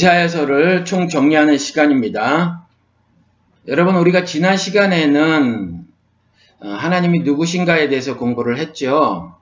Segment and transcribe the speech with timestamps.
[0.00, 2.66] 이사야서를 총 정리하는 시간입니다.
[3.68, 5.84] 여러분 우리가 지난 시간에는
[6.60, 9.36] 어, 하나님이 누구신가에 대해서 공부를 했죠.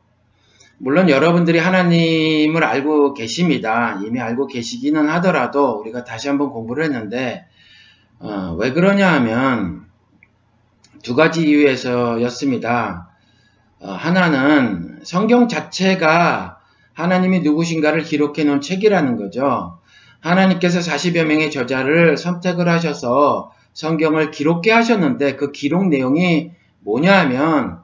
[0.79, 4.00] 물론 여러분들이 하나님을 알고 계십니다.
[4.05, 7.46] 이미 알고 계시기는 하더라도 우리가 다시 한번 공부를 했는데
[8.18, 9.86] 어, 왜 그러냐 하면
[11.04, 13.11] 두 가지 이유에서였습니다.
[13.79, 16.59] 어, 하나는 성경 자체가
[16.95, 19.78] 하나님이 누구신가를 기록해 놓은 책이라는 거죠.
[20.21, 26.50] 하나님께서 40여 명의 저자를 선택을 하셔서 성경을 기록해 하셨는데 그 기록 내용이
[26.81, 27.79] 뭐냐 하면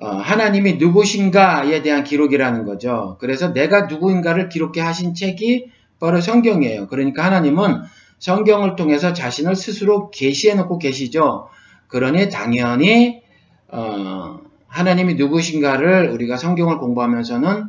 [0.00, 3.16] 어, 하나님이 누구신가에 대한 기록이라는 거죠.
[3.20, 5.70] 그래서 내가 누구인가를 기록해 하신 책이
[6.00, 6.88] 바로 성경이에요.
[6.88, 7.82] 그러니까 하나님은
[8.18, 11.48] 성경을 통해서 자신을 스스로 계시해 놓고 계시죠.
[11.88, 13.22] 그러니 당연히
[13.68, 17.64] 어, 하나님이 누구신가를 우리가 성경을 공부하면서는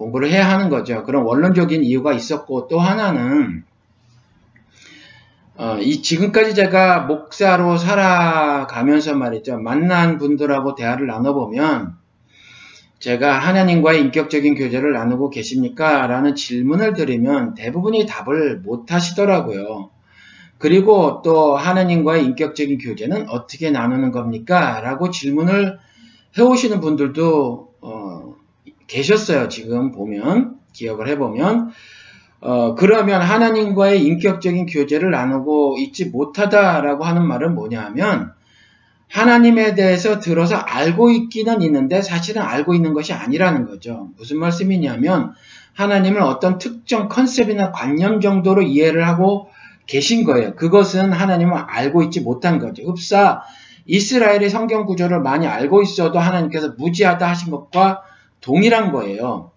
[0.00, 1.04] 공부를 해야 하는 거죠.
[1.04, 3.64] 그런 원론적인 이유가 있었고 또 하나는
[5.58, 9.58] 어, 이 지금까지 제가 목사로 살아가면서 말이죠.
[9.58, 11.96] 만난 분들하고 대화를 나눠보면
[12.98, 16.06] 제가 하나님과의 인격적인 교제를 나누고 계십니까?
[16.06, 19.90] 라는 질문을 드리면 대부분이 답을 못 하시더라고요.
[20.56, 24.80] 그리고 또 하나님과의 인격적인 교제는 어떻게 나누는 겁니까?
[24.80, 25.78] 라고 질문을
[26.38, 27.69] 해오시는 분들도 어,
[28.90, 29.48] 계셨어요.
[29.48, 31.70] 지금 보면 기억을 해보면
[32.40, 38.32] 어, 그러면 하나님과의 인격적인 교제를 나누고 있지 못하다라고 하는 말은 뭐냐 하면
[39.08, 44.08] 하나님에 대해서 들어서 알고 있기는 있는데 사실은 알고 있는 것이 아니라는 거죠.
[44.16, 45.32] 무슨 말씀이냐면
[45.74, 49.48] 하나님을 어떤 특정 컨셉이나 관념 정도로 이해를 하고
[49.86, 50.54] 계신 거예요.
[50.54, 52.84] 그것은 하나님을 알고 있지 못한 거죠.
[52.84, 53.42] 흡사
[53.86, 58.02] 이스라엘의 성경 구조를 많이 알고 있어도 하나님께서 무지하다 하신 것과
[58.40, 59.50] 동일한 거예요.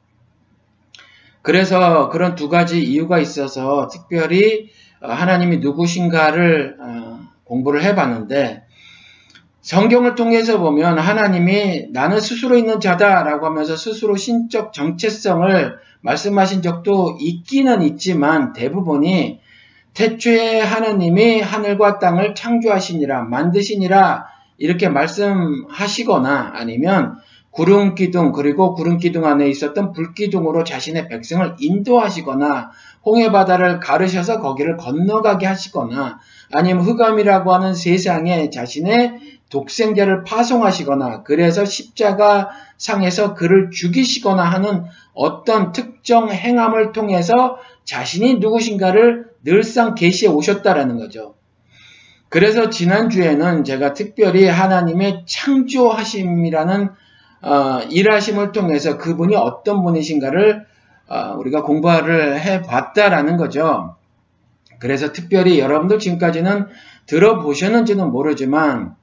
[1.41, 4.69] 그래서 그런 두 가지 이유가 있어서 특별히
[5.01, 8.63] 어, 하나님이 누구신가를 어, 공부를 해봤는데
[9.61, 17.81] 성경을 통해서 보면 하나님이 나는 스스로 있는 자다라고 하면서 스스로 신적 정체성을 말씀하신 적도 있기는
[17.81, 19.39] 있지만 대부분이
[19.93, 24.25] 태초에 하나님이 하늘과 땅을 창조하시니라 만드시니라
[24.57, 27.15] 이렇게 말씀하시거나 아니면
[27.53, 32.71] 구름 기둥 그리고 구름 기둥 안에 있었던 불 기둥으로 자신의 백성을 인도하시거나
[33.05, 36.19] 홍해 바다를 가르셔서 거기를 건너가게 하시거나
[36.51, 39.19] 아니면 흑암이라고 하는 세상에 자신의
[39.51, 49.93] 독생자를 파송하시거나 그래서 십자가 상에서 그를 죽이시거나 하는 어떤 특정 행함을 통해서 자신이 누구신가를 늘상
[49.93, 51.35] 계시해 오셨다라는 거죠.
[52.29, 56.89] 그래서 지난주에는 제가 특별히 하나님의 창조하심이라는
[57.43, 60.65] 어, 일하심을 통해서 그분이 어떤 분이신가를
[61.07, 63.95] 어, 우리가 공부를 해봤다라는 거죠.
[64.79, 66.67] 그래서 특별히 여러분들 지금까지는
[67.05, 68.95] 들어보셨는지는 모르지만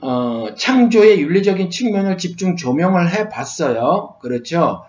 [0.00, 4.16] 어, 창조의 윤리적인 측면을 집중 조명을 해봤어요.
[4.20, 4.84] 그렇죠.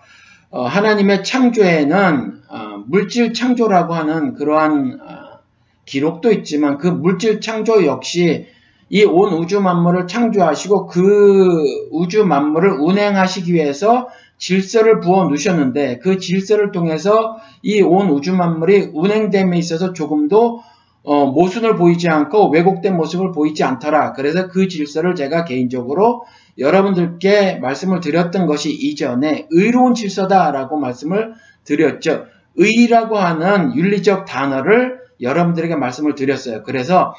[0.50, 5.38] 어, 하나님의 창조에는 어, 물질 창조라고 하는 그러한 어,
[5.84, 8.46] 기록도 있지만 그 물질 창조 역시
[8.94, 11.48] 이 온 우주 만물을 창조하시고 그
[11.90, 19.56] 우주 만물을 운행하시기 위해서 질서를 부어 놓으셨는데 그 질서를 통해서 이 온 우주 만물이 운행됨에
[19.58, 20.60] 있어서 조금도
[21.04, 24.12] 어, 모순을 보이지 않고 왜곡된 모습을 보이지 않더라.
[24.12, 26.24] 그래서 그 질서를 제가 개인적으로
[26.58, 31.32] 여러분들께 말씀을 드렸던 것이 이전에 의로운 질서다라고 말씀을
[31.64, 32.26] 드렸죠.
[32.56, 36.62] 의라고 하는 윤리적 단어를 여러분들에게 말씀을 드렸어요.
[36.62, 37.14] 그래서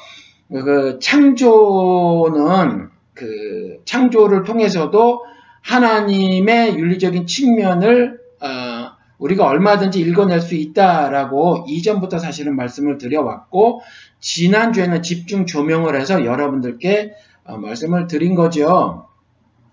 [0.48, 5.24] 그 창조는 그 창조를 통해서도
[5.62, 13.80] 하나님의 윤리적인 측면을 어, 우리가 얼마든지 읽어낼 수 있다라고 이전부터 사실은 말씀을 드려왔고
[14.20, 19.06] 지난주에는 집중 조명을 해서 여러분들께 어, 말씀을 드린 거죠.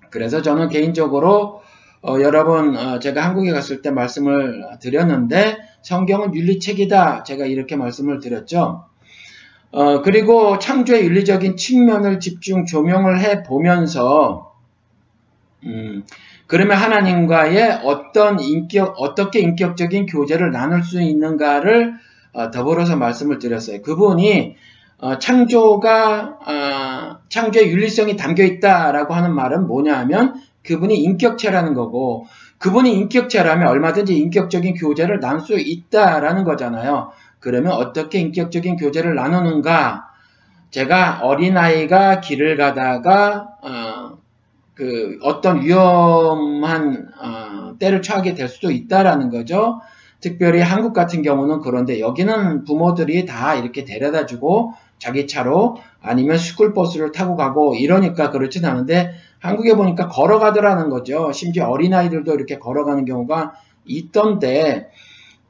[0.09, 1.61] 그래서 저는 개인적으로
[2.03, 8.85] 어, 여러분 어, 제가 한국에 갔을 때 말씀을 드렸는데 성경은 윤리책이다 제가 이렇게 말씀을 드렸죠.
[9.71, 14.53] 어, 그리고 창조의 윤리적인 측면을 집중 조명을 해 보면서,
[15.63, 16.03] 음,
[16.47, 21.93] 그러면 하나님과의 어떤 인격, 어떻게 인격적인 교제를 나눌 수 있는가를
[22.33, 23.81] 어, 더불어서 말씀을 드렸어요.
[23.81, 24.55] 그분이
[24.99, 32.27] 어, 창조가 어, 창조의 윤리성이 담겨 있다라고 하는 말은 뭐냐 하면 그분이 인격체라는 거고
[32.59, 37.11] 그분이 인격체라면 얼마든지 인격적인 교제를 나눌 수 있다라는 거잖아요.
[37.41, 40.07] 그러면 어떻게 인격적인 교제를 나누는가?
[40.69, 44.17] 제가 어린아이가 길을 가다가 어,
[44.73, 49.81] 그 어떤 위험한 어, 때를 처하게 될 수도 있다라는 거죠.
[50.21, 57.11] 특별히 한국 같은 경우는 그런데 여기는 부모들이 다 이렇게 데려다 주고 자기 차로 아니면 스쿨버스를
[57.11, 61.31] 타고 가고 이러니까 그렇진 않은데 한국에 보니까 걸어가더라는 거죠.
[61.31, 63.53] 심지어 어린아이들도 이렇게 걸어가는 경우가
[63.85, 64.91] 있던데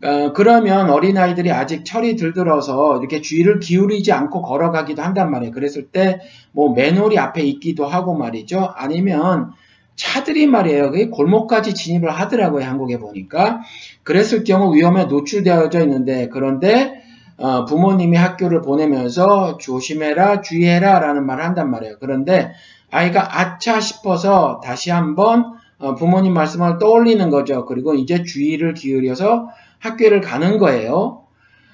[0.04, 5.54] 어, 그러면 어린아이들이 아직 철이 들들어서 이렇게 주의를 기울이지 않고 걸어가기도 한단 말이에요.
[5.54, 6.20] 그랬을 때
[6.54, 8.74] 뭐 맨홀이 앞에 있기도 하고 말이죠.
[8.76, 9.52] 아니면
[9.96, 10.92] 차들이 말이에요.
[11.12, 12.66] 골목까지 진입을 하더라고요.
[12.66, 13.62] 한국에 보니까.
[14.04, 17.02] 그랬을 경우 위험에 노출되어져 있는데 그런데
[17.38, 21.96] 어, 부모님이 학교를 보내면서 조심해라, 주의해라 라는 말을 한단 말이에요.
[22.00, 22.52] 그런데
[22.92, 27.66] 아이가 아차 싶어서 다시 한번 어, 부모님 말씀을 떠올리는 거죠.
[27.66, 29.48] 그리고 이제 주의를 기울여서
[29.82, 31.24] 학교를 가는 거예요.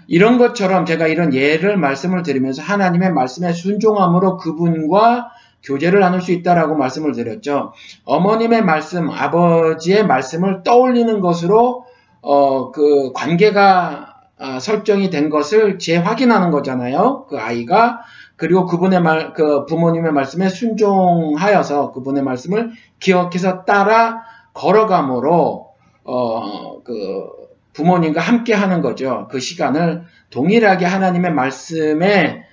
[0.07, 5.30] 이런 것처럼 제가 이런 예를 말씀을 드리면서 하나님의 말씀에 순종함으로 그분과
[5.63, 7.74] 교제를 나눌 수 있다라고 말씀을 드렸죠.
[8.06, 11.86] 어머님의 말씀, 아버지의 말씀을 떠올리는 것으로
[12.21, 17.25] 어, 그 관계가 어, 설정이 된 것을 재확인하는 거잖아요.
[17.27, 18.01] 그 아이가
[18.38, 24.21] 그리고 그분의 말, 그 부모님의 말씀에 순종하여서 그분의 말씀을 기억해서 따라
[24.54, 25.68] 걸어감으로
[26.06, 27.37] 어, 그
[27.77, 29.27] 부모님과 함께 하는 거죠.
[29.29, 32.44] 그 시간을 동일하게 하나님의 말씀에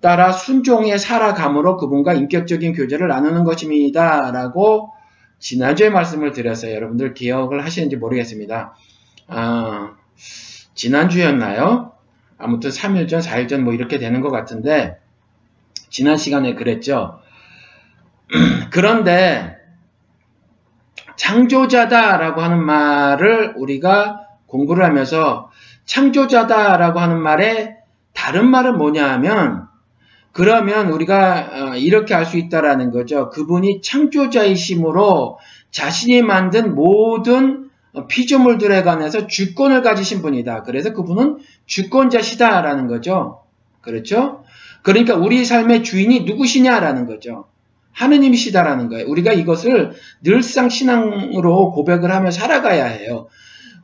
[0.00, 4.32] 따라 순종해 살아감으로 그분과 인격적인 교제를 나누는 것입니다.
[4.32, 4.92] 라고
[5.38, 6.74] 지난주에 말씀을 드렸어요.
[6.74, 8.74] 여러분들 기억을 하시는지 모르겠습니다.
[9.28, 9.92] 아,
[10.74, 11.92] 지난주였나요?
[12.38, 14.98] 아무튼 3일 전, 4일 전 뭐 이렇게 되는 것 같은데,
[15.90, 17.20] 지난 시간에 그랬죠.
[18.72, 19.56] 그런데,
[21.16, 25.50] 창조자다라고 하는 말을 우리가 공부를 하면서
[25.86, 27.76] 창조자다라고 하는 말에
[28.12, 29.66] 다른 말은 뭐냐 하면
[30.32, 33.30] 그러면 우리가 어, 이렇게 알 수 있다라는 거죠.
[33.30, 35.38] 그분이 창조자이심으로
[35.70, 37.70] 자신이 만든 모든
[38.08, 40.62] 피조물들에 관해서 주권을 가지신 분이다.
[40.62, 43.42] 그래서 그분은 주권자시다라는 거죠.
[43.80, 44.44] 그렇죠?
[44.82, 47.46] 그러니까 우리 삶의 주인이 누구시냐라는 거죠.
[47.92, 49.06] 하느님이시다라는 거예요.
[49.08, 53.28] 우리가 이것을 늘상 신앙으로 고백을 하며 살아가야 해요.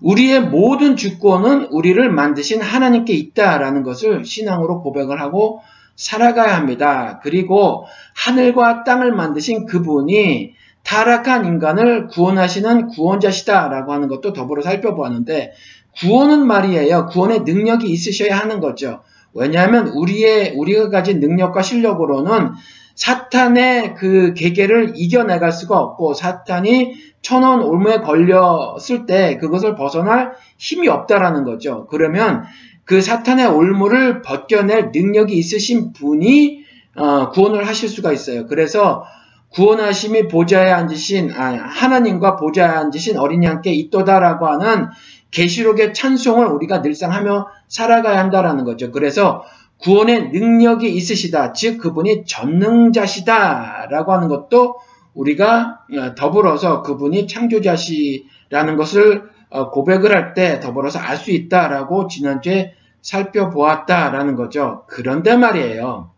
[0.00, 5.60] 우리의 모든 주권은 우리를 만드신 하나님께 있다라는 것을 신앙으로 고백을 하고
[5.96, 7.20] 살아가야 합니다.
[7.22, 10.54] 그리고 하늘과 땅을 만드신 그분이
[10.84, 15.52] 타락한 인간을 구원하시는 구원자시다라고 하는 것도 더불어 살펴보았는데
[16.00, 17.06] 구원은 말이에요.
[17.06, 19.02] 구원의 능력이 있으셔야 하는 거죠.
[19.34, 22.52] 왜냐하면 우리의 우리가 가진 능력과 실력으로는
[22.98, 31.44] 사탄의 그 계계를 이겨내갈 수가 없고 사탄이 천원 올무에 걸렸을 때 그것을 벗어날 힘이 없다라는
[31.44, 31.86] 거죠.
[31.86, 32.44] 그러면
[32.84, 36.64] 그 사탄의 올무를 벗겨낼 능력이 있으신 분이
[36.96, 38.46] 어, 구원을 하실 수가 있어요.
[38.48, 39.04] 그래서
[39.50, 44.88] 구원하심이 보좌에 앉으신 아, 하나님과 보좌에 앉으신 어린 양께 있도다라고 하는
[45.30, 48.90] 계시록의 찬송을 우리가 늘상 하며 살아가야 한다라는 거죠.
[48.90, 49.44] 그래서
[49.78, 51.52] 구원의 능력이 있으시다.
[51.52, 54.76] 즉 그분이 전능자시다라고 하는 것도
[55.14, 62.74] 우리가 어, 더불어서 그분이 창조자시라는 것을 어, 고백을 할 때 더불어서 알 수 있다라고 지난주에
[63.02, 64.84] 살펴보았다라는 거죠.
[64.88, 66.10] 그런데 말이에요.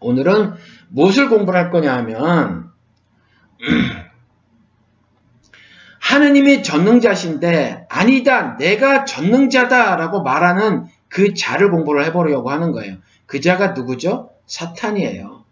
[0.00, 0.54] 오늘은
[0.88, 2.70] 무엇을 공부를 할 거냐 하면
[6.00, 12.96] 하느님이 전능자신데 아니다 내가 전능자다라고 말하는 그 자를 공부를 해보려고 하는 거예요.
[13.26, 14.30] 그 자가 누구죠?
[14.46, 15.44] 사탄이에요.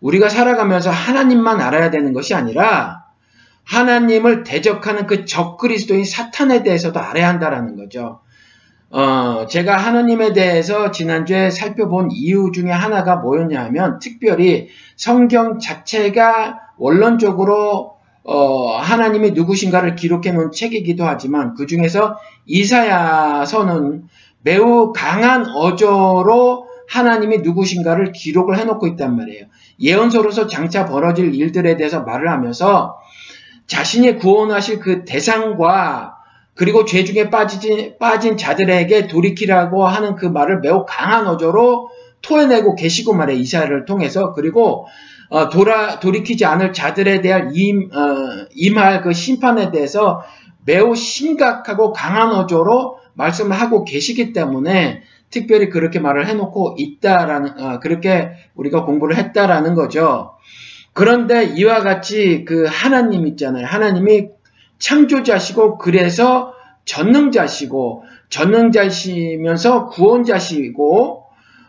[0.00, 3.04] 우리가 살아가면서 하나님만 알아야 되는 것이 아니라
[3.64, 8.20] 하나님을 대적하는 그 적그리스도인 사탄에 대해서도 알아야 한다라는 거죠.
[8.90, 18.00] 어, 제가 하나님에 대해서 지난주에 살펴본 이유 중에 하나가 뭐였냐 하면 특별히 성경 자체가 원론적으로
[18.24, 24.08] 어, 하나님이 누구신가를 기록해 놓은 책이기도 하지만 그 중에서 이사야서는
[24.42, 29.46] 매우 강한 어조로 하나님이 누구신가를 기록을 해놓고 있단 말이에요.
[29.80, 32.98] 예언서로서 장차 벌어질 일들에 대해서 말을 하면서
[33.66, 36.16] 자신이 구원하실 그 대상과
[36.54, 41.90] 그리고 죄 중에 빠진, 빠진 자들에게 돌이키라고 하는 그 말을 매우 강한 어조로
[42.22, 44.86] 토해내고 계시고 말해 이사를 통해서 그리고
[45.30, 50.22] 어, 돌아 돌이키지 않을 자들에 대한 임, 어, 임할 그 심판에 대해서
[50.66, 58.32] 매우 심각하고 강한 어조로 말씀을 하고 계시기 때문에 특별히 그렇게 말을 해놓고 있다라는 어, 그렇게
[58.54, 60.32] 우리가 공부를 했다라는 거죠.
[60.92, 63.66] 그런데 이와 같이 그 하나님 있잖아요.
[63.66, 64.28] 하나님이
[64.78, 66.52] 창조자시고 그래서
[66.84, 71.24] 전능자시고 전능자시면서 구원자시고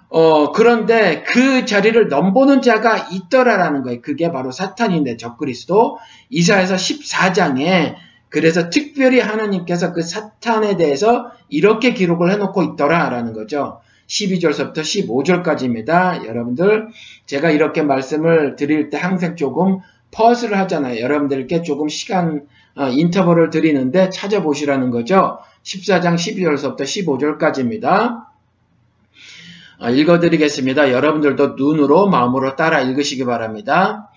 [0.09, 4.01] 어 그런데 그 자리를 넘보는 자가 있더라라는 거예요.
[4.01, 7.95] 그게 바로 사탄인데 적그리스도 이사에서 14장에
[8.31, 13.81] 그래서 특별히 하나님께서 그 사탄에 대해서 이렇게 기록을 해놓고 있더라라는 거죠.
[14.07, 16.25] 12절서부터 15절까지입니다.
[16.25, 16.87] 여러분들
[17.25, 19.79] 제가 이렇게 말씀을 드릴 때 항상 조금
[20.11, 21.01] 퍼즐을 하잖아요.
[21.01, 25.39] 여러분들께 조금 시간 어, 인터벌을 드리는데 찾아보시라는 거죠.
[25.63, 28.27] 14장 12절서부터 15절까지입니다.
[29.79, 30.93] 어, 읽어드리겠습니다.
[30.93, 34.09] 여러분들도 눈으로 마음으로 따라 읽으시기 바랍니다.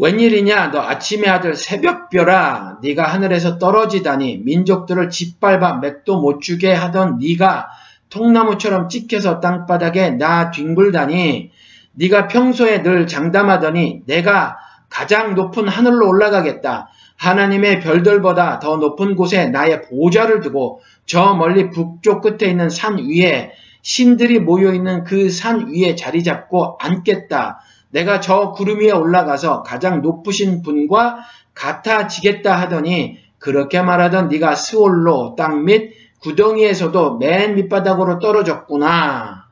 [0.00, 7.68] 웬일이냐 너 아침의 아들 새벽별아 네가 하늘에서 떨어지다니 민족들을 짓밟아 맥도 못 주게 하던 네가
[8.08, 11.50] 통나무처럼 찍혀서 땅바닥에 나 뒹굴다니
[11.92, 14.56] 네가 평소에 늘 장담하더니 내가
[14.88, 16.88] 가장 높은 하늘로 올라가겠다.
[17.16, 23.52] 하나님의 별들보다 더 높은 곳에 나의 보좌를 두고 저 멀리 북쪽 끝에 있는 산 위에
[23.82, 27.60] 신들이 모여 있는 그 산 위에 자리 잡고 앉겠다.
[27.90, 31.18] 내가 저 구름 위에 올라가서 가장 높으신 분과
[31.54, 39.46] 같아지겠다 하더니 그렇게 말하던 네가 스올로 땅 밑 구덩이에서도 맨 밑바닥으로 떨어졌구나.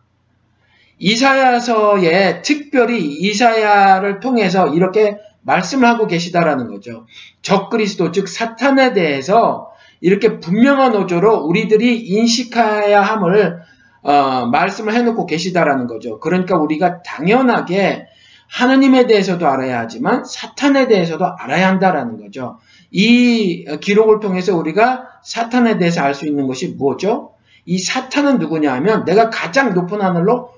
[0.98, 7.06] 이사야서에 특별히 이사야를 통해서 이렇게 말씀을 하고 계시다라는 거죠.
[7.40, 13.60] 적그리스도 즉 사탄에 대해서 이렇게 분명한 어조로 우리들이 인식해야 함을
[14.02, 16.20] 어, 말씀을 해놓고 계시다라는 거죠.
[16.20, 18.07] 그러니까 우리가 당연하게
[18.48, 22.58] 하느님에 대해서도 알아야 하지만 사탄에 대해서도 알아야 한다라는 거죠.
[22.90, 27.32] 이 기록을 통해서 우리가 사탄에 대해서 알 수 있는 것이 무엇죠?
[27.66, 30.50] 이 사탄은 누구냐 하면 내가 가장 높은 하늘로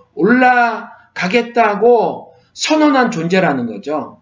[1.15, 4.19] 올라가겠다고 선언한 존재라는 거죠.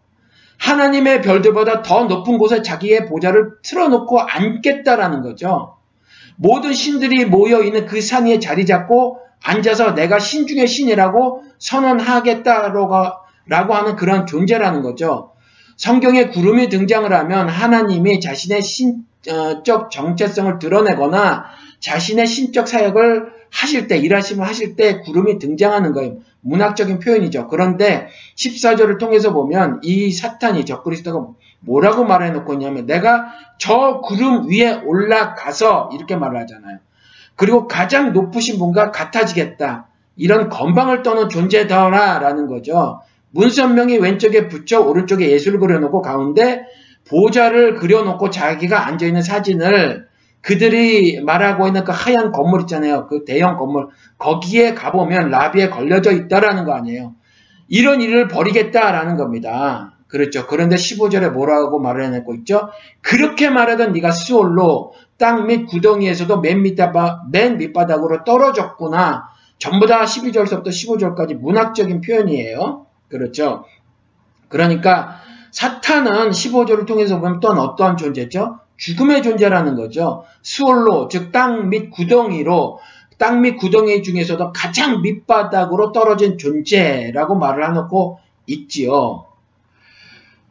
[0.58, 5.76] 하나님의 별들보다 더 높은 곳에 자기의 보좌를 틀어놓고 앉겠다라는 거죠.
[6.36, 12.72] 모든 신들이 모여 있는 그 산 위에 자리 잡고 앉아서 내가 신 중의 신이라고 선언하겠다
[13.48, 15.32] 라고 하는 그런 존재라는 거죠.
[15.76, 21.44] 성경에 구름이 등장을 하면 하나님이 자신의 신적 정체성을 드러내거나
[21.80, 26.16] 자신의 신적 사역을 하실 때, 일하심을 하실 때 구름이 등장하는 거예요.
[26.40, 27.48] 문학적인 표현이죠.
[27.48, 31.28] 그런데 14절을 통해서 보면 이 사탄이 적그리스도가
[31.60, 33.26] 뭐라고 말해 놓고 있냐면 내가
[33.58, 36.78] 저 구름 위에 올라가서 이렇게 말을 하잖아요.
[37.36, 39.86] 그리고 가장 높으신 분과 같아지겠다.
[40.16, 43.00] 이런 건방을 떠는 존재더라 라는 거죠.
[43.30, 46.64] 문선명이 왼쪽에 붙여 오른쪽에 예술을 그려놓고 가운데
[47.08, 50.08] 보좌를 그려놓고 자기가 앉아있는 사진을
[50.40, 53.06] 그들이 말하고 있는 그 하얀 건물 있잖아요.
[53.06, 53.88] 그 대형 건물.
[54.18, 57.14] 거기에 가보면 라비에 걸려져 있다라는 거 아니에요.
[57.68, 59.94] 이런 일을 벌이겠다라는 겁니다.
[60.06, 60.46] 그렇죠.
[60.46, 62.70] 그런데 15절에 뭐라고 말을 해내고 있죠?
[63.02, 69.24] 그렇게 말하던 네가 수올로 땅및 구덩이에서도 맨, 밑바닥, 맨 밑바닥으로 떨어졌구나.
[69.58, 72.86] 전부 다 12절서부터 15절까지 문학적인 표현이에요.
[73.08, 73.64] 그렇죠.
[74.48, 78.60] 그러니까 사탄은 15절을 통해서 보면 또 어떠한 존재죠?
[78.76, 80.24] 죽음의 존재라는 거죠.
[80.42, 82.78] 수월로, 즉 땅 및 구덩이로
[83.18, 89.24] 땅 및 구덩이 중에서도 가장 밑바닥으로 떨어진 존재라고 말을 해놓고 있지요.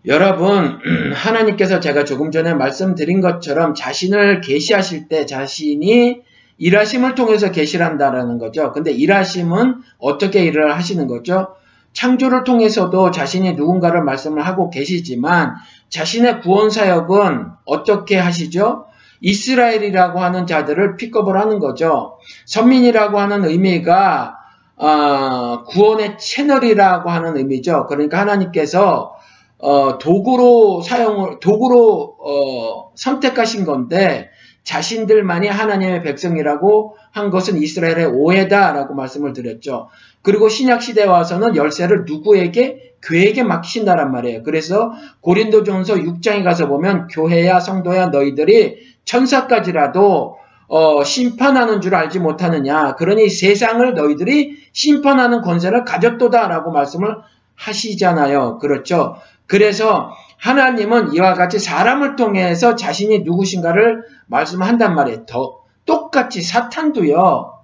[0.06, 0.80] 여러분,
[1.14, 6.22] 하나님께서 제가 조금 전에 말씀드린 것처럼 자신을 계시하실 때 자신이
[6.58, 8.72] 일하심을 통해서 계시한다라는 거죠.
[8.74, 11.56] 근데 일하심은 어떻게 일을 하시는 거죠?
[11.98, 15.56] 창조를 통해서도 자신이 누군가를 말씀을 하고 계시지만
[15.90, 18.86] 자신의 구원 사역은 어떻게 하시죠?
[19.22, 22.20] 이스라엘이라고 하는 자들을 픽업을 하는 거죠.
[22.46, 24.36] 선민이라고 하는 의미가
[24.76, 27.88] 어, 구원의 채널이라고 하는 의미죠.
[27.88, 29.16] 그러니까 하나님께서
[29.58, 34.30] 어, 도구로 사용을 도구로 어, 선택하신 건데
[34.68, 39.88] 자신들만이 하나님의 백성이라고 한 것은 이스라엘의 오해다라고 말씀을 드렸죠.
[40.28, 44.44] 그리고 신약 시대에 와서는 열쇠를 누구에게 교회에게 맡기신다란 말이에요.
[44.44, 44.92] 그래서
[45.22, 50.36] 고린도전서 6장에 가서 보면 교회야 성도야 너희들이 천사까지라도
[50.68, 52.96] 어, 심판하는 줄 알지 못하느냐.
[52.96, 57.20] 그러니 세상을 너희들이 심판하는 권세를 가졌도다라고 말씀을
[57.56, 58.58] 하시잖아요.
[58.58, 59.16] 그렇죠.
[59.46, 65.26] 그래서 하나님은 이와 같이 사람을 통해서 자신이 누구신가를 말씀한단 말이에요.
[65.26, 67.57] 더 똑같이 사탄도요.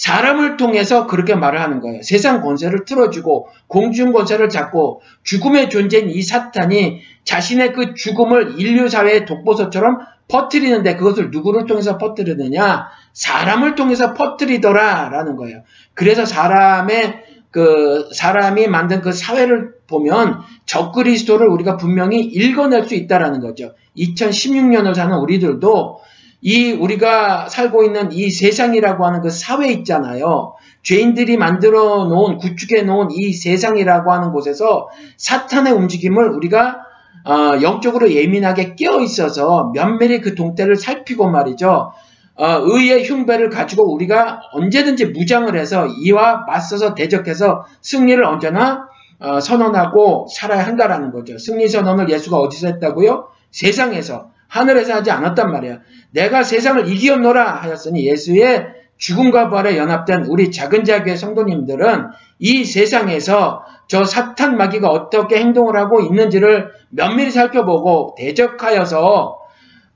[0.00, 2.00] 사람을 통해서 그렇게 말을 하는 거예요.
[2.00, 9.26] 세상 권세를 틀어주고 공중 권세를 잡고 죽음의 존재인 이 사탄이 자신의 그 죽음을 인류 사회의
[9.26, 12.86] 독보서처럼 퍼뜨리는데 그것을 누구를 통해서 퍼뜨리느냐?
[13.12, 15.64] 사람을 통해서 퍼뜨리더라라는 거예요.
[15.92, 23.74] 그래서 사람의 그 사람이 만든 그 사회를 보면 적그리스도를 우리가 분명히 읽어낼 수 있다라는 거죠.
[23.98, 26.00] 2016년을 사는 우리들도
[26.42, 30.54] 이 우리가 살고 있는 이 세상이라고 하는 그 사회 있잖아요.
[30.82, 36.78] 죄인들이 만들어 놓은 구축해 놓은 이 세상이라고 하는 곳에서 사탄의 움직임을 우리가
[37.24, 41.92] 어, 영적으로 예민하게 깨어 있어서 면밀히 그 동태를 살피고 말이죠.
[42.36, 50.28] 어, 의의 흉배를 가지고 우리가 언제든지 무장을 해서 이와 맞서서 대적해서 승리를 언제나 어, 선언하고
[50.32, 51.36] 살아야 한다라는 거죠.
[51.36, 53.28] 승리 선언을 예수가 어디서 했다고요?
[53.50, 55.78] 세상에서 하늘에서 하지 않았단 말이야.
[56.10, 58.66] 내가 세상을 이기었노라 하였으니 예수의
[58.98, 66.02] 죽음과 부활에 연합된 우리 작은 자교의 성도님들은 이 세상에서 저 사탄 마귀가 어떻게 행동을 하고
[66.02, 69.38] 있는지를 면밀히 살펴보고 대적하여서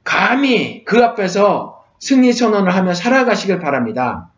[0.05, 4.31] 감히 그 앞에서 승리 선언을 하며 살아가시길 바랍니다.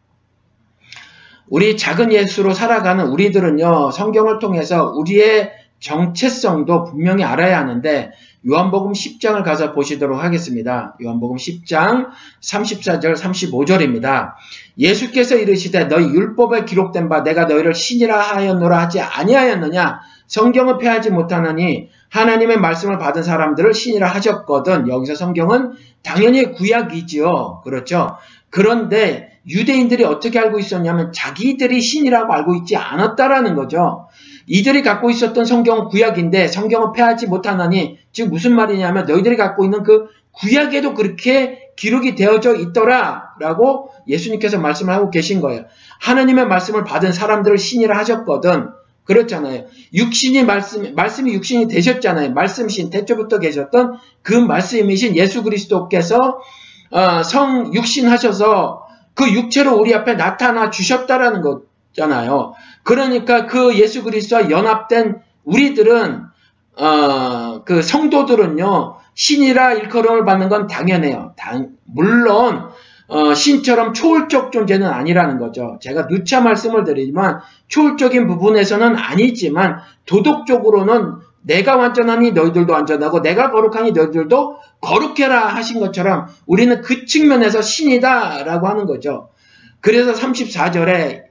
[1.49, 8.11] 우리 작은 예수로 살아가는 우리들은요, 성경을 통해서 우리의 정체성도 분명히 알아야 하는데,
[8.49, 10.97] 요한복음 10장을 가서 보시도록 하겠습니다.
[11.03, 12.11] 요한복음 10장
[12.41, 14.35] 34절 35절입니다.
[14.79, 21.89] 예수께서 이르시되 너희 율법에 기록된 바 내가 너희를 신이라 하였노라 하지 아니하였느냐 성경을 폐하지 못하느니
[22.11, 25.73] 하나님의 말씀을 받은 사람들을 신이라 하셨거든 여기서 성경은
[26.03, 27.63] 당연히 구약이지요.
[27.65, 28.17] 그렇죠.
[28.51, 34.09] 그런데 유대인들이 어떻게 알고 있었냐면 자기들이 신이라고 알고 있지 않았다라는 거죠.
[34.47, 40.09] 이들이 갖고 있었던 성경은 구약인데 성경을 폐하지 못하나니 즉 무슨 말이냐면 너희들이 갖고 있는 그
[40.33, 45.65] 구약에도 그렇게 기록이 되어져 있더라라고 예수님께서 말씀을 하고 계신 거예요.
[46.01, 48.69] 하나님의 말씀을 받은 사람들을 신이라 하셨거든.
[49.05, 49.67] 그렇잖아요.
[49.95, 52.33] 육신이 말씀, 말씀이 육신이 되셨잖아요.
[52.33, 56.41] 말씀신, 대초부터 계셨던 그 말씀이신 예수 그리스도께서
[56.91, 58.85] 어, 성 육신하셔서
[59.15, 61.63] 그 육체로 우리 앞에 나타나 주셨다라는 거
[61.97, 62.55] 잖아요.
[62.83, 66.25] 그러니까 그 예수 그리스도와 연합된 우리들은
[66.79, 71.33] 어, 그 성도들은요 신이라 일컬음을 받는 건 당연해요.
[71.37, 72.69] 당, 물론
[73.09, 75.79] 어, 신처럼 초월적 존재는 아니라는 거죠.
[75.81, 84.59] 제가 누차 말씀을 드리지만 초월적인 부분에서는 아니지만 도덕적으로는 내가 완전하니 너희들도 완전하고 내가 거룩하니 너희들도
[84.81, 89.31] 거룩해라 하신 것처럼 우리는 그 측면에서 신이다라고 하는 거죠.
[89.81, 91.26] 그래서 34절에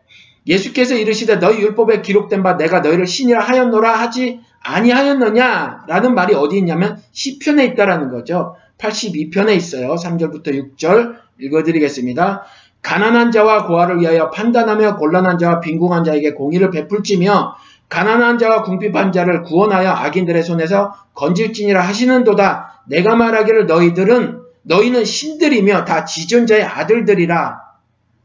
[0.47, 6.97] 예수께서 이르시되 너희 율법에 기록된 바 내가 너희를 신이라 하였노라 하지 아니하였느냐라는 말이 어디 있냐면
[7.11, 8.55] 시편에 있다라는 거죠.
[8.77, 9.95] 82편에 있어요.
[9.95, 12.43] 3절부터 6절 읽어드리겠습니다.
[12.81, 17.55] 가난한 자와 고아를 위하여 판단하며 곤란한 자와 빈궁한 자에게 공의를 베풀지며
[17.89, 22.83] 가난한 자와 궁핍한 자를 구원하여 악인들의 손에서 건질지니라 하시는도다.
[22.87, 27.61] 내가 말하기를 너희들은 너희는 신들이며 다 지존자의 아들들이라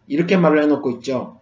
[0.09, 1.40] 이렇게 말을 해놓고 있죠.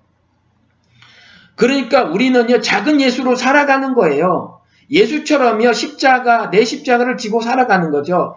[1.59, 4.61] 그러니까 우리는요, 작은 예수로 살아가는 거예요.
[4.91, 8.37] 예수처럼요, 십자가, 내 십자가를 지고 살아가는 거죠.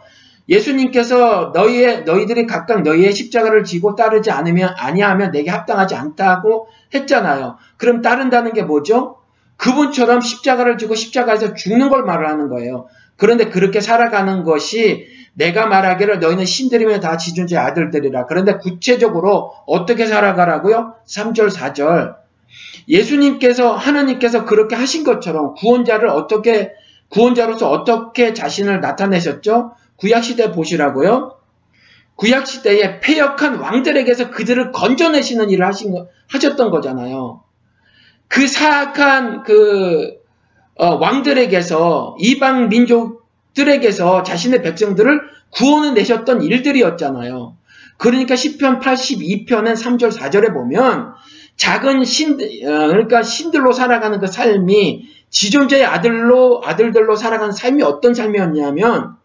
[0.50, 7.58] 예수님께서 너희의, 너희들이 각각 너희의 십자가를 지고 따르지 않으면, 아니하면 내게 합당하지 않다고 했잖아요.
[7.78, 9.18] 그럼 따른다는 게 뭐죠?
[9.56, 12.88] 그분처럼 십자가를 지고 십자가에서 죽는 걸 말을 하는 거예요.
[13.18, 15.06] 그런데 그렇게 살아가는 것이
[15.36, 18.26] 내가 말하기를 너희는 신들이면 다 지존자의 아들들이라.
[18.26, 20.96] 그런데 구체적으로 어떻게 살아가라고요?
[21.06, 22.21] 3절, 4절.
[22.88, 26.72] 예수님께서 하나님께서 그렇게 하신 것처럼 구원자를 어떻게
[27.10, 29.74] 구원자로서 어떻게 자신을 나타내셨죠?
[29.98, 31.38] 구약 시대 보시라고요.
[32.16, 37.44] 구약 시대에 패역한 왕들에게서 그들을 건져내시는 일을 하신 거, 하셨던 거잖아요.
[38.28, 40.22] 그 사악한 그
[40.76, 47.58] 어, 왕들에게서 이방 민족들에게서 자신의 백성들을 구원을 내셨던 일들이었잖아요.
[47.98, 51.14] 그러니까 시편 82편은 3절 4절에 보면
[51.58, 59.16] 작은 신, 어, 그러니까 신들로 살아가는 그 삶이 지존자의 아들로, 아들들로 살아가는 삶이 어떤 삶이었냐면,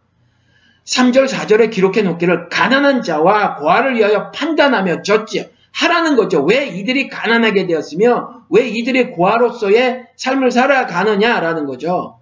[0.84, 6.42] 3절, 4절에 기록해 놓기를 가난한 자와 고아를 위하여 판단하며 졌지 하라는 거죠.
[6.42, 12.20] 왜 이들이 가난하게 되었으며, 왜 이들이 고아로서의 삶을 살아가느냐라는 거죠.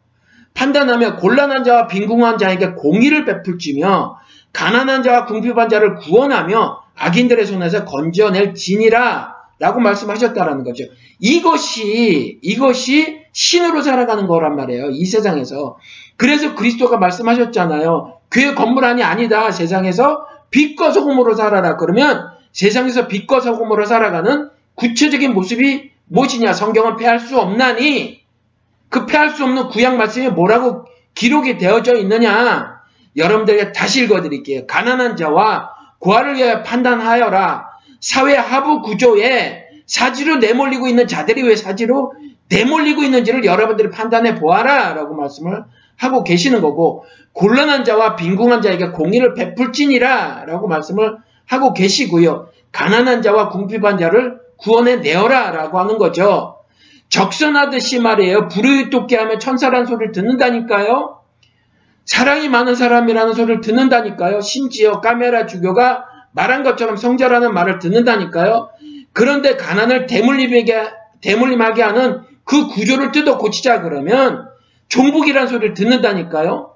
[0.54, 4.18] 판단하며 곤란한 자와 빈궁한 자에게 공의를 베풀지며,
[4.52, 10.84] 가난한 자와 궁핍한 자를 구원하며 악인들의 손에서 건져낼 진이라 라고 말씀하셨다라는 거죠.
[11.20, 14.90] 이것이, 이것이 신으로 살아가는 거란 말이에요.
[14.90, 15.76] 이 세상에서.
[16.16, 18.18] 그래서 그리스도가 말씀하셨잖아요.
[18.30, 19.50] 교회 건물 안이 아니다.
[19.50, 21.76] 세상에서 빛과 소금으로 살아라.
[21.76, 26.52] 그러면 세상에서 빛과 소금으로 살아가는 구체적인 모습이 무엇이냐?
[26.52, 28.22] 성경은 패할 수 없나니
[28.88, 32.80] 그 패할 수 없는 구약 말씀이 뭐라고 기록이 되어져 있느냐?
[33.16, 34.66] 여러분들에게 다시 읽어드릴게요.
[34.66, 37.73] 가난한 자와 고아를 위하여 판단하여라.
[38.04, 42.12] 사회 하부 구조에 사지로 내몰리고 있는 자들이 왜 사지로
[42.50, 45.64] 내몰리고 있는지를 여러분들이 판단해 보아라 라고 말씀을
[45.96, 52.50] 하고 계시는 거고 곤란한 자와 빈궁한 자에게 공의를 베풀지니라 라고 말씀을 하고 계시고요.
[52.72, 56.58] 가난한 자와 궁핍한 자를 구원해 내어라 라고 하는 거죠.
[57.08, 58.48] 적선하듯이 말이에요.
[58.90, 61.20] 돕게 하면 천사란 소리를 듣는다니까요.
[62.04, 64.42] 사랑이 많은 사람이라는 소리를 듣는다니까요.
[64.42, 68.70] 심지어 까메라 주교가 말한 것처럼 성자라는 말을 듣는다니까요.
[69.12, 74.48] 그런데 가난을 대물림하게, 대물림하게 하는 그 구조를 뜯어 고치자 그러면
[74.88, 76.74] 종북이라는 소리를 듣는다니까요.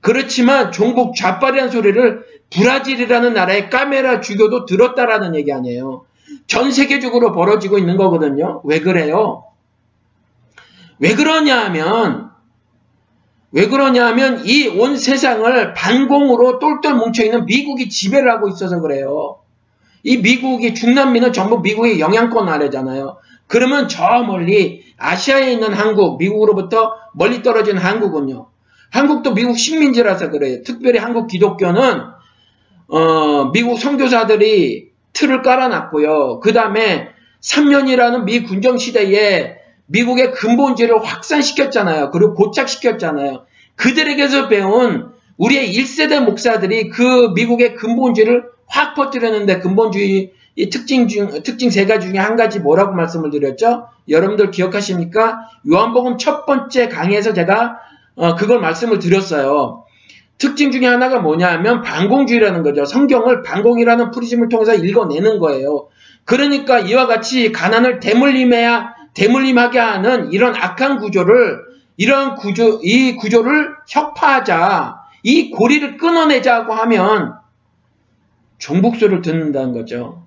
[0.00, 6.04] 그렇지만 종북 좌빨이라는 소리를 브라질이라는 나라의 까메라 주교도 들었다라는 얘기 아니에요.
[6.46, 8.62] 전 세계적으로 벌어지고 있는 거거든요.
[8.64, 9.44] 왜 그래요?
[10.98, 12.30] 왜 그러냐 하면
[13.54, 19.38] 왜 그러냐 하면 이 온 세상을 반공으로 똘똘 뭉쳐있는 미국이 지배를 하고 있어서 그래요.
[20.02, 23.16] 이 미국이 중남미는 전부 미국의 영향권 아래잖아요.
[23.46, 28.48] 그러면 저 멀리 아시아에 있는 한국, 미국으로부터 멀리 떨어진 한국은요.
[28.90, 30.62] 한국도 미국 식민지라서 그래요.
[30.64, 32.02] 특별히 한국 기독교는
[32.88, 36.40] 어, 미국 선교사들이 틀을 깔아놨고요.
[36.40, 37.08] 그 다음에
[37.40, 42.10] 3년이라는 미 군정 시대에 미국의 근본질을 확산시켰잖아요.
[42.10, 43.44] 그리고 고착시켰잖아요.
[43.76, 51.70] 그들에게서 배운 우리의 1세대 목사들이 그 미국의 근본질을 확 퍼뜨렸는데 근본주의 이 특징 중 특징
[51.70, 53.88] 세 가지 중에 한 가지 뭐라고 말씀을 드렸죠?
[54.08, 55.40] 여러분들 기억하십니까?
[55.68, 57.78] 요한복음 첫 번째 강의에서 제가
[58.14, 59.84] 어, 그걸 말씀을 드렸어요.
[60.38, 62.84] 특징 중에 하나가 뭐냐면 반공주의라는 거죠.
[62.84, 65.88] 성경을 반공이라는 프리즘을 통해서 읽어내는 거예요.
[66.24, 71.62] 그러니까 이와 같이 가난을 대물림해야 대물림하게 하는 이런 악한 구조를
[71.96, 77.34] 이런 구조 이 구조를 혁파하자 이 고리를 끊어내자고 하면
[78.58, 80.26] 종북소를 듣는다는 거죠.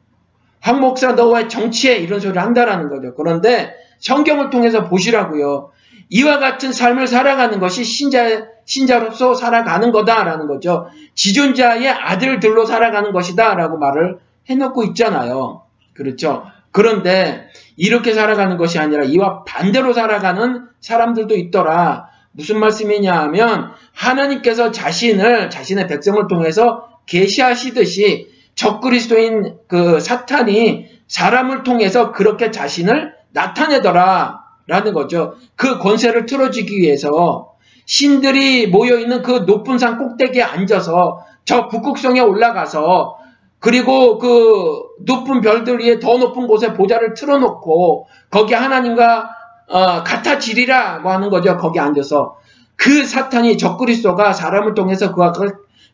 [0.60, 3.13] 황 목사 너와 정치에 이런 소리를 한다라는 거죠.
[3.15, 5.71] 그런데 성경을 통해서 보시라고요.
[6.10, 10.88] 이와 같은 삶을 살아가는 것이 신자, 신자로서 살아가는 거다라는 거죠.
[11.15, 14.19] 지존자의 아들들로 살아가는 것이다라고 말을
[14.50, 15.63] 해놓고 있잖아요.
[15.93, 16.45] 그렇죠.
[16.78, 22.06] 그런데 이렇게 살아가는 것이 아니라 이와 반대로 살아가는 사람들도 있더라.
[22.32, 32.52] 무슨 말씀이냐 하면 하나님께서 자신을 자신의 백성을 통해서 계시하시듯이 적그리스도인 그 사탄이 사람을 통해서 그렇게
[32.52, 34.44] 자신을 나타내더라.
[34.68, 35.34] 라는 거죠.
[35.56, 37.54] 그 권세를 틀어주기 위해서
[37.88, 43.17] 신들이 모여 있는 그 높은 산 꼭대기에 앉아서 저 북극성에 올라가서
[43.60, 49.30] 그리고 그 높은 별들 위에 더 높은 곳에 보좌를 틀어놓고 거기 하나님과
[49.70, 51.58] 어, 같아지리라고 하는 거죠.
[51.58, 52.38] 거기 앉아서
[52.76, 55.34] 그 사탄이 적그리스도가 사람을 통해서 그와,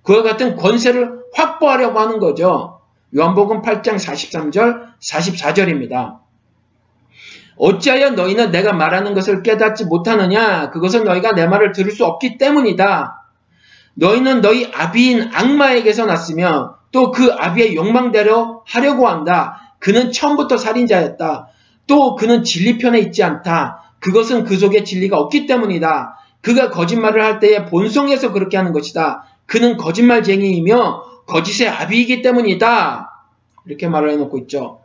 [0.03, 2.81] 그와 같은 권세를 확보하려고 하는 거죠.
[3.15, 6.19] 요한복음 8장 43절 44절입니다.
[7.55, 10.71] 어찌하여 너희는 내가 말하는 것을 깨닫지 못하느냐?
[10.71, 13.23] 그것은 너희가 내 말을 들을 수 없기 때문이다.
[13.95, 19.75] 너희는 너희 아비인 악마에게서 났으며 또 그 아비의 욕망대로 하려고 한다.
[19.79, 21.49] 그는 처음부터 살인자였다.
[21.87, 23.95] 또 그는 진리편에 있지 않다.
[23.99, 26.17] 그것은 그 속에 진리가 없기 때문이다.
[26.41, 29.25] 그가 거짓말을 할 때에 본성에서 그렇게 하는 것이다.
[29.45, 33.25] 그는 거짓말쟁이이며 거짓의 아비이기 때문이다.
[33.65, 34.81] 이렇게 말을 해놓고 있죠.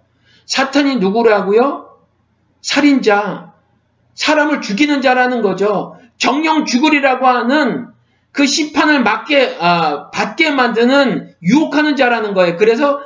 [0.47, 1.91] 사탄이 누구라고요?
[2.63, 3.53] 살인자,
[4.15, 5.97] 사람을 죽이는 자라는 거죠.
[6.17, 7.89] 정령 죽으리라고 하는
[8.33, 12.57] 그 심판을 맞게 아, 받게 만드는 유혹하는 자라는 거예요.
[12.57, 13.01] 그래서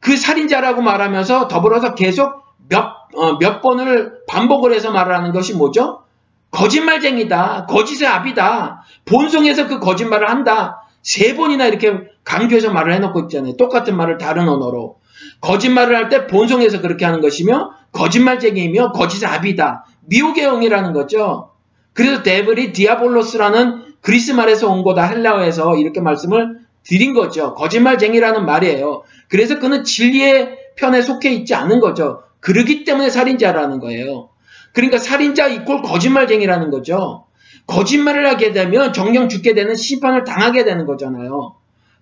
[0.00, 2.84] 그 살인자라고 말하면서 더불어서 계속 몇,
[3.14, 6.02] 어, 몇 번을 반복을 해서 말하는 것이 뭐죠?
[6.50, 7.66] 거짓말쟁이다.
[7.66, 8.82] 거짓의 압이다.
[9.06, 10.82] 본성에서 그 거짓말을 한다.
[11.02, 11.92] 세 번이나 이렇게
[12.24, 13.56] 강조해서 말을 해놓고 있잖아요.
[13.56, 14.98] 똑같은 말을 다른 언어로.
[15.40, 19.84] 거짓말을 할 때 본성에서 그렇게 하는 것이며 거짓말쟁이며 거짓의 압이다.
[20.06, 21.50] 미혹의 영이라는 거죠.
[21.92, 27.54] 그래서 데블이 디아볼로스라는 그리스 말에서 온 거다 헬라어에서 이렇게 말씀을 드린 거죠.
[27.54, 29.02] 거짓말쟁이라는 말이에요.
[29.28, 32.22] 그래서 그는 진리의 편에 속해 있지 않은 거죠.
[32.40, 34.28] 그러기 때문에 살인자라는 거예요.
[34.74, 37.24] 그러니까 살인자 이꼴 거짓말쟁이라는 거죠.
[37.66, 41.54] 거짓말을 하게 되면 정령 죽게 되는 심판을 당하게 되는 거잖아요.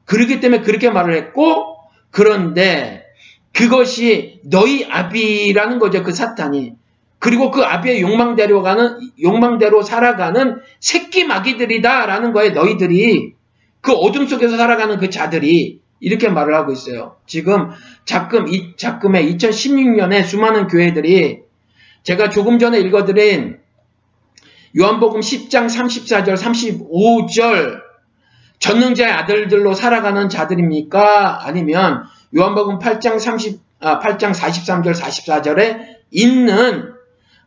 [0.04, 1.76] 그렇기 때문에 그렇게 말을 했고
[2.10, 3.04] 그런데
[3.52, 6.02] 그것이 너희 아비라는 거죠.
[6.02, 6.72] 그 사탄이.
[7.22, 13.34] 그리고 그 아비의 욕망대로 가는, 욕망대로 살아가는 새끼 마귀들이다라는 거에 너희들이
[13.80, 17.18] 그 어둠 속에서 살아가는 그 자들이 이렇게 말을 하고 있어요.
[17.26, 17.70] 지금
[18.04, 21.42] 작금, 이, 작금에 2016년에 수많은 교회들이
[22.02, 23.60] 제가 조금 전에 읽어드린
[24.76, 27.82] 요한복음 10장 34절, 35절
[28.58, 31.46] 전능자의 아들들로 살아가는 자들입니까?
[31.46, 32.02] 아니면
[32.36, 36.91] 요한복음 8장 30, 아, 8장 43절 44절에 있는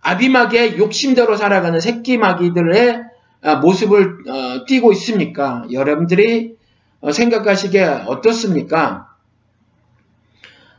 [0.05, 3.03] 아비마귀의 욕심대로 살아가는 새끼 마귀들의
[3.41, 5.65] 아, 모습을 어, 띄고 있습니까?
[5.71, 6.55] 여러분들이
[7.01, 9.09] 어, 생각하시기에 어떻습니까?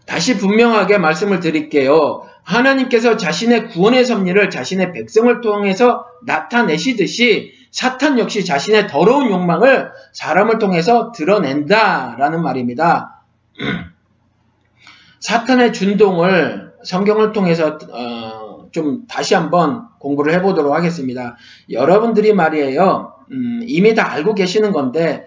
[0.04, 2.22] 다시 분명하게 말씀을 드릴게요.
[2.44, 11.10] 하나님께서 자신의 구원의 섭리를 자신의 백성을 통해서 나타내시듯이 사탄 역시 자신의 더러운 욕망을 사람을 통해서
[11.10, 13.24] 드러낸다라는 말입니다.
[15.18, 18.45] 사탄의 준동을 성경을 통해서 어,
[18.76, 21.38] 좀 다시 한번 공부를 해보도록 하겠습니다.
[21.70, 23.14] 여러분들이 말이에요.
[23.32, 25.24] 음, 이미 다 알고 계시는 건데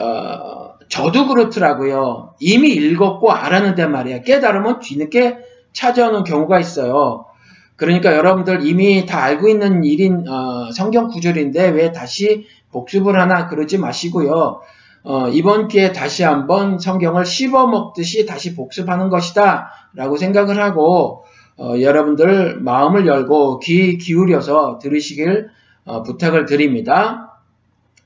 [0.00, 2.34] 어, 저도 그렇더라고요.
[2.38, 4.22] 이미 읽었고 알았는데 말이야.
[4.22, 5.38] 깨달으면 뒤늦게
[5.72, 7.26] 찾아오는 경우가 있어요.
[7.74, 13.78] 그러니까 여러분들 이미 다 알고 있는 일인 어, 성경 구절인데 왜 다시 복습을 하나 그러지
[13.78, 14.60] 마시고요.
[15.02, 21.25] 어, 이번 기회에 다시 한번 성경을 씹어 먹듯이 다시 복습하는 것이다 라고 생각을 하고
[21.58, 25.48] 어, 여러분들 마음을 열고 귀 기울여서 들으시길
[25.84, 27.40] 어, 부탁을 드립니다.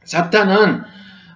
[0.05, 0.83] 사탄은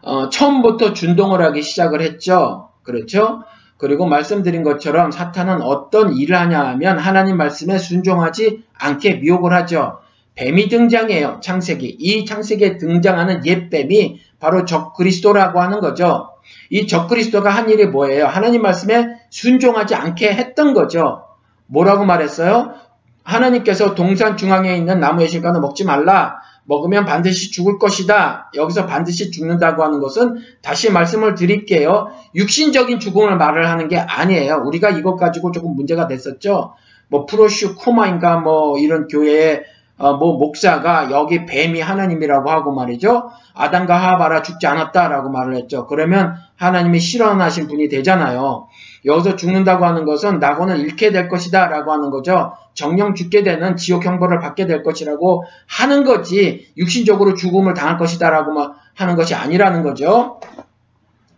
[0.02, 2.70] 어, 처음부터 준동을 하기 시작을 했죠.
[2.82, 3.42] 그렇죠?
[3.78, 9.98] 그리고 말씀드린 것처럼 사탄은 어떤 일을 하냐 하면 하나님 말씀에 순종하지 않게 미혹을 하죠.
[10.36, 11.40] 뱀이 등장해요.
[11.42, 11.96] 창세기.
[11.98, 16.30] 이 창세기에 등장하는 옛뱀이 바로 적그리스도라고 하는 거죠.
[16.70, 18.26] 이 적그리스도가 한 일이 뭐예요?
[18.26, 21.23] 하나님 말씀에 순종하지 않게 했던 거죠.
[21.66, 22.74] 뭐라고 말했어요?
[23.22, 26.36] 하나님께서 동산 중앙에 있는 나무의 실과는 먹지 말라.
[26.66, 28.50] 먹으면 반드시 죽을 것이다.
[28.54, 32.08] 여기서 반드시 죽는다고 하는 것은 다시 말씀을 드릴게요.
[32.34, 34.62] 육신적인 죽음을 말을 하는 게 아니에요.
[34.64, 36.74] 우리가 이것 가지고 조금 문제가 됐었죠.
[37.08, 39.62] 뭐 프로슈 코마인가 뭐 이런 교회에
[39.96, 43.30] 어, 뭐 목사가 여기 뱀이 하나님이라고 하고 말이죠.
[43.54, 45.86] 아담과 하바라 죽지 않았다라고 말을 했죠.
[45.86, 48.66] 그러면 하나님이 실현하신 분이 되잖아요.
[49.04, 52.52] 여기서 죽는다고 하는 것은 낙원을 잃게 될 것이다 라고 하는 거죠.
[52.74, 58.52] 정령 죽게 되는 지옥 형벌을 받게 될 것이라고 하는 거지 육신적으로 죽음을 당할 것이다 라고
[58.94, 60.40] 하는 것이 아니라는 거죠.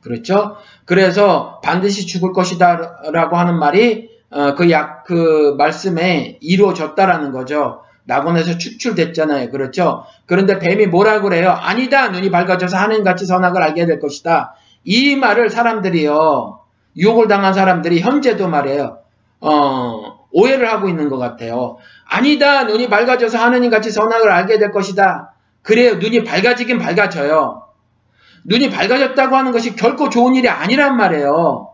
[0.01, 0.57] 그렇죠?
[0.85, 7.83] 그래서 반드시 죽을 것이다 라고 하는 말이 어, 그 약, 그 말씀에 이루어졌다라는 거죠.
[8.05, 9.51] 낙원에서 추출됐잖아요.
[9.51, 10.05] 그렇죠?
[10.27, 11.51] 그런데 뱀이 뭐라 그래요?
[11.51, 12.09] 아니다.
[12.09, 14.55] 눈이 밝아져서 하나님같이 선악을 알게 될 것이다.
[14.85, 16.61] 이 말을 사람들이요.
[16.97, 18.99] 유혹을 당한 사람들이 현재도 말이에요.
[19.41, 21.77] 어, 오해를 하고 있는 것 같아요.
[22.09, 22.65] 아니다.
[22.65, 25.35] 눈이 밝아져서 하느님 같이 선악을 알게 될 것이다.
[25.63, 25.97] 그래요.
[25.97, 27.63] 눈이 밝아지긴 밝아져요.
[28.45, 31.71] 눈이 밝아졌다고 하는 것이 결코 좋은 일이 아니란 말이에요.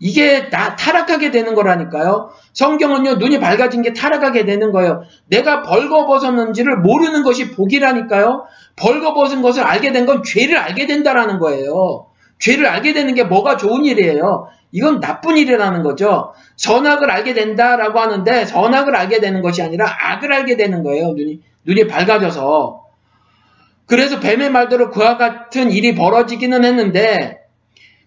[0.00, 2.30] 이게 나 타락하게 되는 거라니까요.
[2.52, 5.02] 성경은요, 눈이 밝아진 게 타락하게 되는 거예요.
[5.28, 8.44] 내가 벌거벗었는지를 모르는 것이 복이라니까요.
[8.76, 12.06] 벌거벗은 것을 알게 된 건 죄를 알게 된다라는 거예요.
[12.38, 14.48] 죄를 알게 되는 게 뭐가 좋은 일이에요?
[14.72, 16.32] 이건 나쁜 일이라는 거죠.
[16.56, 21.12] 선악을 알게 된다라고 하는데 선악을 알게 되는 것이 아니라 악을 알게 되는 거예요.
[21.12, 22.82] 눈이 눈이 밝아져서.
[23.86, 27.38] 그래서 뱀의 말대로 그와 같은 일이 벌어지기는 했는데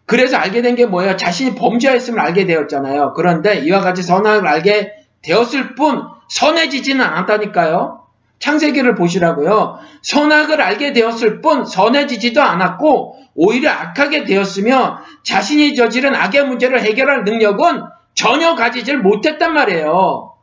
[0.06, 1.16] 그래서 알게 된 게 뭐예요?
[1.18, 3.14] 자신이 범죄했음을 알게 되었잖아요.
[3.16, 8.02] 그런데 이와 같이 선악을 알게 되었을 뿐 선해지지는 않았다니까요.
[8.40, 9.80] 창세기를 보시라고요.
[10.04, 17.84] 선악을 알게 되었을 뿐 선해지지도 않았고 오히려 악하게 되었으며 자신이 저지른 악의 문제를 해결할 능력은
[18.16, 20.34] 전혀 가지질 못했단 말이에요.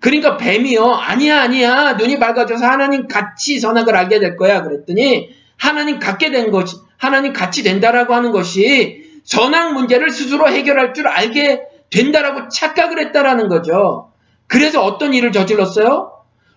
[0.00, 0.84] 그러니까 뱀이요.
[0.84, 4.62] 아니야 아니야 눈이 밝아져서 하나님 같이 선악을 알게 될 거야.
[4.62, 11.06] 그랬더니 하나님 갖게 된 것이 하나님 같이 된다라고 하는 것이 선악 문제를 스스로 해결할 줄
[11.06, 14.10] 알게 된다라고 착각을 했다라는 거죠.
[14.48, 16.10] 그래서 어떤 일을 저질렀어요?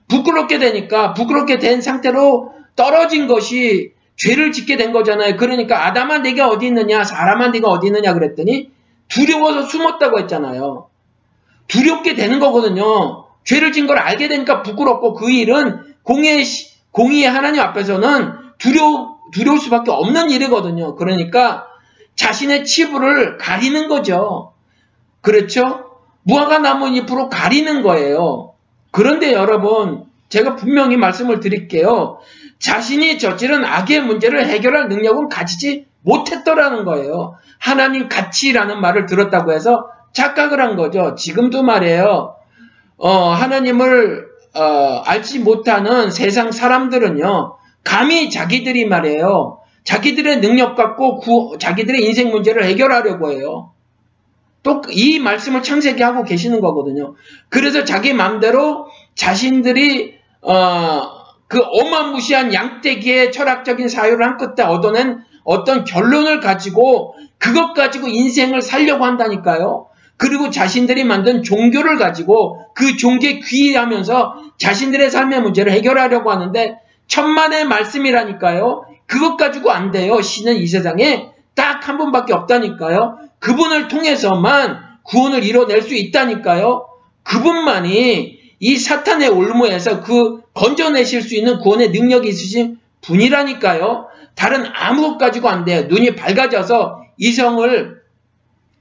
[0.07, 5.35] 부끄럽게 되니까 부끄럽게 된 상태로 떨어진 것이 죄를 짓게 된 거잖아요.
[5.37, 8.71] 그러니까 아담아 네가 어디 있느냐 사람아 네가 어디 있느냐 그랬더니
[9.07, 10.87] 두려워서 숨었다고 했잖아요.
[11.67, 13.25] 두렵게 되는 거거든요.
[13.43, 16.45] 죄를 진 걸 알게 되니까 부끄럽고 그 일은 공의
[16.91, 20.95] 공의의 하나님 앞에서는 두려 두려울 수밖에 없는 일이거든요.
[20.95, 21.67] 그러니까
[22.15, 24.53] 자신의 치부를 가리는 거죠.
[25.21, 25.91] 그렇죠?
[26.23, 28.53] 무화과 나무 잎으로 가리는 거예요.
[28.91, 32.19] 그런데 여러분, 제가 분명히 말씀을 드릴게요.
[32.59, 37.35] 자신이 저지른 악의 문제를 해결할 능력은 가지지 못했더라는 거예요.
[37.59, 41.15] 하나님 가치라는 말을 들었다고 해서 착각을 한 거죠.
[41.15, 42.35] 지금도 말이에요.
[42.97, 47.57] 어, 하나님을 어, 알지 못하는 세상 사람들은요.
[47.83, 49.59] 감히 자기들이 말이에요.
[49.83, 53.71] 자기들의 능력 갖고 구, 자기들의 인생 문제를 해결하려고 해요.
[54.63, 57.13] 또 이 말씀을 창세기 하고 계시는 거거든요.
[57.49, 61.01] 그래서 자기 마음대로 자신들이 어,
[61.47, 69.05] 그 어마무시한 양떼기의 철학적인 사유를 한 끝에 얻어낸 어떤 결론을 가지고 그것 가지고 인생을 살려고
[69.05, 69.87] 한다니까요.
[70.17, 78.85] 그리고 자신들이 만든 종교를 가지고 그 종교에 귀의하면서 자신들의 삶의 문제를 해결하려고 하는데 천만의 말씀이라니까요.
[79.05, 80.21] 그것 가지고 안 돼요.
[80.21, 83.19] 신은 이 세상에 딱 한 분밖에 없다니까요.
[83.39, 86.87] 그분을 통해서만 구원을 이뤄낼 수 있다니까요.
[87.23, 94.07] 그분만이 이 사탄의 올무에서 그 건져내실 수 있는 구원의 능력이 있으신 분이라니까요.
[94.33, 95.83] 다른 아무것 가지고 안 돼요.
[95.87, 98.01] 눈이 밝아져서 이성을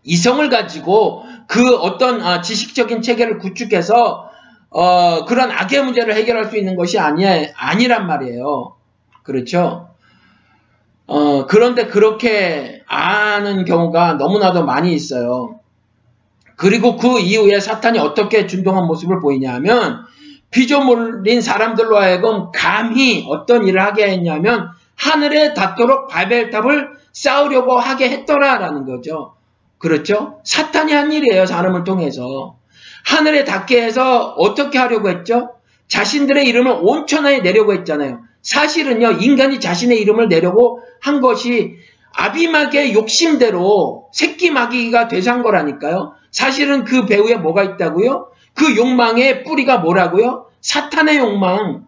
[0.05, 4.31] 이성을 가지고 그 어떤 아, 지식적인 체계를 구축해서
[4.71, 8.77] 어, 그런 악의 문제를 해결할 수 있는 것이 아니야 아니란 말이에요.
[9.23, 9.89] 그렇죠?
[11.07, 15.61] 어, 그런데 그렇게 아는 경우가 너무나도 많이 있어요.
[16.57, 20.05] 그리고 그 이후에 사탄이 어떻게 준동한 모습을 보이냐 하면
[20.55, 29.35] 피조물인 사람들로 하여금 감히 어떤 일을 하게 했냐면 하늘에 닿도록 바벨탑을 쌓으려고 하게 했더라라는 거죠.
[29.79, 30.39] 그렇죠?
[30.45, 31.47] 사탄이 한 일이에요.
[31.47, 32.57] 사람을 통해서.
[33.05, 35.51] 하늘에 닿게 해서 어떻게 하려고 했죠?
[35.89, 38.21] 자신들의 이름을 온천하에 내려고 했잖아요.
[38.43, 41.75] 사실은요, 인간이 자신의 이름을 내려고 한 것이
[42.13, 46.15] 아비마의 욕심대로 새끼 마귀가 되산 거라니까요.
[46.31, 48.29] 사실은 그 배후에 뭐가 있다고요?
[48.55, 50.44] 그 욕망의 뿌리가 뭐라고요?
[50.65, 51.87] 사탄의 욕망.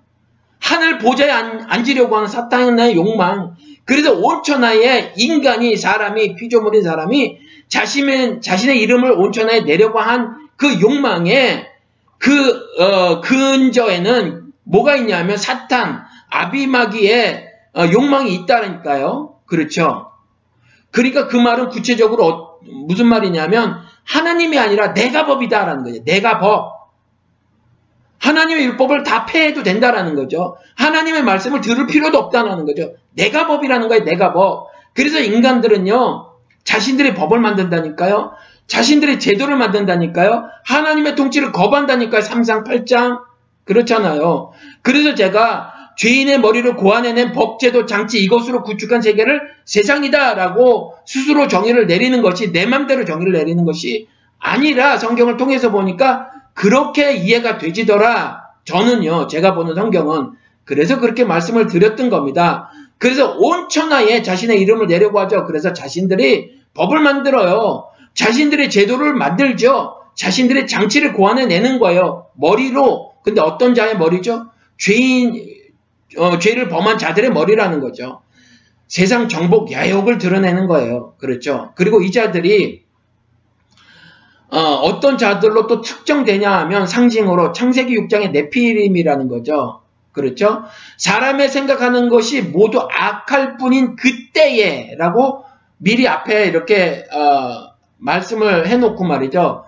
[0.61, 3.57] 하늘 보좌에 앉 으려고 하는 사탄의 욕망.
[3.85, 11.67] 그래서 온천하에 인간이 사람이 피조물인 사람이 자신의 자신의 이름을 온천하에 내려고 한 그 욕망에
[12.19, 19.37] 그 어, 근저에는 뭐가 있냐면 사탄 아비마기의 어, 욕망이 있다니까요.
[19.47, 20.11] 그렇죠.
[20.91, 26.05] 그러니까 그 말은 구체적으로 어, 무슨 말이냐면 하나님이 아니라 내가 법이다라는 거예요.
[26.05, 26.76] 내가 법.
[28.18, 30.57] 하나님의 율법을 다 폐해도 된다라는 거죠.
[30.76, 32.94] 하나님의 말씀을 들을 필요도 없다는 거죠.
[33.14, 34.05] 내가 법이라는 거예요.
[34.05, 34.68] 내가 법.
[34.94, 36.33] 그래서 인간들은요.
[36.64, 38.33] 자신들의 법을 만든다니까요.
[38.66, 40.44] 자신들의 제도를 만든다니까요.
[40.64, 42.22] 하나님의 통치를 거부한다니까요.
[42.22, 43.20] 3상 8장.
[43.64, 44.52] 그렇잖아요.
[44.83, 52.52] 그래서 제가 죄인의 머리를 고안해낸 법제도 장치 이것으로 구축한 세계를 세상이다라고 스스로 정의를 내리는 것이
[52.52, 58.47] 내 맘대로 정의를 내리는 것이 아니라 성경을 통해서 보니까 그렇게 이해가 되지더라.
[58.64, 60.33] 저는요, 제가 보는 성경은
[60.64, 62.71] 그래서 그렇게 말씀을 드렸던 겁니다.
[62.99, 65.45] 그래서 온 천하에 자신의 이름을 내려고 하죠.
[65.45, 67.88] 그래서 자신들이 법을 만들어요.
[68.14, 69.97] 자신들의 제도를 만들죠.
[70.14, 72.27] 자신들의 장치를 고안해 내는 거예요.
[72.35, 73.12] 머리로.
[73.23, 74.47] 근데 어떤 자의 머리죠?
[74.79, 75.35] 죄인,
[76.16, 78.23] 어, 죄를 범한 자들의 머리라는 거죠.
[78.88, 81.14] 세상 정복 야욕을 드러내는 거예요.
[81.19, 81.73] 그렇죠.
[81.77, 82.86] 그리고 이 자들이
[84.50, 89.82] 어, 떤 자들로 또 특정되냐 하면 상징으로 창세기 6장의 네피림이라는 거죠.
[90.12, 90.62] 그렇죠?
[90.96, 95.44] 사람의 생각하는 것이 모두 악할 뿐인 그때에 라고
[95.76, 99.64] 미리 앞에 이렇게 어, 말씀을 해놓고 말이죠.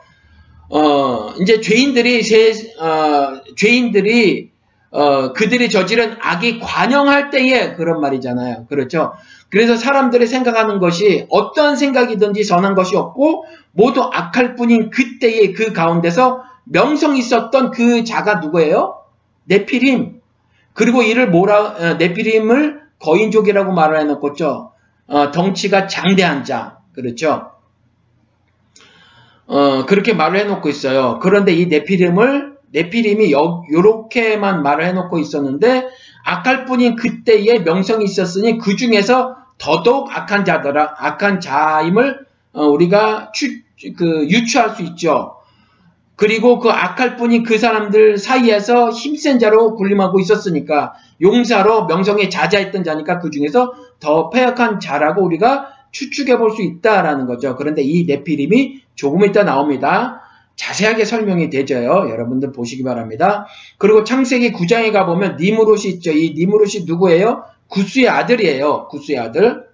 [0.70, 4.50] 어, 이제 죄인들이 세, 어, 죄인들이
[4.90, 8.66] 어, 그들이 저지른 악이 관영할 때에 그런 말이잖아요.
[8.68, 9.12] 그렇죠?
[9.50, 13.44] 그래서 사람들이 생각하는 것이 어떠한 생각이든지 선한 것이 없고
[13.78, 19.04] 모두 악할 뿐인 그때의 그 가운데서 명성 있었던 그 자가 누구예요?
[19.44, 20.20] 네피림.
[20.72, 24.72] 그리고 이를 뭐라 어, 네피림을 거인족이라고 말을 해놓고죠.
[25.06, 26.78] 어, 덩치가 장대한 자.
[26.92, 27.52] 그렇죠?
[29.46, 31.20] 어, 그렇게 말을 해놓고 있어요.
[31.22, 35.86] 그런데 이 네피림을 네피림이 요렇게만 말을 해놓고 있었는데
[36.24, 43.67] 악할 뿐인 그때의 명성이 있었으니 그 중에서 더더욱 악한 자더라 악한 자임을 어, 우리가 추,
[43.96, 45.34] 그 유추할 수 있죠.
[46.16, 53.20] 그리고 그 악할 뿐인 그 사람들 사이에서 힘센 자로 군림하고 있었으니까 용사로 명성에 자자했던 자니까
[53.20, 57.54] 그 중에서 더 폐역한 자라고 우리가 추측해 볼 수 있다라는 거죠.
[57.56, 60.22] 그런데 이 네피림이 조금 이따 나옵니다.
[60.56, 62.10] 자세하게 설명이 되죠요.
[62.10, 63.46] 여러분들 보시기 바랍니다.
[63.78, 66.10] 그리고 창세기 9장에 가보면 니무롯이 있죠.
[66.10, 67.44] 이 니무롯이 누구예요?
[67.68, 68.88] 구스의 아들이에요.
[68.88, 69.68] 구스의 아들.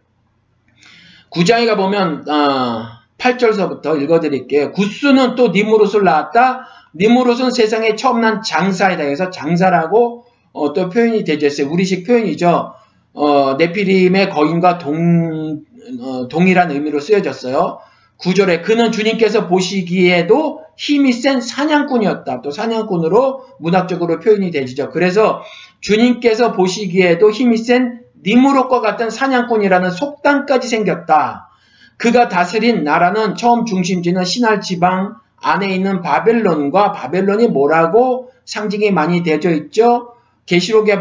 [1.31, 2.87] 9장에 가보면 어,
[3.25, 4.73] 8절서부터 읽어드릴게요.
[4.73, 6.67] 구스는 또 니무롯을 낳았다.
[6.95, 9.03] 니무롯은 세상에 처음 난 장사이다.
[9.03, 11.49] 그래서 장사라고 어, 또 표현이 되죠.
[11.69, 12.75] 우리식 표현이죠.
[13.15, 15.63] 어, 네피림의 거인과 동,
[16.01, 17.79] 어, 동일한 의미로 쓰여졌어요.
[18.19, 22.43] 9절에 그는 주님께서 보시기에도 힘이 센 사냥꾼이었다.
[22.43, 24.91] 또 사냥꾼으로 문학적으로 표현이 되죠.
[24.91, 25.43] 그래서
[25.81, 31.49] 주님께서 보시기에도 힘이 센 니무롯과 같은 사냥꾼이라는 속담까지 생겼다.
[31.97, 39.39] 그가 다스린 나라는 처음 중심지는 신할 지방 안에 있는 바벨론과 바벨론이 뭐라고 상징이 많이 되어
[39.53, 40.15] 있죠.
[40.47, 40.99] 계시록에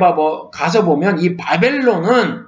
[0.52, 2.44] 가서 보면 이 바벨론은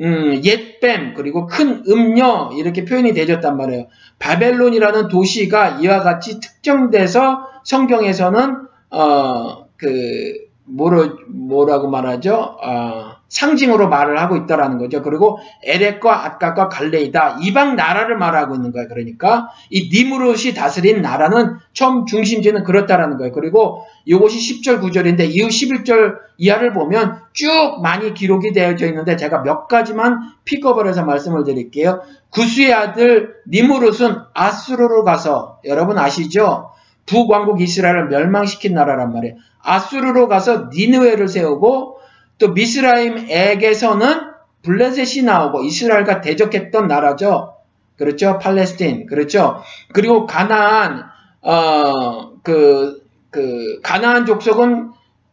[0.00, 3.88] 음, 옛뱀 그리고 큰 음녀 이렇게 표현이 되어졌단 말이에요.
[4.18, 12.58] 바벨론이라는 도시가 이와 같이 특정돼서 성경에서는 어, 그 뭐로 뭐라고 말하죠?
[12.62, 15.02] 어, 상징으로 말을 하고 있다라는 거죠.
[15.02, 18.88] 그리고 에렉과 아까과 갈레이다 이방 나라를 말하고 있는 거예요.
[18.88, 23.32] 그러니까 이 니무롯이 다스린 나라는 처음 중심지는 그렇다라는 거예요.
[23.32, 29.68] 그리고 이것이 10절 9절인데 이후 11절 이하를 보면 쭉 많이 기록이 되어져 있는데 제가 몇
[29.68, 32.00] 가지만 픽업을 해서 말씀을 드릴게요.
[32.30, 36.70] 구스의 아들 니무롯은 아수르로 가서 여러분 아시죠?
[37.06, 39.36] 북왕국 이스라엘을 멸망시킨 나라란 말이에요.
[39.62, 41.98] 아수르로 가서 니느웨를 세우고
[42.38, 44.28] 또 미스라임에게서는
[44.62, 47.54] 블레셋이 나오고 이스라엘과 대적했던 나라죠.
[47.96, 48.38] 그렇죠?
[48.38, 49.06] 팔레스틴.
[49.06, 49.62] 그렇죠?
[49.92, 51.04] 그리고 가나안
[51.42, 54.92] 어 그 그 가나안 족속은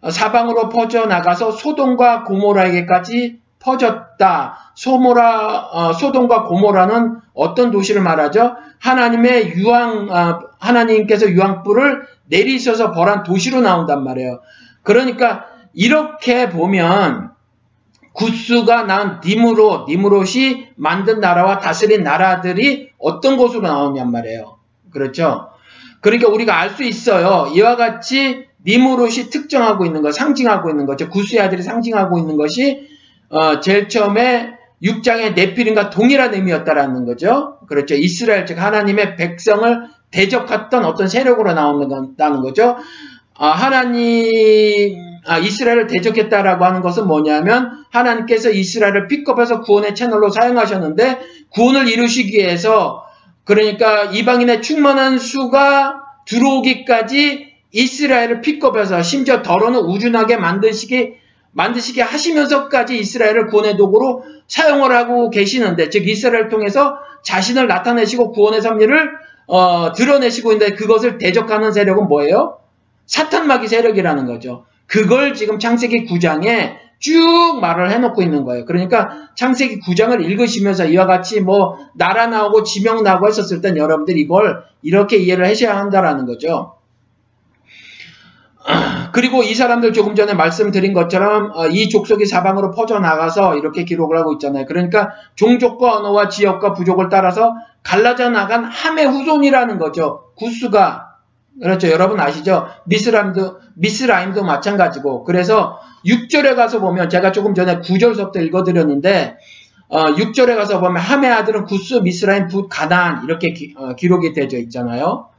[0.10, 4.58] 사방으로 퍼져 나가서 소돔과 고모라에게까지 퍼졌다.
[4.76, 8.56] 소모라 어, 소돔과 고모라는 어떤 도시를 말하죠?
[8.80, 14.42] 하나님의 유황 어, 하나님께서 유황불을 내리셔서 벌한 도시로 나온단 말이에요.
[14.84, 15.46] 그러니까
[15.76, 17.32] 이렇게 보면
[18.14, 24.58] 구스가 난 니무롯, 니무롯이 만든 나라와 다스린 나라들이 어떤 곳으로 나오냔 말이에요.
[24.92, 25.50] 그렇죠?
[26.00, 27.52] 그러니까 우리가 알 수 있어요.
[27.54, 31.10] 이와 같이 니무롯이 특정하고 있는 것, 상징하고 있는 거죠.
[31.10, 32.88] 구스의 아들이 상징하고 있는 것이
[33.30, 37.58] 어, 제일 처음에 6장의 네피림과 동일한 의미였다라는 거죠.
[37.68, 37.96] 그렇죠.
[37.96, 42.78] 이스라엘 즉 하나님의 백성을 대적했던 어떤 세력으로 나온다는 거죠.
[43.38, 44.96] 아, 하나님
[45.28, 51.20] 아, 이스라엘을 대적했다라고 하는 것은 뭐냐면 하나님께서 이스라엘을 픽업해서 구원의 채널로 사용하셨는데
[51.50, 53.06] 구원을 이루시기 위해서
[53.44, 61.16] 그러니까 이방인의 충만한 수가 들어오기까지 이스라엘을 픽업해서 심지어 더러는 우준하게 만드시기
[61.52, 69.12] 만드시게 하시면서까지 이스라엘을 구원의 도구로 사용을 하고 계시는데 즉 이스라엘을 통해서 자신을 나타내시고 구원의 섭리를
[69.48, 72.60] 어, 드러내시고 있는데 그것을 대적하는 세력은 뭐예요?
[73.06, 74.66] 사탄마귀 세력이라는 거죠.
[74.88, 78.66] 그걸 지금 창세기 9장에 쭉 말을 해놓고 있는 거예요.
[78.66, 84.64] 그러니까 창세기 9장을 읽으시면서 이와 같이 뭐 나라 나오고 지명 나오고 했었을 땐 여러분들이 이걸
[84.82, 86.76] 이렇게 이해를 하셔야 한다라는 거죠.
[89.14, 94.34] 그리고 이 사람들 조금 전에 말씀드린 것처럼 어, 이 족속이 사방으로 퍼져나가서 이렇게 기록을 하고
[94.34, 94.66] 있잖아요.
[94.66, 100.32] 그러니까 종족과 언어와 지역과 부족을 따라서 갈라져 나간 함의 후손이라는 거죠.
[100.36, 101.05] 구스가
[101.62, 101.90] 그렇죠.
[101.90, 102.68] 여러분 아시죠?
[102.86, 105.24] 미스라임도, 미스라임도 마찬가지고.
[105.24, 109.38] 그래서 6절에 가서 보면 제가 조금 전에 9절서부터 읽어드렸는데,
[109.88, 114.60] 어, 6절에 가서 보면 함의 아들은 구스, 미스라임, 붓, 가나안 이렇게 기, 어, 록이 되어
[114.60, 115.30] 있잖아요.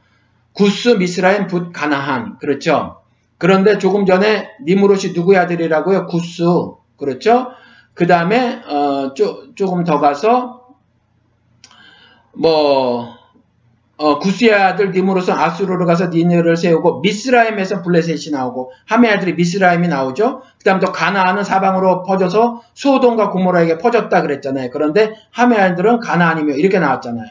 [0.53, 2.39] 구스, 미스라임, 붓, 가나안.
[2.39, 3.01] 그렇죠.
[3.37, 6.07] 그런데 조금 전에 니무롯이 누구의 아들이라고요?
[6.07, 6.43] 구스.
[6.97, 7.49] 그렇죠.
[7.93, 10.65] 그 다음에, 어, 쪼, 조금 더 가서,
[12.33, 13.16] 뭐,
[13.97, 20.41] 어, 구스의 아들 니무로서 아수르로 가서 니네를 세우고 미스라임에서 블레셋이 나오고 함의 아들이 미스라임이 나오죠.
[20.59, 24.69] 그 다음 또 가나안은 사방으로 퍼져서 소돔과 고모라에게 퍼졌다 그랬잖아요.
[24.71, 27.27] 그런데 함의 아들은 가나안이며 이렇게 나왔잖아요.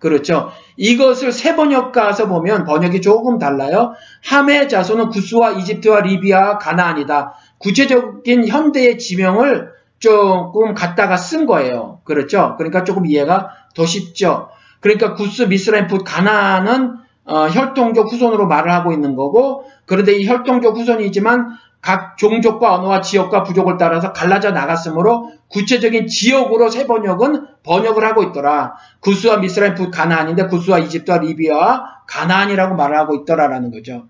[0.00, 0.50] 그렇죠.
[0.76, 3.92] 이것을 세 번역 가서 보면 번역이 조금 달라요.
[4.24, 7.34] 함의 자손은 구스와 이집트와 리비아, 가나안이다.
[7.58, 12.00] 구체적인 현대의 지명을 조금 갖다가 쓴 거예요.
[12.04, 12.54] 그렇죠.
[12.56, 14.48] 그러니까 조금 이해가 더 쉽죠.
[14.80, 20.76] 그러니까 구스, 미스라임, 붓, 가나는 어, 혈통적 후손으로 말을 하고 있는 거고 그런데 이 혈통적
[20.76, 21.48] 후손이지만
[21.82, 28.74] 각 종족과 언어와 지역과 부족을 따라서 갈라져 나갔으므로 구체적인 지역으로 세 번역은 번역을 하고 있더라.
[29.00, 34.06] 구스와 미스라임, 붓, 가나안인데 구스와 이집트와 리비아와 가나안이라고 말을 하고 있더라라는 거죠.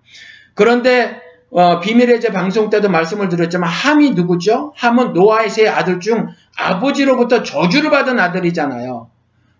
[0.54, 1.20] 그런데
[1.52, 4.72] 어, 비밀의 제 방송 때도 말씀을 드렸지만 함이 누구죠?
[4.76, 9.09] 함은 노아의 세 아들 중 아버지로부터 저주를 받은 아들이잖아요.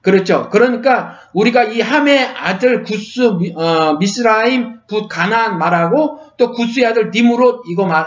[0.02, 0.48] 그렇죠.
[0.50, 7.64] 그러니까 우리가 이 함의 아들 구스 어, 미스라임 붓 가나안 말하고 또 구스의 아들 니무롯
[7.68, 8.06] 이거 말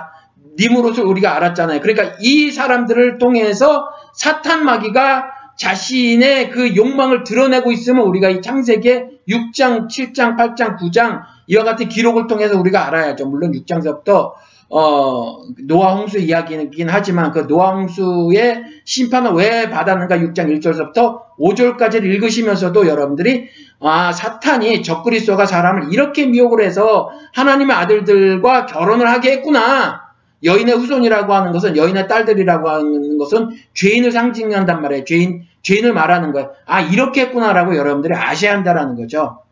[0.58, 1.82] 니무롯을 우리가 알았잖아요.
[1.82, 5.26] 그러니까 이 사람들을 통해서 사탄 마귀가
[5.56, 12.28] 자신의 그 욕망을 드러내고 있으면 우리가 이 창세기 6장, 7장, 8장, 9장 이와 같은 기록을
[12.28, 13.28] 통해서 우리가 알아야죠.
[13.28, 14.34] 물론 6장서부터
[14.76, 22.88] 어, 노아 홍수 이야기이긴 하지만 그 노아 홍수의 심판을 왜 받았는가 6장 1절서부터 5절까지를 읽으시면서도
[22.88, 23.50] 여러분들이
[23.80, 30.02] 아, 사탄이 적그리스도가 사람을 이렇게 미혹을 해서 하나님의 아들들과 결혼을 하게 했구나.
[30.44, 35.04] 여인의 후손이라고 하는 것은 여인의 딸들이라고 하는 것은 죄인을 상징한단 말이에요.
[35.06, 36.50] 죄인 죄인을 말하는 거예요.
[36.66, 39.43] 아, 이렇게 했구나라고 여러분들이 아셔야 한다라는 거죠.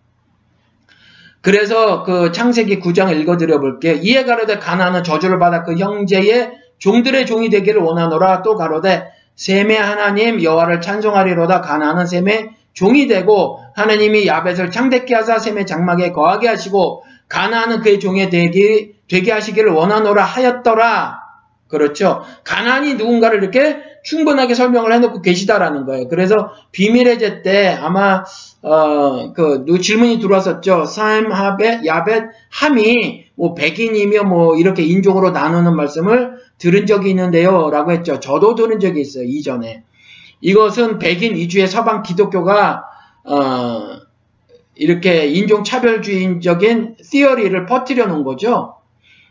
[1.41, 3.95] 그래서 그 창세기 9장 읽어드려 볼게요.
[4.01, 10.41] 이에 가로되 가나는 저주를 받아 그 형제의 종들의 종이 되기를 원하노라 또 가로되 셈의 하나님
[10.41, 17.81] 여호와를 찬송하리로다 가나는 셈의 종이 되고 하나님이 야벳을 창대케 하사 셈의 장막에 거하게 하시고 가나는
[17.81, 21.21] 그의 종이 되기, 되게 하시기를 원하노라 하였더라.
[21.67, 22.23] 그렇죠.
[22.43, 26.07] 가난이 누군가를 이렇게 충분하게 설명을 해놓고 계시다라는 거예요.
[26.07, 28.23] 그래서 비밀의 제 때 아마
[28.61, 30.85] 어 그 질문이 들어왔었죠.
[30.85, 38.19] 삶 하벳 야벳 함이 뭐 백인이며 뭐 이렇게 인종으로 나누는 말씀을 들은 적이 있는데요라고 했죠.
[38.19, 39.23] 저도 들은 적이 있어요.
[39.23, 39.83] 이전에
[40.41, 42.83] 이것은 백인 위주의 서방 기독교가
[43.23, 44.01] 어
[44.75, 48.75] 이렇게 인종 차별주의적인 시어리를 퍼뜨려 놓은 거죠.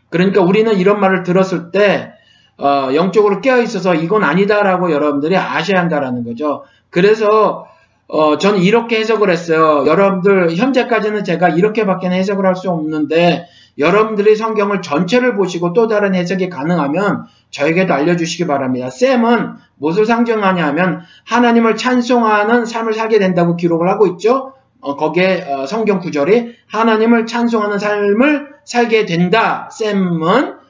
[0.09, 2.13] 그러니까 우리는 이런 말을 들었을 때
[2.61, 6.63] 어, 영적으로 깨어 있어서 이건 아니다라고 여러분들이 아셔야 한다라는 거죠.
[6.89, 7.67] 그래서
[8.07, 9.85] 어, 저는 이렇게 해석을 했어요.
[9.87, 13.47] 여러분들 현재까지는 제가 이렇게밖에 해석을 할 수 없는데
[13.79, 18.89] 여러분들이 성경을 전체를 보시고 또 다른 해석이 가능하면 저에게도 알려주시기 바랍니다.
[18.89, 24.53] 쌤은 무엇을 상징하냐면 하나님을 찬송하는 삶을 살게 된다고 기록을 하고 있죠.
[24.81, 29.69] 어, 거기에 어, 성경 구절이 하나님을 찬송하는 삶을 살게 된다.
[29.71, 30.60] 쌤은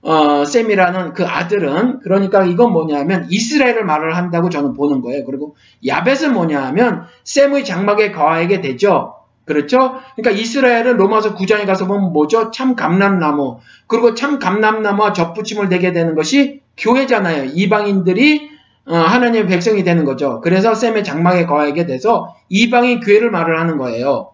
[0.00, 5.24] 어, 셈이라는 그 아들은 그러니까 이건 뭐냐면 이스라엘을 말을 한다고 저는 보는 거예요.
[5.24, 9.14] 그리고 야벳은 뭐냐면 셈의 장막에 거하게 되죠.
[9.44, 9.94] 그렇죠?
[10.14, 12.50] 그러니까 이스라엘은 로마서 9장에 가서 보면 뭐죠?
[12.50, 13.58] 참 감람나무.
[13.86, 17.52] 그리고 참 감람나무와 접붙임을 되게 되는 것이 교회잖아요.
[17.54, 18.50] 이방인들이
[18.86, 20.40] 어, 하나님의 백성이 되는 거죠.
[20.42, 24.32] 그래서 셈의 장막에 거하게 돼서 이방인 교회를 말을 하는 거예요.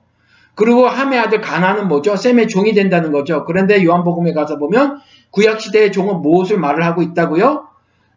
[0.55, 2.17] 그리고 함의 아들 가나는 뭐죠?
[2.17, 3.45] 셈의 종이 된다는 거죠.
[3.45, 5.01] 그런데 요한복음에 가서 보면
[5.31, 7.67] 구약시대의 종은 무엇을 말을 하고 있다고요?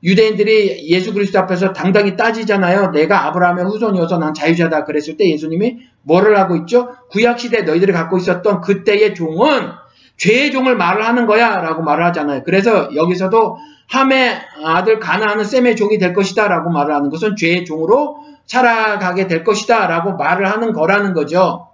[0.04, 2.92] 유대인들이 예수 그리스도 앞에서 당당히 따지잖아요.
[2.92, 6.96] 내가 아브라함의 후손이어서 난 자유자다 그랬을 때 예수님이 뭐를 하고 있죠?
[7.10, 9.72] 구약시대 너희들이 갖고 있었던 그때의 종은
[10.18, 12.44] 죄의 종을 말을 하는 거야 라고 말을 하잖아요.
[12.44, 13.58] 그래서 여기서도
[13.88, 19.44] 함의 아들 가나하는 셈의 종이 될 것이다 라고 말을 하는 것은 죄의 종으로 살아가게 될
[19.44, 21.68] 것이다 라고 말을 하는 거라는 거죠.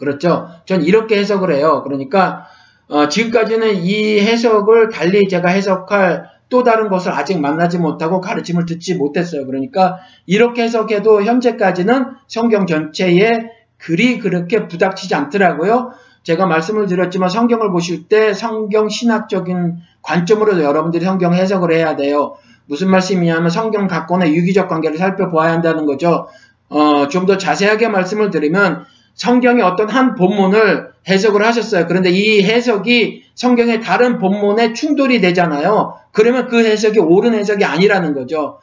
[0.00, 0.48] 그렇죠?
[0.64, 1.82] 전 이렇게 해석을 해요.
[1.84, 2.46] 그러니까
[2.88, 8.96] 어, 지금까지는 이 해석을 달리 제가 해석할 또 다른 것을 아직 만나지 못하고 가르침을 듣지
[8.96, 9.46] 못했어요.
[9.46, 15.92] 그러니까 이렇게 해석해도 현재까지는 성경 전체에 글이 그렇게 부닥치지 않더라고요.
[16.24, 22.34] 제가 말씀을 드렸지만 성경을 보실 때 성경 신학적인 관점으로 여러분들이 성경 해석을 해야 돼요.
[22.66, 26.26] 무슨 말씀이냐면 성경 각권의 유기적 관계를 살펴보아야 한다는 거죠.
[26.68, 28.84] 어, 좀 더 자세하게 말씀을 드리면
[29.20, 31.86] 성경의 어떤 한 본문을 해석을 하셨어요.
[31.86, 35.94] 그런데 이 해석이 성경의 다른 본문에 충돌이 되잖아요.
[36.10, 38.60] 그러면 그 해석이 옳은 해석이 아니라는 거죠.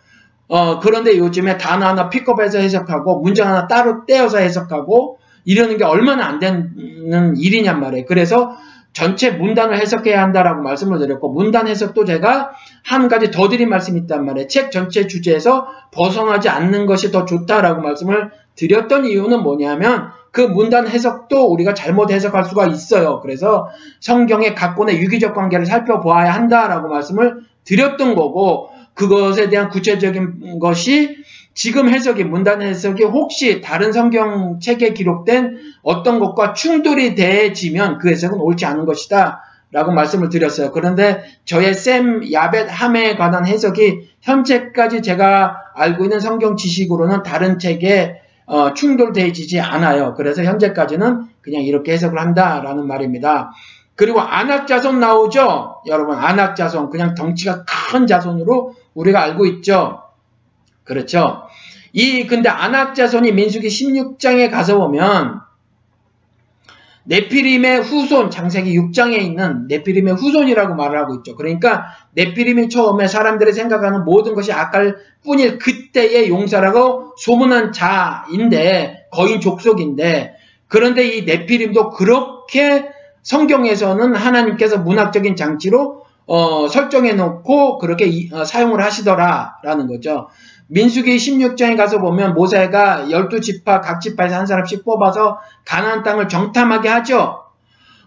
[0.47, 6.25] 어, 그런데 요즘에 단어 하나 픽업해서 해석하고 문장 하나 따로 떼어서 해석하고 이러는 게 얼마나
[6.25, 8.05] 안 되는 일이냔 말이에요.
[8.07, 8.57] 그래서
[8.93, 12.49] 전체 문단을 해석해야 한다라고 말씀을 드렸고 문단 해석도 제가
[12.83, 14.47] 한 가지 더 드린 말씀이 있단 말이에요.
[14.47, 21.45] 책 전체 주제에서 벗어나지 않는 것이 더 좋다라고 말씀을 드렸던 이유는 뭐냐면 그 문단 해석도
[21.51, 23.19] 우리가 잘못 해석할 수가 있어요.
[23.21, 23.69] 그래서
[23.99, 31.17] 성경의 각본의 유기적 관계를 살펴보아야 한다라고 말씀을 드렸던 거고 그것에 대한 구체적인 것이
[31.53, 38.39] 지금 해석이 문단 해석이 혹시 다른 성경 책에 기록된 어떤 것과 충돌이 되지면 그 해석은
[38.39, 39.43] 옳지 않은 것이다.
[39.71, 40.71] 라고 말씀을 드렸어요.
[40.71, 48.21] 그런데 저의 샘 야벳 함에 관한 해석이 현재까지 제가 알고 있는 성경 지식으로는 다른 책에
[48.47, 50.13] 어, 충돌되지 않아요.
[50.15, 53.51] 그래서 현재까지는 그냥 이렇게 해석을 한다라는 말입니다.
[53.95, 55.81] 그리고 안악자손 나오죠?
[55.85, 56.89] 여러분, 안악자손.
[56.89, 60.03] 그냥 덩치가 큰 자손으로 우리가 알고 있죠?
[60.83, 61.43] 그렇죠?
[61.91, 65.41] 이, 근데 안악자손이 민수기 16장에 가서 보면,
[67.07, 71.35] 네피림의 후손, 장세기 6장에 있는 네피림의 후손이라고 말을 하고 있죠.
[71.35, 80.33] 그러니까 네피림이 처음에 사람들이 생각하는 모든 것이 악할 뿐일 그때의 용사라고 소문한 자인데, 거인 족속인데,
[80.67, 82.89] 그런데 이 네피림도 그렇게
[83.23, 90.27] 성경에서는 하나님께서 문학적인 장치로 어, 설정해 놓고 그렇게 이, 어, 사용을 하시더라라는 거죠.
[90.67, 97.43] 민수기 16장에 가서 보면 모세가 12지파 각 지파에서 한 사람씩 뽑아서 가나안 땅을 정탐하게 하죠.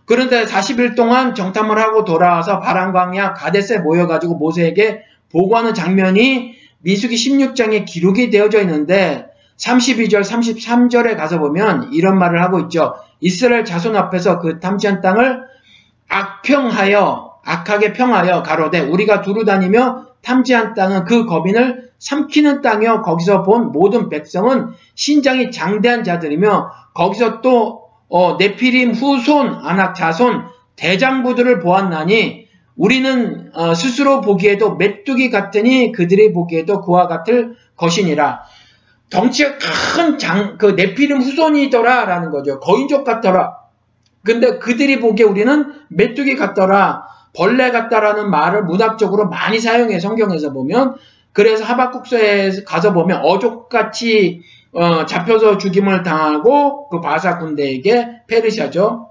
[0.04, 8.30] 그런데 40일 동안 정탐을 하고 돌아와서 바람광야 가데스에 모여가지고 모세에게 보고하는 장면이 민수기 16장에 기록이
[8.30, 12.94] 되어져 있는데 32절, 33절에 가서 보면 이런 말을 하고 있죠.
[13.20, 15.42] 이스라엘 자손 앞에서 그 탐지한 땅을
[16.08, 23.70] 악평하여 악하게 평하여 가로되 우리가 두루 다니며 탐지한 땅은 그 거민을 삼키는 땅이요 거기서 본
[23.72, 30.46] 모든 백성은 신장이 장대한 자들이며 거기서 또 어, 네피림 후손 아낙 자손
[30.76, 38.42] 대장부들을 보았나니 우리는 어, 스스로 보기에도 메뚜기 같으니 그들이 보기에도 그와 같을 것이니라.
[39.10, 42.58] 덩치가 큰 장, 그 네피림 후손이더라 라는 거죠.
[42.60, 43.58] 거인족 같더라.
[44.24, 47.04] 근데 그들이 보기에 우리는 메뚜기 같더라.
[47.34, 50.96] 벌레 같다라는 말을 문학적으로 많이 사용해 성경에서 보면
[51.32, 59.08] 그래서 하박국서에 가서 보면 어족같이 어, 잡혀서 죽임을 당하고 그 바사 군대에게 페르시아죠.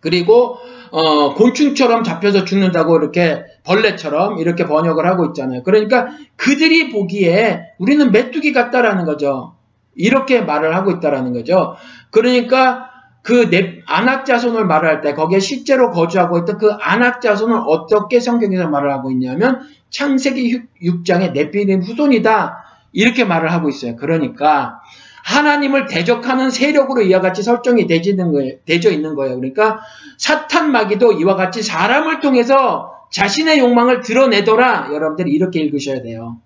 [0.00, 0.58] 그리고
[0.90, 5.62] 어, 곤충처럼 잡혀서 죽는다고 이렇게 벌레처럼 이렇게 번역을 하고 있잖아요.
[5.62, 9.54] 그러니까 그들이 보기에 우리는 메뚜기 같다라는 거죠.
[9.94, 11.76] 이렇게 말을 하고 있다라는 거죠.
[12.10, 12.90] 그러니까
[13.22, 13.48] 그
[13.86, 19.10] 안악 자손을 말할 때 거기에 실제로 거주하고 있던 그 안악 자손을 어떻게 성경에서 말을 하고
[19.12, 19.60] 있냐면
[19.90, 23.96] 창세기 6장의 네피림 후손이다 이렇게 말을 하고 있어요.
[23.96, 24.80] 그러니까
[25.24, 27.86] 하나님을 대적하는 세력으로 이와 같이 설정이.
[27.86, 29.36] 되져 있는 거예요.
[29.36, 29.80] 그러니까
[30.18, 34.88] 사탄 마귀도 이와 같이 사람을 통해서 자신의 욕망을 드러내더라.
[34.92, 36.38] 여러분들이 이렇게 읽으셔야 돼요.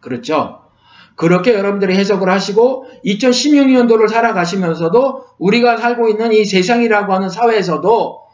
[0.00, 0.63] 그렇죠?
[1.16, 8.24] 그렇게 여러분들이 해석을 하시고 2016년도를 살아가시면서도 우리가 살고 있는 이 세상이라고 하는 사회에서도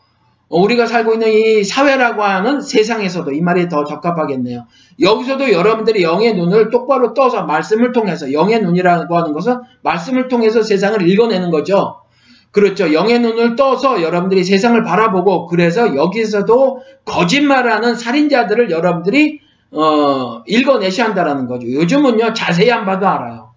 [0.50, 4.66] 우리가 살고 있는 이 사회라고 하는 세상에서도 이 말이 더 적합하겠네요.
[5.00, 11.08] 여기서도 여러분들이 영의 눈을 똑바로 떠서 말씀을 통해서 영의 눈이라고 하는 것은 말씀을 통해서 세상을
[11.08, 12.00] 읽어내는 거죠.
[12.50, 12.92] 그렇죠.
[12.92, 19.38] 영의 눈을 떠서 여러분들이 세상을 바라보고 그래서 여기서도 거짓말하는 살인자들을 여러분들이
[19.72, 21.70] 어, 읽어내셔야 한다라는 거죠.
[21.70, 23.50] 요즘은요, 자세히 안 봐도 알아요.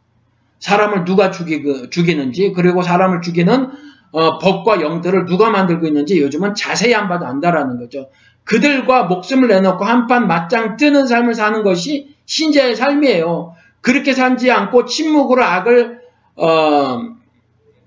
[0.60, 3.72] 사람을 누가 죽이, 죽이는지, 그리고 사람을 죽이는
[4.14, 8.10] 어, 법과 영들을 누가 만들고 있는지 요즘은 자세히 안 봐도 안다라는 거죠.
[8.44, 13.56] 그들과 목숨을 내놓고 한판 맞짱 뜨는 삶을 사는 것이 신자의 삶이에요.
[13.82, 16.00] 그렇게 살지 않고 침묵으로 악을
[16.36, 17.00] 어,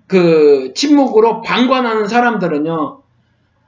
[0.09, 3.03] 그 침묵으로 방관하는 사람들은요.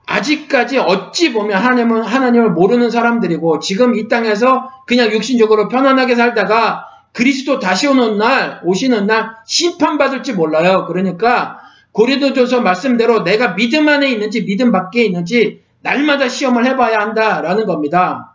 [0.09, 7.59] 아직까지 어찌 보면 하나님은 하나님을 모르는 사람들이고 지금 이 땅에서 그냥 육신적으로 편안하게 살다가 그리스도
[7.59, 10.87] 다시 오는 날 오시는 날 심판받을지 몰라요.
[10.87, 11.59] 그러니까
[11.93, 18.35] 고린도전서 말씀대로 내가 믿음 안에 있는지 믿음 밖에 있는지 날마다 시험을 해봐야 한다라는 겁니다.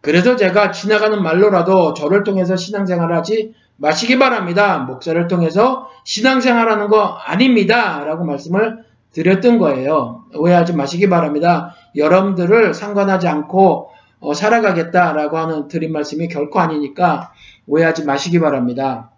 [0.00, 4.78] 그래서 제가 지나가는 말로라도 저를 통해서 신앙생활을 하지 마시기 바랍니다.
[4.78, 8.02] 목사를 통해서 신앙생활하는 거 아닙니다.
[8.04, 8.87] 라고 말씀을
[9.18, 10.26] 드렸던 거예요.
[10.32, 11.74] 오해하지 마시기 바랍니다.
[11.96, 13.90] 여러분들을 상관하지 않고
[14.20, 17.32] 어, 살아가겠다라고 하는 드린 말씀이 결코 아니니까
[17.66, 19.10] 오해하지 마시기 바랍니다.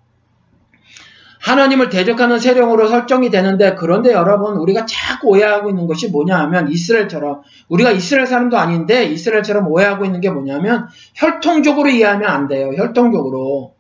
[1.43, 7.43] 하나님을 대적하는 세력으로 설정이 되는데 그런데 여러분 우리가 자꾸 오해하고 있는 것이 뭐냐 하면 이스라엘처럼
[7.69, 12.71] 우리가 이스라엘 사람도 아닌데 이스라엘처럼 오해하고 있는 게 뭐냐면 혈통적으로 이해하면 안 돼요.
[12.75, 13.75] 혈통적으로.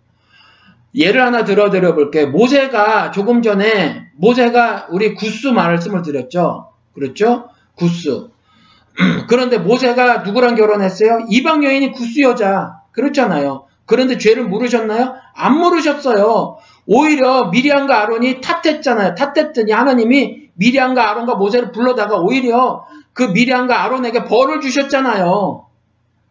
[0.94, 2.30] 예를 하나 들어 드려 볼게요.
[2.30, 6.70] 모세가 조금 전에 모세가 우리 구스 말씀을 드렸죠.
[6.94, 7.48] 그렇죠?
[7.76, 8.28] 구스.
[9.28, 11.26] 그런데 모세가 누구랑 결혼했어요?
[11.30, 12.80] 이방 여인이 구스 여자.
[12.92, 13.66] 그렇잖아요.
[13.86, 15.14] 그런데 죄를 물으셨나요?
[15.34, 16.58] 안 물으셨어요.
[16.86, 19.14] 오히려 미리안과 아론이 탓했잖아요.
[19.14, 25.66] 탓했더니 하나님이 미리안과 아론과 모세를 불러다가 오히려 그 미리안과 아론에게 벌을 주셨잖아요.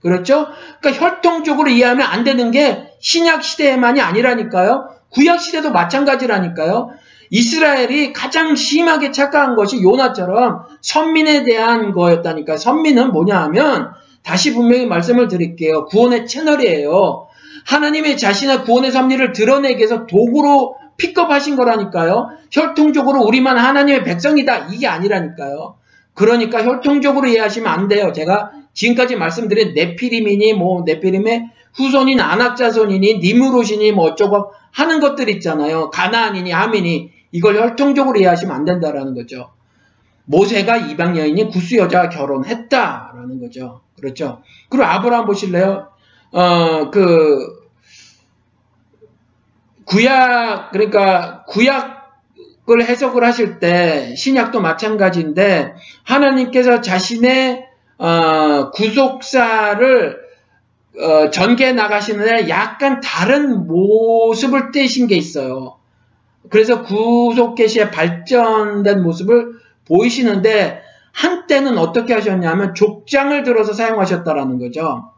[0.02, 0.48] 그렇죠?
[0.82, 4.90] 그러니까 혈통적으로 이해하면 안 되는 게 신약 시대에만이 아니라니까요.
[5.10, 6.92] 구약 시대도 마찬가지라니까요.
[7.32, 12.58] 이스라엘이 가장 심하게 착각한 것이 요나처럼 선민에 대한 거였다니까.
[12.58, 13.92] 선민은 뭐냐 하면
[14.24, 15.86] 다시 분명히 말씀을 드릴게요.
[15.86, 17.28] 구원의 채널이에요.
[17.66, 22.30] 하나님의 자신의 구원의 섭리를 드러내기 위해서 도구로 픽업하신 거라니까요.
[22.52, 24.68] 혈통적으로 우리만 하나님의 백성이다.
[24.72, 25.76] 이게 아니라니까요.
[26.20, 28.12] 그러니까 혈통적으로 이해하시면 안 돼요.
[28.12, 35.90] 제가 지금까지 말씀드린 네피림이니 뭐 네피림의 후손인 안악자손이니 니무롯이니 뭐 어쩌고 하는 것들 있잖아요.
[35.92, 39.52] 가나안이니 하민이 이걸 혈통적으로 이해하시면 안 된다라는 거죠.
[40.26, 43.80] 모세가 이방 여인이 구수 여자와 결혼했다라는 거죠.
[43.96, 44.42] 그렇죠.
[44.68, 45.88] 그리고 아브라함 보실래요?
[46.34, 47.60] 어, 그
[49.86, 51.99] 구약 그러니까 구약
[52.72, 57.66] 을 해석을 하실 때 신약도 마찬가지인데 하나님께서 자신의
[57.98, 60.20] 어, 구속사를
[61.00, 65.78] 어, 전개 나가시는데 약간 다른 모습을 떼신 게 있어요.
[66.50, 69.54] 그래서 구속 계시의 발전된 모습을
[69.88, 75.12] 보이시는데 한때는 어떻게 하셨냐면 족장을 들어서 사용하셨다라는 거죠.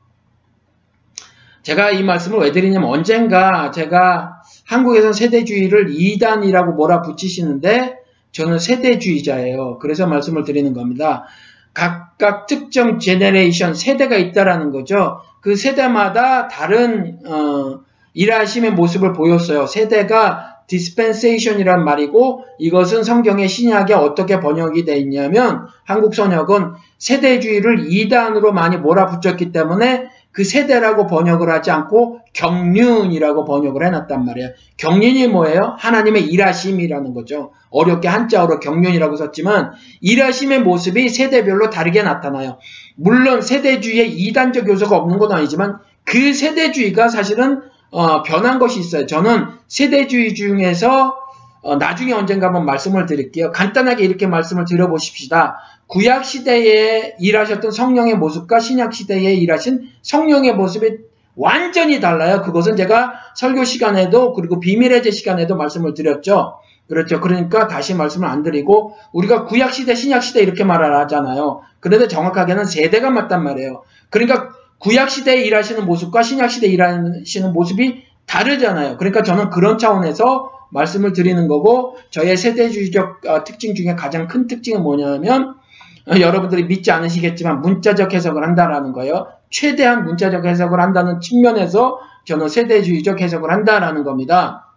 [1.63, 7.95] 제가 이 말씀을 왜 드리냐면 언젠가 제가 한국에서 세대주의를 2단이라고 몰아붙이시는데
[8.31, 9.77] 저는 세대주의자예요.
[9.79, 11.25] 그래서 말씀을 드리는 겁니다.
[11.73, 15.19] 각각 특정 제네레이션 세대가 있다라는 거죠.
[15.41, 17.81] 그 세대마다 다른 어,
[18.13, 19.67] 일하심의 모습을 보였어요.
[19.67, 28.77] 세대가 dispensation이란 말이고 이것은 성경의 신약에 어떻게 번역이 되어 있냐면 한국 성경은 세대주의를 이단으로 많이
[28.77, 34.49] 몰아붙였기 때문에 그 세대라고 번역을 하지 않고 경륜이라고 번역을 해놨단 말이에요.
[34.77, 35.75] 경륜이 뭐예요?
[35.77, 37.51] 하나님의 일하심이라는 거죠.
[37.69, 42.57] 어렵게 한자어로 경륜이라고 썼지만 일하심의 모습이 세대별로 다르게 나타나요.
[42.95, 47.61] 물론 세대주의에 이단적 요소가 없는 건 아니지만 그 세대주의가 사실은
[47.91, 49.05] 어, 변한 것이 있어요.
[49.05, 51.15] 저는 세대주의 중에서
[51.61, 53.51] 어, 나중에 언젠가 한번 말씀을 드릴게요.
[53.51, 55.57] 간단하게 이렇게 말씀을 드려보십시다.
[55.91, 60.99] 구약 시대에 일하셨던 성령의 모습과 신약 시대에 일하신 성령의 모습이
[61.35, 62.41] 완전히 달라요.
[62.41, 66.53] 그것은 제가 설교 시간에도 그리고 비밀의 제 시간에도 말씀을 드렸죠.
[66.87, 67.19] 그렇죠.
[67.19, 71.61] 그러니까 다시 말씀을 안 드리고 우리가 구약 시대, 신약 시대 이렇게 말을 하잖아요.
[71.81, 73.83] 그런데 정확하게는 세대가 맞단 말이에요.
[74.09, 78.95] 그러니까 구약 시대에 일하시는 모습과 신약 시대에 일하시는 모습이 다르잖아요.
[78.95, 84.81] 그러니까 저는 그런 차원에서 말씀을 드리는 거고 저의 세대주의적 어, 특징 중에 가장 큰 특징은
[84.83, 85.60] 뭐냐면 어,
[86.07, 89.27] 여러분들이 믿지 않으시겠지만 문자적 해석을 한다라는 거예요.
[89.49, 94.67] 최대한 문자적 해석을 한다는 측면에서 저는 세대주의적 해석을 한다라는 겁니다.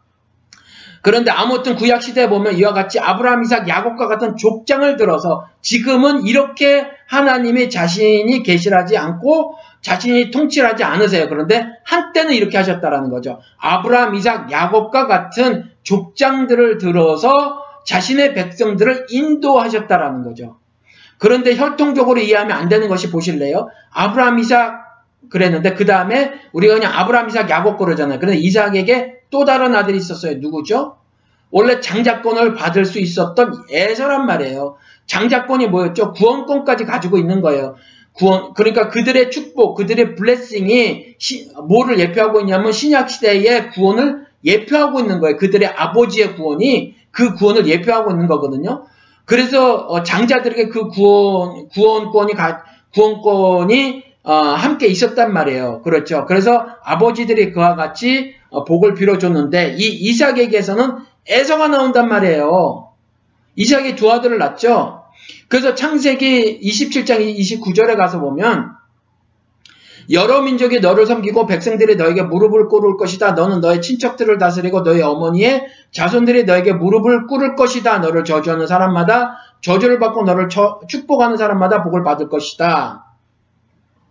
[1.05, 6.87] 그런데 아무튼 구약 시대에 보면 이와 같이 아브라함, 이삭, 야곱과 같은 족장을 들어서 지금은 이렇게
[7.09, 11.29] 하나님이 자신이 계시하지 않고 자신이 통치하지 않으세요.
[11.29, 13.39] 그런데 한때는 이렇게 하셨다라는 거죠.
[13.59, 20.57] 아브라함, 이삭, 야곱과 같은 족장들을 들어서 자신의 백성들을 인도하셨다라는 거죠.
[21.25, 23.71] 그런데 혈통적으로 이해하면 안 되는 것이 보실래요?
[23.95, 24.85] 아브라함, 이삭
[25.31, 28.19] 그랬는데 그 다음에 우리가 그냥 아브라함, 이삭, 야곱 그러잖아요.
[28.19, 30.37] 그런데 이삭에게 또 다른 아들이 있었어요.
[30.37, 30.99] 누구죠?
[31.51, 34.77] 원래 장자권을 받을 수 있었던 에서란 말이에요.
[35.07, 36.13] 장자권이 뭐였죠?
[36.13, 37.77] 구원권까지 가지고 있는 거예요.
[38.13, 45.21] 구원, 그러니까 그들의 축복, 그들의 블레싱이 시, 뭐를 예표하고 있냐면 신약 시대의 구원을 예표하고 있는
[45.21, 45.39] 거예요.
[45.39, 48.85] 그들의 아버지의 구원이 그 구원을 예표하고 있는 거거든요.
[49.25, 55.83] 그래서 어, 장자들에게 그 구원 구원권이 가, 구원권이 어, 함께 있었단 말이에요.
[55.83, 56.25] 그렇죠.
[56.27, 62.91] 그래서 아버지들이 그와 같이 어, 복을 빌어줬는데 이 이삭에게서는 에서가 나온단 말이에요.
[63.57, 65.05] 이삭이 두 아들을 낳죠.
[65.49, 68.74] 그래서 창세기 27장 29절에 가서 보면
[70.11, 73.33] 여러 민족이 너를 섬기고 백성들이 너에게 무릎을 꿇을 것이다.
[73.33, 77.99] 너는 너의 친척들을 다스리고 너의 어머니의 자손들이 너에게 무릎을 꿇을 것이다.
[77.99, 83.07] 너를 저주하는 사람마다 저주를 받고 너를 처, 축복하는 사람마다 복을 받을 것이다.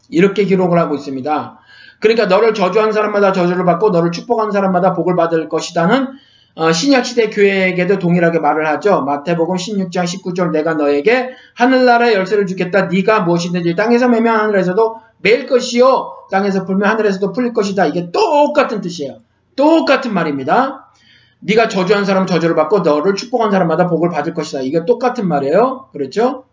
[0.09, 1.59] 이렇게 기록을 하고 있습니다.
[1.99, 6.07] 그러니까 너를 저주하는 사람마다 저주를 받고 너를 축복하는 사람마다 복을 받을 것이다는
[6.55, 9.01] 어, 신약시대 교회에게도 동일하게 말을 하죠.
[9.01, 12.85] 마태복음 16장 19절 내가 너에게 하늘나라의 열쇠를 주겠다.
[12.85, 16.27] 네가 무엇이든지 땅에서 매면 하늘에서도 매일 것이요.
[16.29, 17.85] 땅에서 풀면 하늘에서도 풀릴 것이다.
[17.85, 19.19] 이게 똑같은 뜻이에요.
[19.55, 20.91] 똑같은 말입니다.
[21.39, 24.61] 네가 저주한 사람 저주를 받고 너를 축복한 사람마다 복을 받을 것이다.
[24.61, 25.89] 이게 똑같은 말이에요.
[25.93, 26.43] 그렇죠?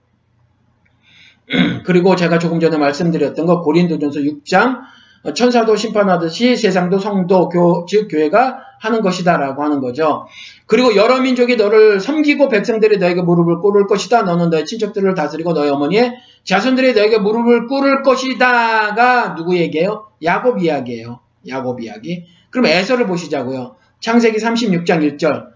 [1.84, 4.78] 그리고 제가 조금 전에 말씀드렸던 거 고린도전서 6장
[5.34, 10.26] 천사도 심판하듯이 세상도 성도 교, 즉 교회가 하는 것이다라고 하는 거죠.
[10.70, 14.22] 그리고 여러 민족이 너를 섬기고 백성들이 너에게 무릎을 꿇을 것이다.
[14.22, 16.14] 너는 너의 친척들을 다스리고 너의 어머니의
[16.44, 20.06] 자손들이 너에게 무릎을 꿇을 것이다가 누구 얘기예요?
[20.22, 21.18] 야곱 이야기예요.
[21.48, 22.24] 야곱 이야기.
[22.50, 23.74] 그럼 에서를 보시자고요.
[23.98, 25.48] 창세기 36장 1절.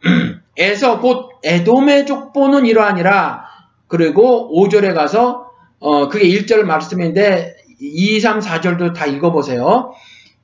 [0.56, 3.44] 에서 곧 에돔의 족보는 이러하니라.
[3.86, 9.92] 그리고 5절에 가서 어 그게 1절 말씀인데 2, 3, 4절도 다 읽어보세요.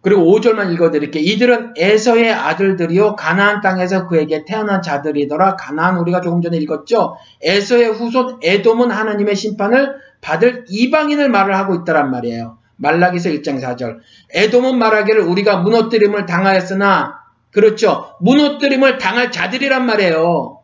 [0.03, 1.23] 그리고 5절만 읽어드릴게요.
[1.23, 5.57] 이들은 에서의 아들들이요 가나안 땅에서 그에게 태어난 자들이더라.
[5.57, 7.17] 가나안 우리가 조금 전에 읽었죠.
[7.43, 12.59] 에서의 후손 에돔은 하나님의 심판을 받을 이방인을 말을 하고 있다란 말이에요.
[12.77, 13.99] 말라기서 1장 4절.
[14.33, 17.21] 에돔은 말하기를 우리가 무너뜨림을 당하였으나
[17.53, 18.15] 그렇죠.
[18.21, 20.61] 무너뜨림을 당할 자들이란 말이에요.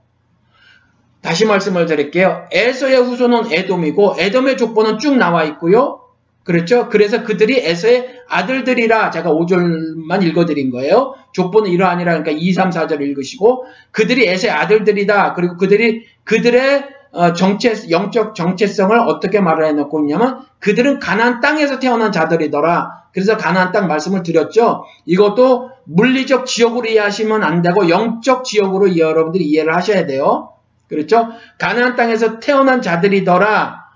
[1.20, 2.46] 다시 말씀을 드릴게요.
[2.52, 6.05] 에서의 후손은 에돔이고 에돔의 족보는 쭉 나와 있고요.
[6.46, 6.88] 그렇죠?
[6.88, 11.16] 그래서 그들이 에서의 아들들이라 제가 5절만 읽어드린 거예요.
[11.32, 15.34] 족보는 이러하니라 그러니까 2, 3, 4절 읽으시고 그들이 에서의 아들들이다.
[15.34, 22.12] 그리고 그들이 그들의 어, 정체 영적 정체성을 어떻게 말을 해놓고 있냐면 그들은 가나안 땅에서 태어난
[22.12, 23.06] 자들이더라.
[23.12, 24.84] 그래서 가나안 땅 말씀을 드렸죠.
[25.04, 30.52] 이것도 물리적 지역으로 이해하시면 안 되고 영적 지역으로 여러분들이 이해를 하셔야 돼요.
[30.88, 31.28] 그렇죠?
[31.58, 33.86] 가나안 땅에서 태어난 자들이더라.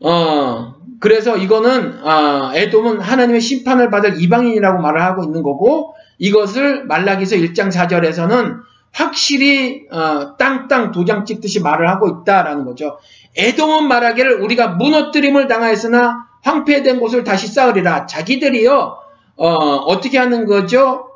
[0.00, 0.69] 어,
[1.00, 7.72] 그래서 이거는 아, 에돔은 하나님의 심판을 받을 이방인이라고 말을 하고 있는 거고 이것을 말라기서 1장
[7.72, 8.60] 4절에서는
[8.92, 12.98] 확실히 어, 땅땅 도장 찍듯이 말을 하고 있다라는 거죠.
[13.36, 18.06] 에돔은 말하기를 우리가 무너뜨림을 당하였으나 황폐된 곳을 다시 쌓으리라.
[18.06, 18.96] 자기들이요
[19.36, 21.06] 어, 떻게 하는 거죠?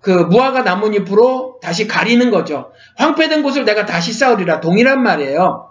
[0.00, 2.72] 그 무화과 나뭇잎으로 다시 가리는 거죠.
[2.96, 4.60] 황폐된 곳을 내가 다시 쌓으리라.
[4.60, 5.70] 동일한 말이에요.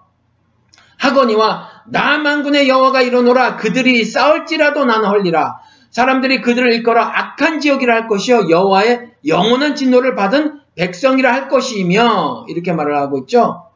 [0.97, 8.07] 하거니와 나 만군의 여호와가 이르노라 그들이 싸울지라도 나는 헐리라 사람들이 그들을 일컬어 악한 지역이라 할
[8.07, 13.67] 것이요 여호와의 영원한 진노를 받은 백성이라 할 것이며 이렇게 말을 하고 있죠.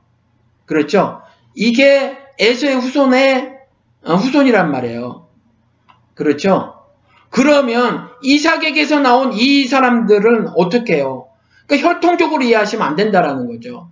[0.65, 1.21] 그렇죠.
[1.55, 3.53] 이게 에서의 후손의
[4.05, 5.27] 어, 후손이란 말이에요.
[6.13, 6.75] 그렇죠.
[7.29, 11.27] 그러면 이삭에게서 나온 이 사람들은 어떻게 해요?
[11.67, 13.89] 그러니까 혈통적으로 이해하시면 안 된다라는 거죠.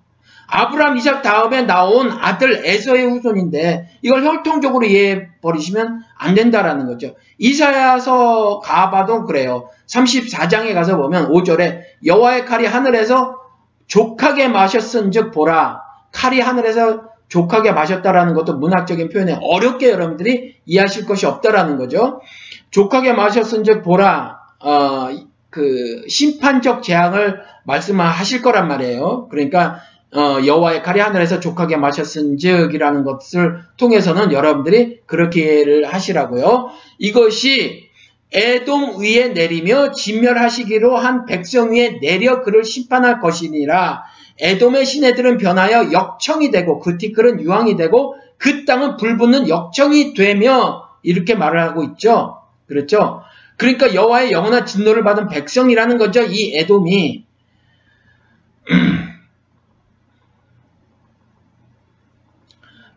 [0.56, 7.16] 아브라함, 이삭 다음에 나온 아들 에서의 후손인데 이걸 혈통적으로 이해해 버리시면 안 된다라는 거죠.
[7.40, 9.70] 이사야서 가봐도 그래요.
[9.88, 13.40] 34장에 가서 보면 5절에 여호와의 칼이 하늘에서
[13.88, 15.82] 족하게 마셨은즉 보라
[16.12, 22.22] 칼이 하늘에서 족하게 마셨다라는 것도 문학적인 표현에 어렵게 여러분들이 이해하실 것이 없다라는 거죠.
[22.70, 25.10] 족하게 마셨은즉 보라 어,
[25.50, 29.30] 그 심판적 재앙을 말씀하실 거란 말이에요.
[29.30, 29.80] 그러니까
[30.16, 36.70] 어, 여호와의 칼이 하늘에서 족하게 마셨은즉이라는 것을 통해서는 여러분들이 그렇게 이해를 하시라고요.
[37.00, 37.90] 이것이
[38.32, 44.04] 애돔 위에 내리며 진멸하시기로 한 백성 위에 내려 그를 심판할 것이니라.
[44.42, 51.36] 애돔의 시내들은 변하여 역청이 되고 그 티끌은 유황이 되고 그 땅은 불붙는 역청이 되며 이렇게
[51.36, 52.40] 말을 하고 있죠.
[52.68, 53.22] 그렇죠?
[53.58, 56.24] 그러니까 여호와의 영원한 진노를 받은 백성이라는 거죠.
[56.24, 57.26] 이 애돔이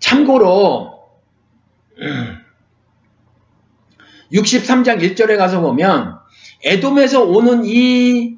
[0.06, 1.00] 참고로
[4.32, 6.18] 63장 1절에 가서 보면
[6.64, 8.36] 에돔에서 오는 이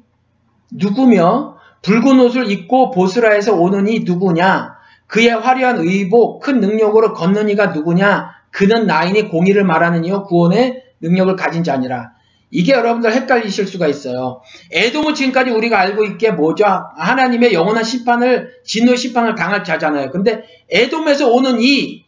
[0.71, 4.77] 누구며 붉은 옷을 입고 보스라에서 오는 이 누구냐?
[5.05, 8.31] 그의 화려한 의복 큰 능력으로 걷는 이가 누구냐?
[8.49, 12.13] 그는 나인이 공의를 말하는 이요 구원의 능력을 가진 자니라
[12.51, 14.41] 이게 여러분들 헷갈리실 수가 있어요.
[14.71, 16.65] 에돔은 지금까지 우리가 알고 있게 뭐죠?
[16.97, 20.09] 하나님의 영원한 심판을 진노 심판을 당할 자잖아요.
[20.11, 22.05] 근데 에돔에서 오는 이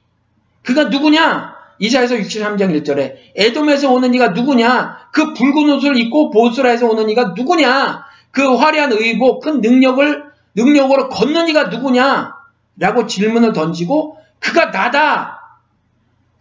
[0.63, 1.55] 그가 누구냐?
[1.79, 4.97] 이사에서 63장 1절에 에돔에서 오는 이가 누구냐?
[5.11, 8.03] 그 붉은 옷을 입고 보스라에서 오는 이가 누구냐?
[8.31, 12.35] 그 화려한 의복, 큰 능력을 능력으로 걷는 이가 누구냐?
[12.77, 15.40] 라고 질문을 던지고 그가 나다.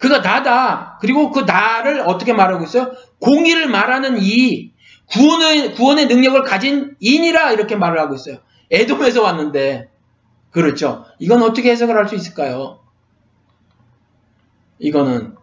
[0.01, 0.99] 그가 나다.
[1.01, 2.91] 그리고 그 나를 어떻게 말하고 있어요?
[3.21, 4.73] 공의를 말하는 이
[5.07, 8.39] 구원의, 구원의 능력을 가진 인이라 이렇게 말을 하고 있어요.
[8.71, 9.89] 에돔에서 왔는데.
[10.51, 11.05] 그렇죠.
[11.19, 12.81] 이건 어떻게 해석을 할 수 있을까요?
[14.79, 15.37] 이거는.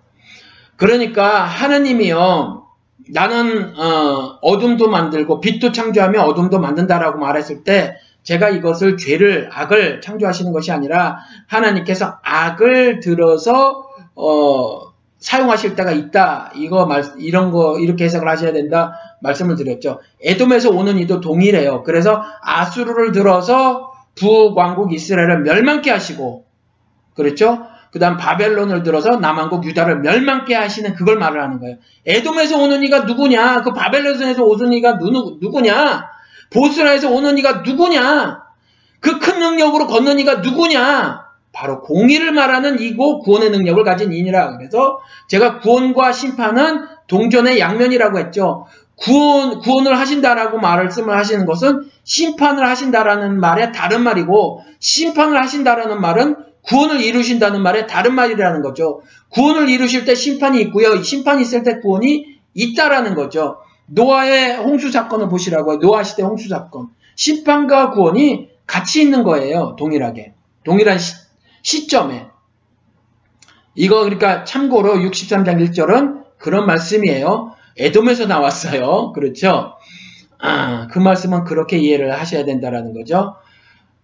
[0.75, 2.65] 그러니까 하나님이요.
[3.13, 10.51] 나는 어, 둠도 만들고 빛도 창조하며 어둠도 만든다라고 말했을 때 제가 이것을 죄를 악을 창조하시는
[10.51, 13.86] 것이 아니라 하나님께서 악을 들어서
[14.17, 16.51] 어, 사용하실 때가 있다.
[16.55, 18.93] 이거 말, 이런 거, 이렇게 해석을 하셔야 된다.
[19.21, 19.99] 말씀을 드렸죠.
[20.21, 21.83] 에돔에서 오는 이도 동일해요.
[21.83, 26.45] 그래서 아수르를 들어서 북왕국 이스라엘을 멸망케 하시고,
[27.15, 27.65] 그렇죠?
[27.91, 31.77] 그 다음 바벨론을 들어서 남왕국 유다를 멸망케 하시는 그걸 말을 하는 거예요.
[32.05, 33.61] 에돔에서 오는 이가 누구냐?
[33.61, 36.09] 그 바벨론에서 오는 이가 누, 누구냐?
[36.51, 38.43] 보스라에서 오는 이가 누구냐?
[38.99, 41.26] 그 큰 능력으로 걷는 이가 누구냐?
[41.57, 48.67] 바로 공의를 말하는 이고 구원의 능력을 가진 인이라 그래서 제가 구원과 심판은 동전의 양면이라고 했죠.
[48.95, 57.01] 구원, 구원을 하신다라고 말씀을 하시는 것은 심판을 하신다라는 말의 다른 말이고 심판을 하신다라는 말은 구원을
[57.01, 59.01] 이루신다는 말의 다른 말이라는 거죠.
[59.29, 61.01] 구원을 이루실 때 심판이 있고요.
[61.01, 63.57] 심판이 있을 때 구원이 있다라는 거죠.
[63.87, 65.79] 노아의 홍수 사건을 보시라고요.
[65.79, 66.89] 노아 시대 홍수 사건.
[67.15, 69.75] 심판과 구원이 같이 있는 거예요.
[69.79, 70.33] 동일하게.
[70.63, 71.26] 동일한 시,
[71.67, 72.27] 시점에.
[73.75, 77.53] 이거 그러니까 참고로 63장 1절은 그런 말씀이에요.
[77.75, 79.11] 에돔에서 나왔어요.
[79.11, 79.73] 그렇죠?
[80.39, 83.35] 아, 그 말씀은 그렇게 이해를 하셔야 된다라는 거죠.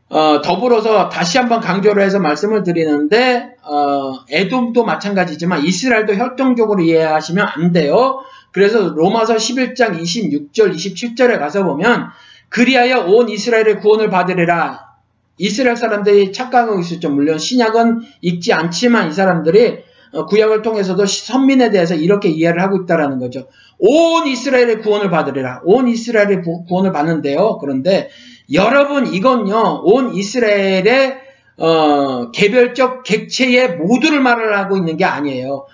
[0.10, 7.72] 어, 더불어서 다시 한번 강조를 해서 말씀을 드리는데 어, 에돔도 마찬가지지만 이스라엘도 혈통적으로 이해하시면 안
[7.72, 8.20] 돼요.
[8.52, 12.10] 그래서 로마서 11장 26절 27절에 가서 보면
[12.50, 14.93] 그리하여 온 이스라엘의 구원을 받으리라
[15.38, 17.10] 이스라엘 사람들이 착각하고 있었죠.
[17.10, 23.20] 물론 신약은 읽지 않지만 이 사람들이 어, 구약을 통해서도 선민에 대해서 이렇게 이해를 하고 있다라는
[23.20, 23.48] 거죠.
[23.80, 25.62] 온 이스라엘의 구원을 받으리라.
[25.66, 27.58] 온 이스라엘의 구원을 받는데요.
[27.60, 28.10] 그런데
[28.52, 29.82] 여러분 이건요.
[29.84, 31.18] 온 이스라엘의
[31.58, 35.66] 어, 개별적 객체의 모두를 말을 하고 있는 게 아니에요.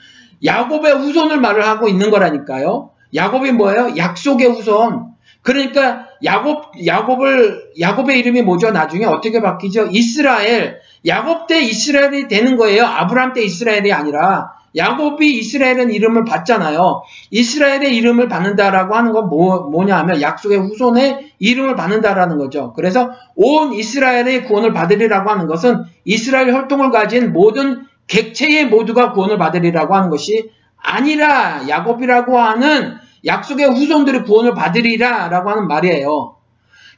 [0.43, 2.91] 야곱의 후손을 말을 하고 있는 거라니까요.
[3.14, 3.95] 야곱이 뭐예요?
[3.97, 5.07] 약속의 후손.
[5.41, 8.72] 그러니까 야곱 야곱을 야곱의 이름이 뭐죠?
[8.72, 9.88] 나중에 어떻게 바뀌죠?
[9.91, 10.80] 이스라엘.
[11.05, 12.86] 야곱 때 이스라엘이 되는 거예요.
[12.86, 17.03] 아브라함 때 이스라엘이 아니라 야곱이 이스라엘은 이름을 받잖아요.
[17.32, 22.74] 이스라엘의 이름을 받는다라고 하는 건 뭐, 뭐냐 하면 약속의 후손의 이름을 받는다라는 거죠.
[22.74, 29.95] 그래서 온 이스라엘의 구원을 받으리라고 하는 것은 이스라엘 혈통을 가진 모든 객체의 모두가 구원을 받으리라고
[29.95, 36.38] 하는 것이 아니라 야곱이라고 하는 약속의 후손들이 구원을 받으리라 라고 하는 말이에요.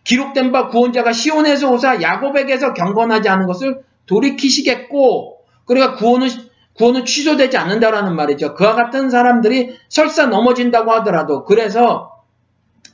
[0.04, 6.30] 기록된 바 구원자가 시온에서 오사 야곱에게서 경건하지 않은 것을 돌이키시겠고 그러니까 구원은
[6.74, 8.56] 구원은 취소되지 않는다라는 말이죠.
[8.56, 12.12] 그와 같은 사람들이 설사 넘어진다고 하더라도 그래서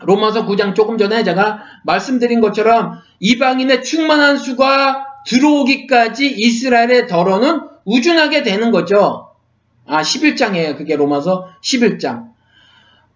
[0.02, 8.72] 로마서 9장 조금 전에 제가 말씀드린 것처럼 이방인의 충만한 수가 들어오기까지 이스라엘의 덜어는 우준하게 되는
[8.72, 9.32] 거죠.
[9.86, 10.78] 아, 11장이에요.
[10.78, 12.37] 그게 로마서 11장.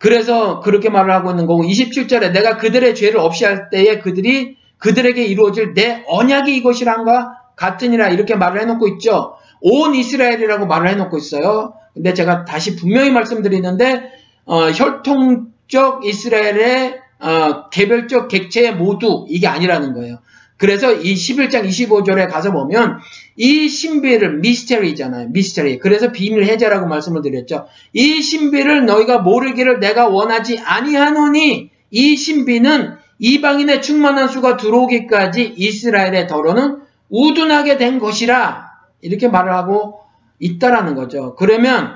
[0.01, 5.23] 그래서 그렇게 말을 하고 있는 거고 27절에 내가 그들의 죄를 없이 할 때에 그들이 그들에게
[5.23, 9.35] 이루어질 내 언약이 이것이란가 같으니라 이렇게 말을 해놓고 있죠.
[9.61, 11.75] 온 이스라엘이라고 말을 해놓고 있어요.
[11.93, 14.11] 근데 제가 다시 분명히 말씀드리는데
[14.45, 20.17] 어, 혈통적 이스라엘의 어, 개별적 객체 모두 이게 아니라는 거예요.
[20.61, 22.99] 그래서 이 11장 25절에 가서 보면
[23.35, 25.29] 이 신비를 미스테리잖아요.
[25.29, 25.79] 미스테리.
[25.79, 27.65] 그래서 비밀 해제라고 말씀을 드렸죠.
[27.93, 36.81] 이 신비를 너희가 모르기를 내가 원하지 아니하노니 이 신비는 이방인의 충만한 수가 들어오기까지 이스라엘의 더러는
[37.09, 38.69] 우둔하게 된 것이라
[39.01, 40.01] 이렇게 말을 하고
[40.39, 41.35] 있다라는 거죠.
[41.35, 41.95] 그러면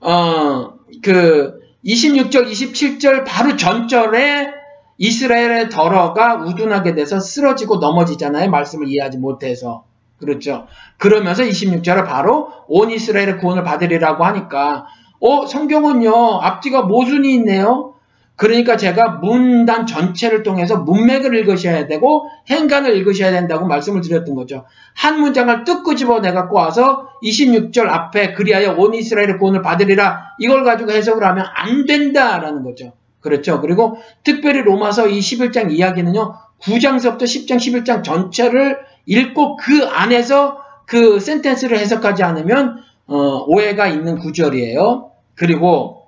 [0.00, 4.52] 어 그 26절, 27절 바로 전절에
[4.98, 8.50] 이스라엘의 더러가 우둔하게 돼서 쓰러지고 넘어지잖아요.
[8.50, 9.84] 말씀을 이해하지 못해서.
[10.18, 10.66] 그렇죠.
[10.96, 14.86] 그러면서 26절에 바로 온 이스라엘의 구원을 받으리라고 하니까
[15.20, 17.94] 어 성경은요 앞뒤가 모순이 있네요.
[18.36, 24.66] 그러니까 제가 문단 전체를 통해서 문맥을 읽으셔야 되고 행간을 읽으셔야 된다고 말씀을 드렸던 거죠.
[24.94, 30.92] 한 문장을 뚝 끄집어 내갖고 와서 26절 앞에 그리하여 온 이스라엘의 구원을 받으리라 이걸 가지고
[30.92, 32.92] 해석을 하면 안 된다라는 거죠.
[33.26, 33.60] 그렇죠.
[33.60, 36.36] 그리고 특별히 로마서 이 11장 이야기는요.
[36.62, 45.10] 9장서부터 10장, 11장 전체를 읽고 그 안에서 그 센텐스를 해석하지 않으면 어, 오해가 있는 구절이에요.
[45.34, 46.06] 그리고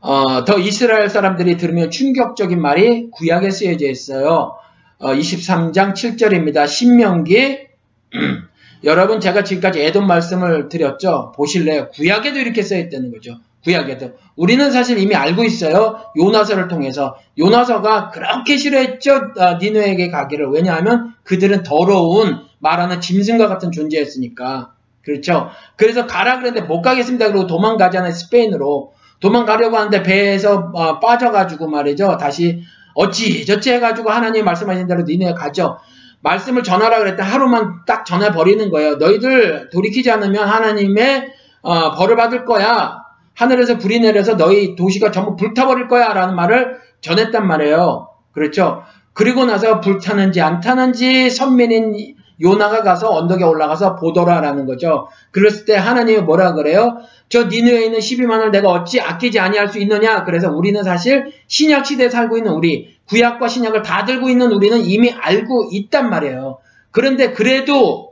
[0.00, 4.56] 어, 더 이스라엘 사람들이 들으면 충격적인 말이 구약에 쓰여져 있어요.
[4.98, 6.66] 어, 23장 7절입니다.
[6.66, 7.66] 신명기
[8.84, 11.32] 여러분 제가 지금까지 애돈 말씀을 드렸죠.
[11.36, 11.90] 보실래요?
[11.90, 13.36] 구약에도 이렇게 쓰여 있다는 거죠.
[13.66, 14.12] 구약에도.
[14.36, 15.98] 우리는 사실 이미 알고 있어요.
[16.16, 17.16] 요나서를 통해서.
[17.36, 19.32] 요나서가 그렇게 싫어했죠.
[19.36, 20.50] 어, 니누에게 가기를.
[20.50, 24.70] 왜냐하면 그들은 더러운 말하는 짐승과 같은 존재였으니까.
[25.04, 25.50] 그렇죠.
[25.74, 27.32] 그래서 가라 그랬는데 못 가겠습니다.
[27.32, 28.12] 그리고 도망가잖아요.
[28.12, 28.92] 스페인으로.
[29.18, 32.18] 도망가려고 하는데 배에서 어, 빠져가지고 말이죠.
[32.18, 32.62] 다시
[32.94, 35.78] 어찌저찌 해가지고 하나님 말씀하신 대로 니네 가죠.
[36.20, 38.94] 말씀을 전하라 그랬더니 하루만 딱 전해 버리는 거예요.
[38.96, 43.05] 너희들 돌이키지 않으면 하나님의 어, 벌을 받을 거야.
[43.36, 48.08] 하늘에서 불이 내려서 너희 도시가 전부 불타버릴 거야 라는 말을 전했단 말이에요.
[48.32, 48.82] 그렇죠?
[49.12, 55.08] 그리고 나서 불타는지 안 타는지 선민인 요나가 가서 언덕에 올라가서 보더라라는 거죠.
[55.30, 56.98] 그랬을 때 하나님이 뭐라 그래요?
[57.28, 60.24] 저 니느에 있는 12만을 내가 어찌 아끼지 아니할 수 있느냐?
[60.24, 65.10] 그래서 우리는 사실 신약 시대에 살고 있는 우리, 구약과 신약을 다 들고 있는 우리는 이미
[65.10, 66.58] 알고 있단 말이에요.
[66.90, 68.10] 그런데 그래도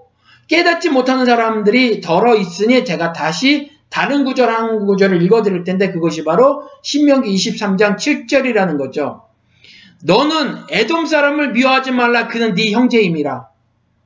[0.49, 6.69] 깨닫지 못하는 사람들이 덜어 있으니 제가 다시 다른 구절 한 구절을 읽어드릴 텐데 그것이 바로
[6.83, 9.23] 신명기 23장 7절이라는 거죠.
[10.03, 13.47] 너는 애돔 사람을 미워하지 말라 그는 네 형제임이라.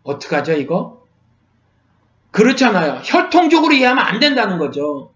[0.02, 1.04] 어떡하죠 이거?
[2.32, 3.00] 그렇잖아요.
[3.02, 5.12] 혈통적으로 이해하면 안 된다는 거죠.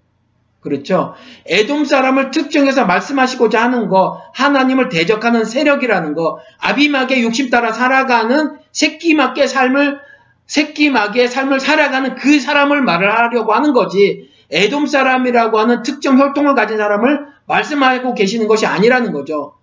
[0.60, 1.16] 그렇죠.
[1.50, 9.48] 애돔 사람을 특정해서 말씀하시고자 하는 거, 하나님을 대적하는 세력이라는 거, 아비막의 욕심 따라 살아가는 새끼막의
[9.48, 9.98] 삶을,
[10.46, 14.32] 새끼막의 삶을 살아가는 그 사람을 말을 하려고 하는 거지.
[14.52, 19.54] 애돔 사람이라고 하는 특정 혈통을 가진 사람을 말씀하고 계시는 것이 아니라는 거죠.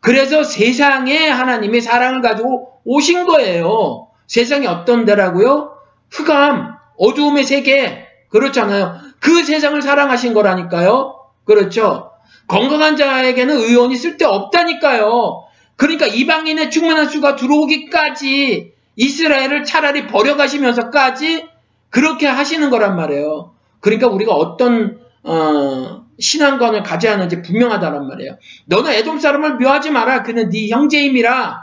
[0.00, 4.08] 그래서 세상에 하나님이 사랑을 가지고 오신 거예요.
[4.26, 5.72] 세상이 어떤 데라고요?
[6.10, 8.06] 흑암, 어두움의 세계.
[8.28, 8.96] 그렇잖아요.
[9.20, 11.16] 그 세상을 사랑하신 거라니까요.
[11.44, 12.12] 그렇죠.
[12.46, 15.44] 건강한 자에게는 의원이 쓸데없다니까요.
[15.76, 21.48] 그러니까 이방인의 충만한 수가 들어오기까지 이스라엘을 차라리 버려가시면서까지
[21.90, 23.55] 그렇게 하시는 거란 말이에요.
[23.86, 28.36] 그러니까 우리가 어떤 어, 신앙관을 가져야 하는지 분명하다란 말이에요.
[28.64, 30.24] 너는 애돔 사람을 묘하지 마라.
[30.24, 31.62] 그는 네 형제임이라.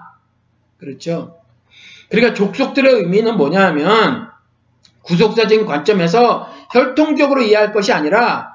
[0.78, 1.36] 그렇죠.
[2.09, 4.30] 그러니까 족속들의 의미는 뭐냐 하면
[5.01, 8.53] 구속사적인 관점에서 혈통적으로 이해할 것이 아니라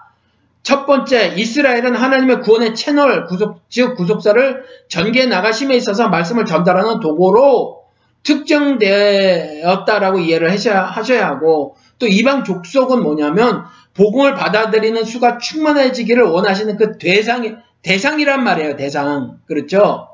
[0.63, 7.83] 첫 번째 이스라엘은 하나님의 구원의 채널 구속 즉 구속사를 전개해 나가심에 있어서 말씀을 전달하는 도구로
[8.23, 16.99] 특정되었다라고 이해를 하셔야, 하셔야 하고 또 이방 족속은 뭐냐면 복음을 받아들이는 수가 충만해지기를 원하시는 그
[16.99, 18.77] 대상이 대상이란 말이에요.
[18.77, 19.39] 대상.
[19.47, 20.09] 그렇죠?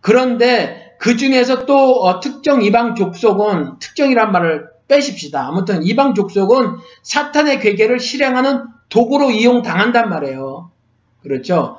[0.00, 5.46] 그런데 그 중에서 또 어, 특정 이방 족속은 특정이란 말을 빼십시다.
[5.46, 10.70] 아무튼 이방 족속은 사탄의 괴계를 실행하는 도구로 이용당한단 말이에요.
[11.22, 11.78] 그렇죠?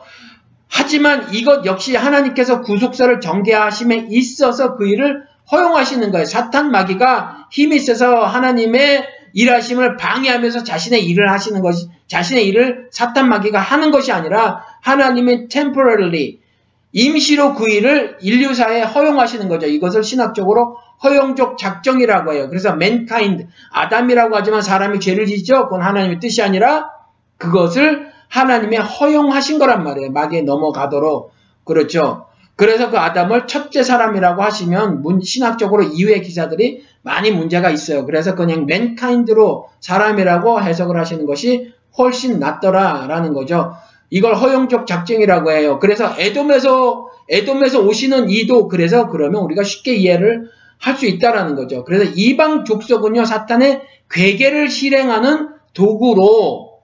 [0.67, 6.25] 하지만 이것 역시 하나님께서 구속사를 전개하심에 있어서 그 일을 허용하시는 거예요.
[6.25, 13.59] 사탄 마귀가 힘이 있어서 하나님의 일하심을 방해하면서 자신의 일을 하시는 것이 자신의 일을 사탄 마귀가
[13.59, 16.39] 하는 것이 아니라 하나님의 temporarily
[16.91, 19.65] 임시로 그 일을 인류사에 허용하시는 거죠.
[19.65, 22.47] 이것을 신학적으로 허용적 작정이라고 해요.
[22.49, 25.63] 그래서 mankind 아담이라고 하지만 사람이 죄를 짓죠.
[25.63, 26.91] 그건 하나님의 뜻이 아니라
[27.37, 30.11] 그것을 하나님의 허용하신 거란 말이에요.
[30.11, 31.33] 마귀에 넘어가도록
[31.65, 32.27] 그렇죠.
[32.55, 38.05] 그래서 그 아담을 첫째 사람이라고 하시면 신학적으로 이후의 기사들이 많이 문제가 있어요.
[38.05, 43.75] 그래서 그냥 맨카인드로 사람이라고 해석을 하시는 것이 훨씬 낫더라라는 거죠.
[44.09, 45.79] 이걸 허용적 작정이라고 해요.
[45.79, 50.49] 그래서 에돔에서 에돔에서 오시는 이도 그래서 그러면 우리가 쉽게 이해를
[50.83, 51.85] 할 수 있다라는 거죠.
[51.85, 53.81] 그래서 이방 족속은요 사탄의
[54.11, 56.81] 괴계를 실행하는 도구로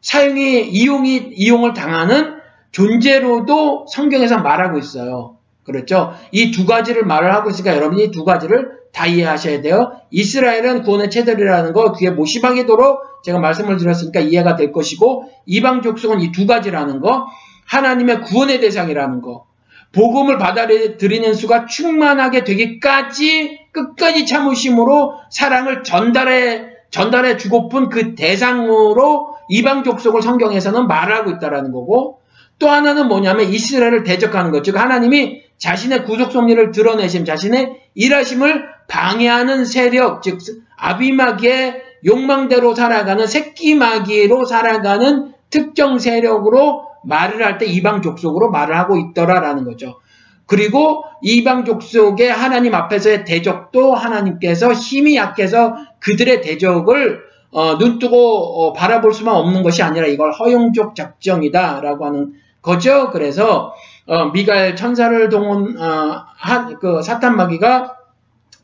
[0.00, 2.33] 사용이 이용이 이용을 당하는
[2.74, 5.36] 존재로도 성경에서 말하고 있어요.
[5.64, 6.12] 그렇죠?
[6.32, 9.92] 이 두 가지를 말을 하고 있으니까 여러분이 두 가지를 다 이해하셔야 돼요.
[10.10, 16.32] 이스라엘은 구원의 채들이라는 거 귀에 못시박이도록 제가 말씀을 드렸으니까 이해가 될 것이고 이방 족속은 이
[16.32, 17.26] 두 가지라는 거
[17.66, 19.46] 하나님의 구원의 대상이라는 거
[19.92, 30.20] 복음을 받아들이는 수가 충만하게 되기까지 끝까지 참으심으로 사랑을 전달해 전달해 주고픈 그 대상으로 이방 족속을
[30.22, 32.20] 성경에서는 말하고 있다라는 거고
[32.58, 34.64] 또 하나는 뭐냐면 이스라엘을 대적하는 것.
[34.64, 40.38] 즉 하나님이 자신의 구속 섭리를 드러내심, 자신의 일하심을 방해하는 세력, 즉
[40.76, 49.64] 아비마귀의 욕망대로 살아가는 새끼마귀로 살아가는 특정 세력으로 말을 할 때 이방 족속으로 말을 하고 있더라라는
[49.64, 50.00] 거죠.
[50.46, 59.14] 그리고 이방 족속의 하나님 앞에서의 대적도 하나님께서 힘이 약해서 그들의 대적을 어, 눈뜨고 어, 바라볼
[59.14, 62.32] 수만 없는 것이 아니라 이걸 허용적 작정이다라고 하는
[62.64, 63.10] 거죠.
[63.12, 63.74] 그래서
[64.06, 67.96] 어, 미가엘 천사를 동원 어, 한, 그 사탄 마귀가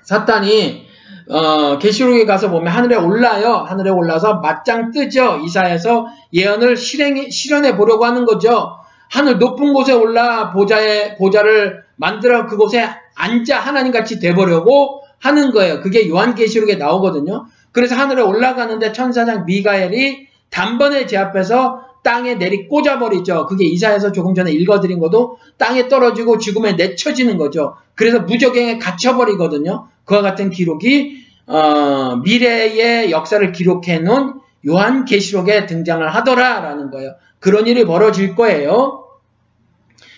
[0.03, 0.87] 사탄이
[1.29, 3.55] 어, 계시록에 가서 보면 하늘에 올라요.
[3.55, 5.39] 하늘에 올라서 맞짱 뜨죠.
[5.45, 8.79] 이사에서 예언을 실행 실현해 보려고 하는 거죠.
[9.09, 15.81] 하늘 높은 곳에 올라 보좌에 보좌를 만들어 그곳에 앉아 하나님 같이 돼 보려고 하는 거예요.
[15.81, 17.47] 그게 요한계시록에 나오거든요.
[17.73, 23.47] 그래서 하늘에 올라가는데 천사장 미가엘이 단번에 제 앞에서 땅에 내리 꽂아버리죠.
[23.47, 27.77] 그게 이사에서 조금 전에 읽어드린 것도 땅에 떨어지고 죽음에 내쳐지는 거죠.
[27.95, 29.89] 그래서 무적행에 갇혀버리거든요.
[30.05, 34.35] 그와 같은 기록이 어, 미래의 역사를 기록해 놓은
[34.69, 37.15] 요한 계시록에 등장을 하더라라는 거예요.
[37.39, 39.05] 그런 일이 벌어질 거예요.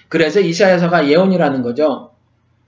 [0.09, 2.11] 그래서 이사야서가 예언이라는 거죠.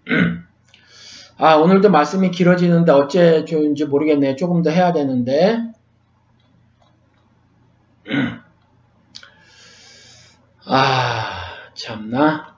[1.37, 4.37] 아 오늘도 말씀이 길어지는데 어째 좋은지 모르겠네요.
[4.37, 5.59] 조금 더 해야 되는데
[10.67, 11.31] 아,
[11.75, 12.55] 참나.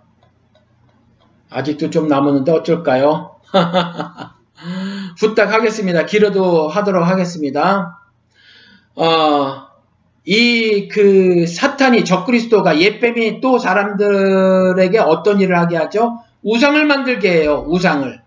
[1.50, 3.36] 아직도 좀 남았는데 어쩔까요?
[5.18, 6.04] 후딱 하겠습니다.
[6.06, 8.00] 길어도 하도록 하겠습니다.
[8.94, 9.66] 어,
[10.24, 16.20] 이 그 사탄이 적그리스도가 예뱀이 또 사람들에게 어떤 일을 하게 하죠?
[16.42, 17.64] 우상을 만들게 해요.
[17.68, 18.22] 우상을.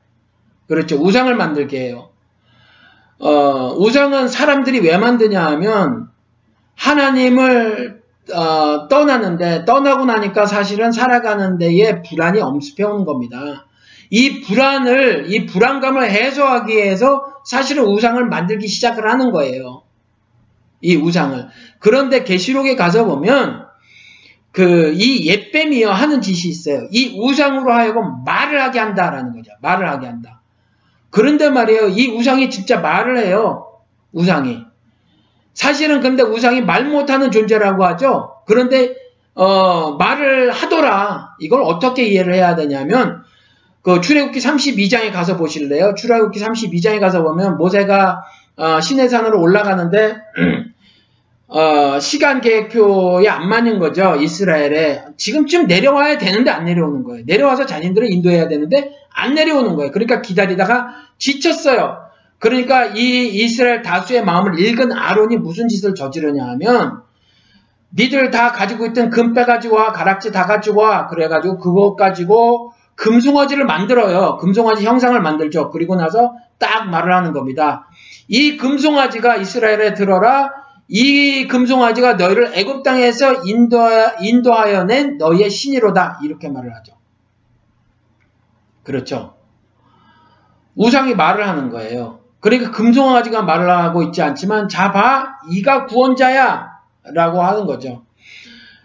[0.67, 0.95] 그렇죠.
[0.97, 2.09] 우상을 만들게 해요.
[3.19, 6.09] 어, 우상은 사람들이 왜 만드냐 하면
[6.75, 7.98] 하나님을
[8.33, 13.67] 어, 떠나는데 떠나고 나니까 사실은 살아가는 데에 불안이 엄습해 오는 겁니다.
[14.09, 19.83] 이 불안을 이 불안감을 해소하기 위해서 사실은 우상을 만들기 시작을 하는 거예요.
[20.81, 21.47] 이 우상을.
[21.79, 23.67] 그런데 계시록에 가서 보면
[24.51, 26.87] 그 이 옛뱀이요 하는 짓이 있어요.
[26.91, 29.51] 이 우상으로 하여금 말을 하게 한다라는 거죠.
[29.61, 30.41] 말을 하게 한다.
[31.09, 31.89] 그런데 말이에요.
[31.89, 33.67] 이 우상이 진짜 말을 해요.
[34.11, 34.63] 우상이.
[35.53, 38.35] 사실은 근데 우상이 말 못하는 존재라고 하죠.
[38.45, 38.95] 그런데
[39.35, 41.35] 어, 말을 하더라.
[41.39, 43.23] 이걸 어떻게 이해를 해야 되냐면
[43.81, 45.95] 그 출애굽기 32장에 가서 보실래요?
[45.95, 48.23] 출애굽기 32장에 가서 보면 모세가
[48.57, 50.17] 어, 시내산으로 올라가는데
[51.47, 54.15] 어, 시간 계획표에 안 맞는 거죠.
[54.15, 57.23] 이스라엘에 지금쯤 내려와야 되는데 안 내려오는 거예요.
[57.25, 59.91] 내려와서 자신들을 인도해야 되는데 안 내려오는 거예요.
[59.91, 62.08] 그러니까 기다리다가 지쳤어요.
[62.39, 67.03] 그러니까 이 이스라엘 다수의 마음을 읽은 아론이 무슨 짓을 저지르냐 하면
[67.95, 72.73] 니들 다 가지고 있던 금 빼 가지고 와 가락지 다 가지고 와 그래가지고 그것 가지고
[72.95, 74.37] 금송아지를 만들어요.
[74.37, 75.69] 금송아지 형상을 만들죠.
[75.71, 77.87] 그리고 나서 딱 말을 하는 겁니다.
[78.27, 80.51] 이 금송아지가 이스라엘에 들어라.
[80.87, 86.19] 이 금송아지가 너희를 애굽 땅에서 인도하, 인도하여 낸 너희의 신이로다.
[86.23, 86.93] 이렇게 말을 하죠.
[88.83, 89.35] 그렇죠.
[90.75, 92.18] 우상이 말을 하는 거예요.
[92.39, 96.69] 그러니까 금송아지가 말을 하고 있지 않지만 자봐 이가 구원자야
[97.13, 98.03] 라고 하는 거죠.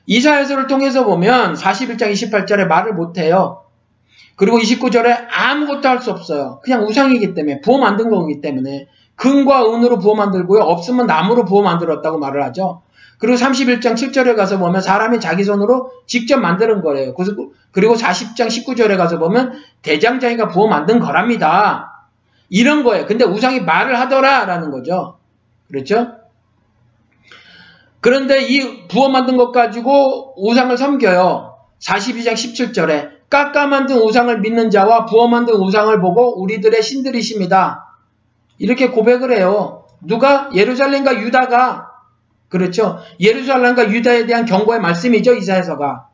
[0.07, 3.63] 이사야서를 통해서 보면 41장 28절에 말을 못해요.
[4.37, 6.61] 그리고 29절에 아무것도 할 수 없어요.
[6.63, 10.61] 그냥 우상이기 때문에 부어 만든 거기 때문에 금과 은으로 부어 만들고요.
[10.63, 12.83] 없으면 나무로 부어 만들었다고 말을 하죠.
[13.19, 17.15] 그리고 31장 7절에 가서 보면 사람이 자기 손으로 직접 만드는 거래요.
[17.71, 19.53] 그리고 40장 19절에 가서 보면
[19.83, 21.94] 대장장이가 부어 만든 거랍니다.
[22.49, 23.07] 이런 거예요.
[23.07, 25.19] 근데 우상이 말을 하더라라는 거죠.
[25.69, 26.13] 그렇죠?
[28.01, 31.57] 그런데 이 부어 만든 것 가지고 우상을 섬겨요.
[31.81, 37.99] 42장 17절에 깎아 만든 우상을 믿는 자와 부어 만든 우상을 보고 우리들의 신들이십니다.
[38.59, 39.87] 이렇게 고백을 해요.
[40.03, 40.51] 누가?
[40.55, 41.91] 예루살렘과 유다가
[42.49, 42.99] 그렇죠.
[43.19, 45.35] 예루살렘과 유다에 대한 경고의 말씀이죠.
[45.35, 46.09] 이사에서가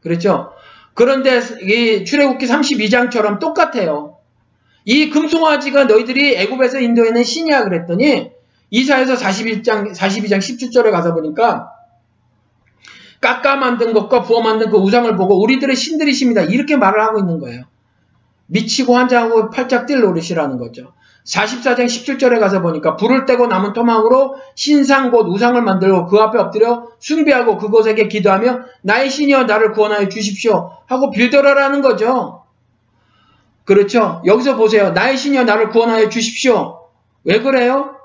[0.00, 0.52] 그렇죠.
[0.94, 4.13] 그런데 이 출애굽기 32장처럼 똑같아요.
[4.84, 8.32] 이 금송아지가 너희들이 애굽에서 인도에는 신이야 그랬더니
[8.70, 11.70] 이사에서 41장 42장 17절에 가서 보니까
[13.20, 16.42] 깎아 만든 것과 부어 만든 그 우상을 보고 우리들의 신들이십니다.
[16.42, 17.62] 이렇게 말을 하고 있는 거예요.
[18.46, 20.92] 미치고 환장하고 팔짝 뛸 노릇이라는 거죠.
[21.24, 26.88] 44장 17절에 가서 보니까 불을 떼고 남은 토막으로 신상 곧 우상을 만들고 그 앞에 엎드려
[26.98, 32.43] 숭배하고 그곳에게 기도하며 나의 신이여 나를 구원하여 주십시오 하고 빌더라라는 거죠.
[33.64, 34.22] 그렇죠.
[34.26, 34.90] 여기서 보세요.
[34.90, 36.80] 나의 신이여 나를 구원하여 주십시오.
[37.24, 37.96] 왜 그래요?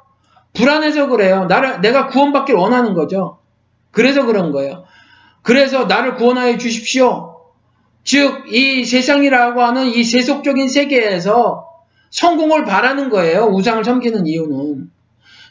[0.54, 1.46] 불안해서 그래요.
[1.46, 3.40] 나를 내가 구원받길 원하는 거죠.
[3.92, 4.86] 그래서 그런 거예요.
[5.42, 7.36] 그래서 나를 구원하여 주십시오.
[8.04, 11.68] 즉 이 세상이라고 하는 이 세속적인 세계에서
[12.10, 13.44] 성공을 바라는 거예요.
[13.46, 14.90] 우상을 섬기는 이유는.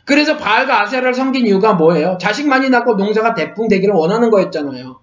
[0.04, 2.16] 그래서 바알과 아세라를 섬긴 이유가 뭐예요?
[2.20, 4.98] 자식 많이 낳고 농사가 대풍되기를 원하는 거였잖아요.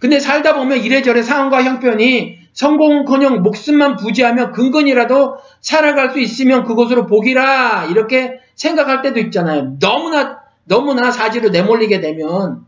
[0.00, 7.86] 근데 살다 보면 이래저래 상황과 형편이 성공은커녕 목숨만 부지하며 근근이라도 살아갈 수 있으면 그곳으로 복이라
[7.90, 9.78] 이렇게 생각할 때도 있잖아요.
[9.78, 12.66] 너무나 너무나 사지로 내몰리게 되면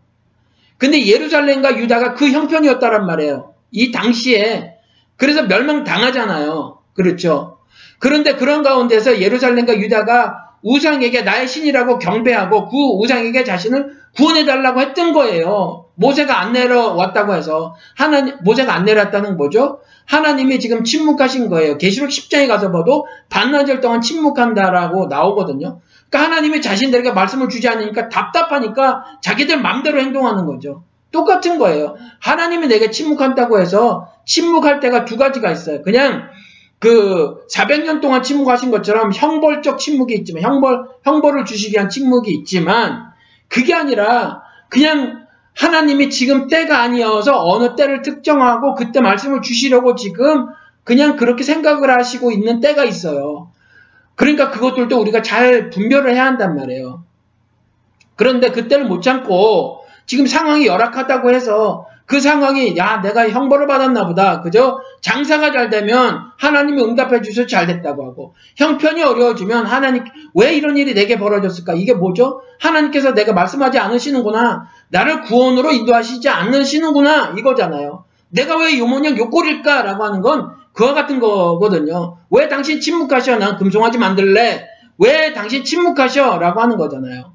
[0.79, 3.55] 근데 예루살렘과 유다가 그 형편이었다란 말이에요.
[3.71, 4.75] 이 당시에
[5.17, 6.79] 그래서 멸망당하잖아요.
[6.95, 7.59] 그렇죠.
[7.99, 15.87] 그런데 그런 가운데서 예루살렘과 유다가 우상에게 나의 신이라고 경배하고 그 우상에게 자신을 구원해달라고 했던 거예요.
[15.95, 19.81] 모세가 안 내려왔다고 해서 하나님 모세가 안 내려왔다는 뭐죠?
[20.07, 21.79] 하나님이 지금 침묵하신 거예요.
[21.79, 25.81] 계시록 10장에 가서 봐도 반나절 동안 침묵한다라고 나오거든요.
[26.09, 30.85] 그러니까 하나님이 자신들에게 말씀을 주지 않으니까 답답하니까 자기들 마음대로 행동하는 거죠.
[31.11, 31.97] 똑같은 거예요.
[32.21, 35.83] 하나님이 내게 침묵한다고 해서 침묵할 때가 두 가지가 있어요.
[35.83, 36.29] 그냥
[36.83, 43.13] 그 400년 동안 침묵하신 것처럼 형벌적 침묵이 있지만 형벌 형벌을 주시기 위한 침묵이 있지만
[43.47, 50.49] 그게 아니라 그냥 하나님이 지금 때가 아니어서 어느 때를 특정하고 그때 말씀을 주시려고 지금
[50.83, 53.53] 그냥 그렇게 생각을 하시고 있는 때가 있어요.
[54.17, 57.05] 그러니까 그것들도 우리가 잘 분별을 해야 한단 말이에요.
[58.17, 64.41] 그런데 그때를 못 참고 지금 상황이 열악하다고 해서 그 상황이 야 내가 형벌을 받았나 보다.
[64.41, 70.05] 그저 장사가 잘 되면 하나님이 응답해 주셔서 잘 됐다고 하고 형편이 어려워지면 하나님
[70.35, 71.75] 왜 이런 일이 내게 벌어졌을까?
[71.75, 72.43] 이게 뭐죠?
[72.61, 74.69] 하나님께서 내가 말씀하지 않으시는구나.
[74.89, 77.35] 나를 구원으로 인도하시지 않으시는구나.
[77.39, 78.05] 이거잖아요.
[78.31, 82.19] 내가 왜 요모냥 요꼴일까라고 하는 건 그와 같은 거거든요.
[82.31, 83.37] 왜 당신 침묵하셔?
[83.37, 84.67] 난 금송아지 만들래.
[84.99, 86.39] 왜 당신 침묵하셔?
[86.39, 87.33] 라고 하는 거잖아요.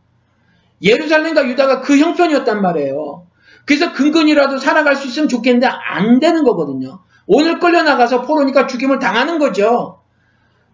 [0.82, 3.27] 예루살렘과 유다가 그 형편이었단 말이에요.
[3.68, 7.02] 그래서 근근이라도 살아갈 수 있으면 좋겠는데 안 되는 거거든요.
[7.28, 10.00] 오늘 끌려나가서 포로니까 죽임을 당하는 거죠.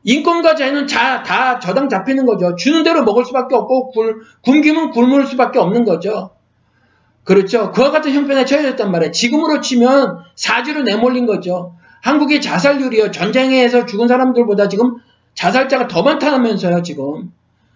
[0.04, 2.56] 인권과 자유는 자, 다 저당 잡히는 거죠.
[2.56, 6.36] 주는 대로 먹을 수밖에 없고 굴, 굶기면 굶을 수밖에 없는 거죠.
[7.24, 7.72] 그렇죠.
[7.72, 9.12] 그와 같은 형편에 처해졌단 말이에요.
[9.12, 11.76] 지금으로 치면 사주로 내몰린 거죠.
[12.04, 13.10] 한국의 자살률이요.
[13.10, 14.98] 전쟁에서 죽은 사람들보다 지금
[15.34, 17.32] 자살자가 더 많다면서요, 지금.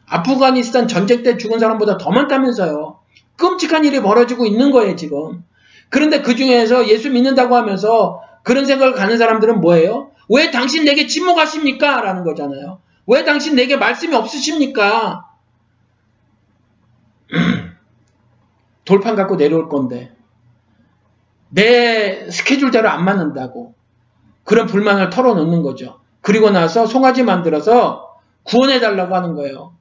[0.05, 2.96] 아프가니스탄 전쟁 때 죽은 사람보다 더 많다면서요.
[3.37, 5.43] 끔찍한 일이 벌어지고 있는 거예요, 지금.
[5.89, 10.11] 그런데 그 중에서 예수 믿는다고 하면서 그런 생각을 가는 사람들은 뭐예요?
[10.29, 12.01] 왜 당신 내게 침묵하십니까?
[12.01, 12.79] 라는 거잖아요.
[13.05, 15.25] 왜 당신 내게 말씀이 없으십니까?
[18.85, 20.11] 돌판 갖고 내려올 건데.
[21.49, 23.75] 내 스케줄대로 안 맞는다고.
[24.43, 25.99] 그런 불만을 털어놓는 거죠.
[26.21, 29.73] 그리고 나서 송아지 만들어서 구원해달라고 하는 거예요.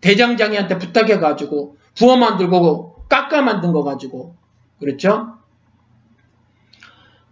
[0.00, 4.34] 대장장이한테 부탁해가지고 부어 만들고 깎아 만든 거 가지고.
[4.80, 5.34] 그렇죠?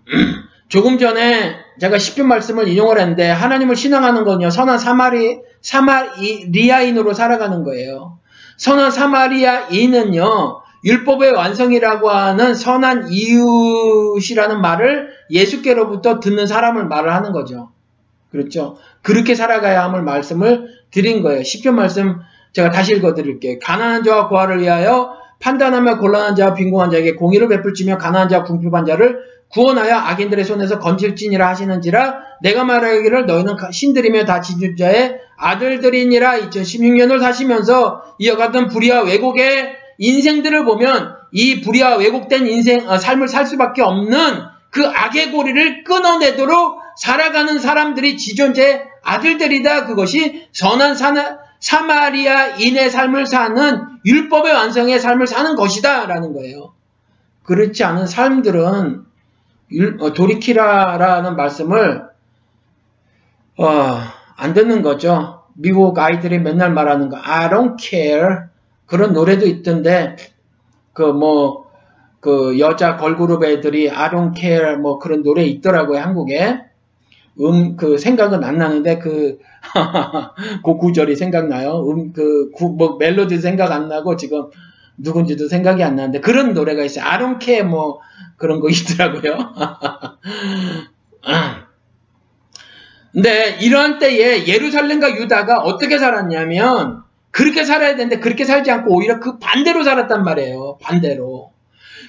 [0.69, 4.51] 조금 전에 제가 10편 말씀을 인용을 했는데 하나님을 신앙하는 건요.
[4.51, 8.19] 선한 사마리 사마리아인으로 살아가는 거예요.
[8.59, 10.61] 선한 사마리아인은요.
[10.85, 17.71] 율법의 완성이라고 하는 선한 이웃이라는 말을 예수께로부터 듣는 사람을 말을 하는 거죠.
[18.31, 18.77] 그렇죠.
[19.03, 21.41] 그렇게 살아가야 함을 말씀을 드린 거예요.
[21.41, 22.21] 10편 말씀
[22.53, 23.59] 제가 다시 읽어드릴게요.
[23.63, 29.19] 가난한 자와 고아를 위하여 판단하며 곤란한 자와 빈곤한 자에게 공의를 베풀지며 가난한 자와 궁핍한 자를
[29.49, 38.69] 구원하여 악인들의 손에서 건질지니라 하시는지라 내가 말하기를 너희는 신들이며 다 지주자의 아들들이니라 2016년을 사시면서 이어갔던
[38.69, 44.19] 불의와 왜곡의 인생들을 보면 이 불의와 왜곡된 인생 어, 삶을 살 수밖에 없는
[44.71, 49.87] 그 악의 고리를 끊어내도록 살아가는 사람들이 지존자의 아들들이다.
[49.87, 56.07] 그것이 선한 사나, 사마리아인의 삶을 사는 율법의 완성의 삶을 사는 것이다.
[56.07, 56.75] 라는 거예요.
[57.45, 59.05] 그렇지 않은 삶들은
[60.01, 62.09] 어, 돌이키라라는 말씀을
[63.59, 63.99] 어,
[64.37, 65.45] 안 듣는 거죠.
[65.55, 68.45] 미국 아이들이 맨날 말하는 거 I don't care
[68.87, 70.17] 그런 노래도 있던데
[70.93, 71.65] 그 뭐그
[72.21, 76.70] 그 여자 걸그룹 애들이 I don't care 뭐 그런 노래 있더라고요 한국에
[77.39, 79.39] 음, 그 생각은 안 나는데 그,
[80.65, 81.85] 그 구절이 생각나요.
[81.89, 84.51] 음, 그, 구, 뭐, 멜로디 생각 안 나고 지금
[84.99, 87.05] 누군지도 생각이 안 나는데 그런 노래가 있어요.
[87.05, 88.01] 아론케 뭐
[88.37, 89.55] 그런 거 있더라고요.
[93.13, 99.39] 근데 이러한 때에 예루살렘과 유다가 어떻게 살았냐면 그렇게 살아야 되는데 그렇게 살지 않고 오히려 그
[99.39, 100.79] 반대로 살았단 말이에요.
[100.81, 101.53] 반대로.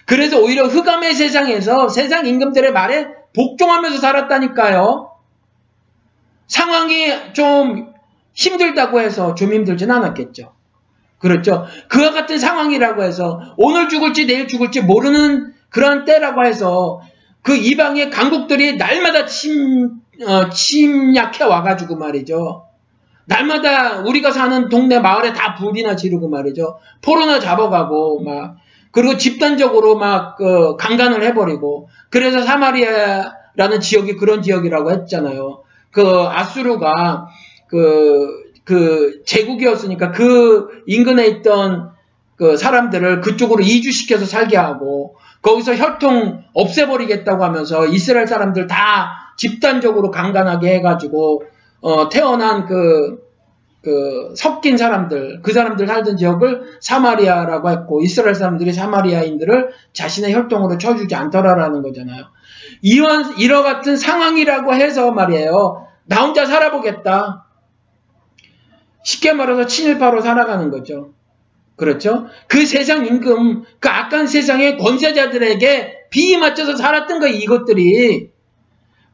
[0.05, 5.10] 그래서 오히려 흑암의 세상에서 세상 임금들의 말에 복종하면서 살았다니까요.
[6.51, 7.93] 상황이 좀
[8.33, 10.51] 힘들다고 해서 좀 힘들진 않았겠죠.
[11.17, 11.65] 그렇죠.
[11.87, 17.01] 그와 같은 상황이라고 해서 오늘 죽을지 내일 죽을지 모르는 그런 때라고 해서
[17.41, 22.65] 그 이방의 강국들이 날마다 침, 어, 침략해 와가지고 말이죠.
[23.25, 26.79] 날마다 우리가 사는 동네 마을에 다 불이나 지르고 말이죠.
[27.01, 28.57] 포로나 잡아가고 막
[28.91, 35.63] 그리고 집단적으로 막 그 강간을 해버리고 그래서 사마리아라는 지역이 그런 지역이라고 했잖아요.
[35.91, 37.27] 그 아수르가
[37.67, 38.27] 그,
[38.63, 41.91] 그 제국이었으니까 그 인근에 있던
[42.35, 50.75] 그 사람들을 그쪽으로 이주시켜서 살게 하고 거기서 혈통 없애버리겠다고 하면서 이스라엘 사람들 다 집단적으로 강간하게
[50.75, 51.43] 해가지고
[51.81, 53.23] 어, 태어난 그,
[53.83, 61.15] 그 섞인 사람들, 그 사람들 살던 지역을 사마리아라고 했고 이스라엘 사람들이 사마리아인들을 자신의 혈통으로 쳐주지
[61.15, 62.25] 않더라라는 거잖아요.
[62.81, 65.87] 이런 이와 같은 상황이라고 해서 말이에요.
[66.05, 67.45] 나 혼자 살아보겠다.
[69.03, 71.13] 쉽게 말해서 친일파로 살아가는 거죠.
[71.75, 72.27] 그렇죠?
[72.47, 78.29] 그 세상 임금, 그 악한 세상의 권세자들에게 비위 맞춰서 살았던 거예요, 이것들이.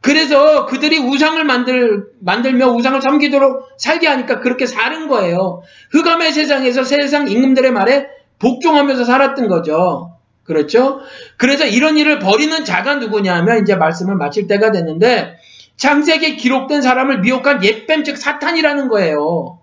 [0.01, 5.61] 그래서 그들이 우상을 만들, 만들며 우상을 섬기도록 살게 하니까 그렇게 사는 거예요.
[5.91, 8.07] 흑암의 세상에서 세상 임금들의 말에
[8.39, 10.16] 복종하면서 살았던 거죠.
[10.47, 11.01] 그렇죠?
[11.35, 15.37] 그래서 이런 일을 벌이는 자가 누구냐면 이제 말씀을 마칠 때가 됐는데
[15.75, 19.59] 창세기에 기록된 사람을 미혹한 옛뱀 즉 사탄이라는 거예요.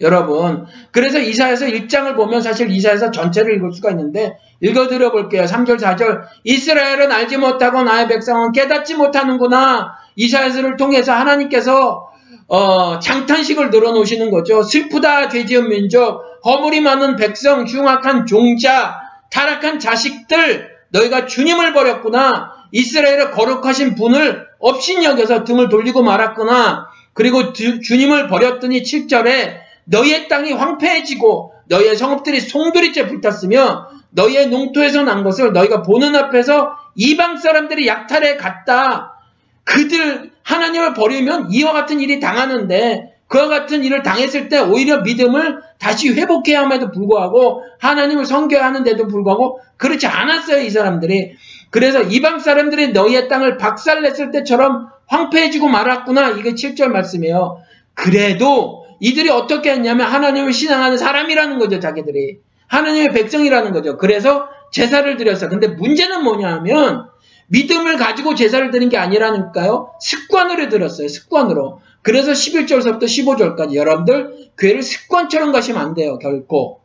[0.00, 0.66] 여러분.
[0.90, 5.44] 그래서 이사에서 1장을 보면 사실 이사에서 전체를 읽을 수가 있는데 읽어드려 볼게요.
[5.44, 6.22] 3절, 4절.
[6.44, 9.94] 이스라엘은 알지 못하고 나의 백성은 깨닫지 못하는구나.
[10.16, 12.08] 이사에서를 통해서 하나님께서
[12.48, 14.62] 어, 장탄식을 늘어놓으시는 거죠.
[14.62, 19.01] 슬프다 죄지은 민족, 허물이 많은 백성, 흉악한 종자,
[19.32, 22.52] 타락한 자식들, 너희가 주님을 버렸구나.
[22.70, 26.88] 이스라엘의 거룩하신 분을 업신여겨서 등을 돌리고 말았구나.
[27.14, 35.52] 그리고 주님을 버렸더니 7절에 너희의 땅이 황폐해지고 너희의 성읍들이 송두리째 불탔으며 너희의 농토에서 난 것을
[35.52, 39.18] 너희가 보는 앞에서 이방 사람들이 약탈해 갔다.
[39.64, 46.12] 그들 하나님을 버리면 이와 같은 일이 당하는데 그와 같은 일을 당했을 때 오히려 믿음을 다시
[46.12, 51.34] 회복해야 함에도 불구하고 하나님을 섬겨야 하는데도 불구하고 그렇지 않았어요 이 사람들이
[51.70, 57.62] 그래서 이방 사람들이 너희의 땅을 박살냈을 때처럼 황폐해지고 말았구나 이게 7절 말씀이에요
[57.94, 62.38] 그래도 이들이 어떻게 했냐면 하나님을 신앙하는 사람이라는 거죠, 자기들이.
[62.68, 63.98] 하나님의 백성이라는 거죠.
[63.98, 65.48] 그래서 제사를 드렸어.
[65.48, 67.08] 근데 문제는 뭐냐면
[67.48, 69.90] 믿음을 가지고 제사를 드린 게 아니라니까요.
[70.00, 71.08] 습관으로 들었어요.
[71.08, 71.80] 습관으로.
[72.02, 76.18] 그래서 11절서부터 15절까지 여러분들 교회를 습관처럼 가시면 안 돼요.
[76.18, 76.80] 결코.